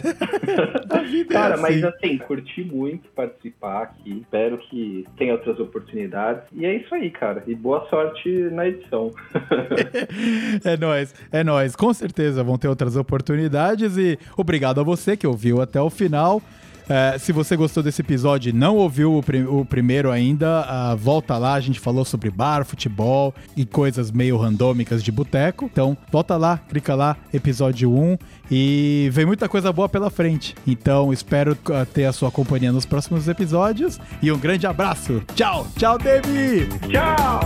É. 0.90 0.98
a 0.98 1.04
vida 1.04 1.34
Cara, 1.34 1.52
é 1.52 1.54
assim. 1.54 1.62
mas 1.62 1.84
assim, 1.84 2.18
curti 2.18 2.64
muito 2.64 3.08
participar 3.10 3.84
aqui. 3.84 4.20
Espero 4.22 4.58
que 4.58 5.06
tenha 5.18 5.34
outras 5.34 5.60
oportunidades. 5.60 6.44
E 6.54 6.66
é 6.66 6.76
isso 6.76 6.94
aí, 6.94 7.10
cara. 7.12 7.44
E 7.46 7.54
boa 7.54 7.88
sorte 7.90 8.30
na 8.52 8.68
edição. 8.68 9.12
é 10.66 10.78
nóis, 10.78 11.14
é 11.32 11.44
nóis. 11.44 11.76
Com 11.76 11.94
certeza 11.94 12.44
vão 12.44 12.58
ter 12.58 12.68
outras 12.68 12.96
oportunidades. 12.96 13.98
E 13.98 14.18
obrigado 14.36 14.82
a 14.82 14.84
você 14.84 15.16
que 15.16 15.28
ouviu 15.28 15.62
até 15.62 15.80
o 15.80 15.90
final. 15.90 16.42
É, 16.90 17.18
se 17.20 17.32
você 17.32 17.56
gostou 17.56 17.84
desse 17.84 18.02
episódio 18.02 18.50
e 18.50 18.54
não 18.54 18.76
ouviu 18.76 19.16
o, 19.16 19.22
prim 19.22 19.44
o 19.44 19.64
primeiro 19.64 20.10
ainda, 20.12 20.66
uh, 20.66 20.98
volta 20.98 21.38
lá. 21.38 21.54
A 21.54 21.60
gente 21.60 21.80
falou 21.80 22.04
sobre 22.04 22.32
bar, 22.32 22.66
futebol 22.66 23.32
e 23.56 23.64
coisas 23.64 24.10
meio 24.10 24.38
randômicas 24.38 25.04
de 25.04 25.12
boteco. 25.12 25.70
Então, 25.72 25.96
volta 26.12 26.36
lá, 26.36 26.60
clica 26.68 26.96
lá, 26.96 27.16
episódio 27.32 27.94
1. 27.94 28.18
E 28.50 29.10
vem 29.12 29.28
muita 29.28 29.48
coisa 29.48 29.72
boa 29.72 29.88
pela 29.88 30.10
frente. 30.10 30.56
Então, 30.66 31.14
espero 31.14 31.52
uh, 31.52 31.86
ter 31.94 32.06
a 32.06 32.12
sua 32.12 32.32
companhia 32.32 32.72
nos 32.72 32.88
próximos 32.88 33.28
episódios. 33.28 34.00
E 34.20 34.32
um 34.32 34.40
grande 34.40 34.66
abraço. 34.66 35.22
Tchau, 35.36 35.68
tchau, 35.78 36.00
Demi! 36.00 36.68
Tchau! 36.90 37.40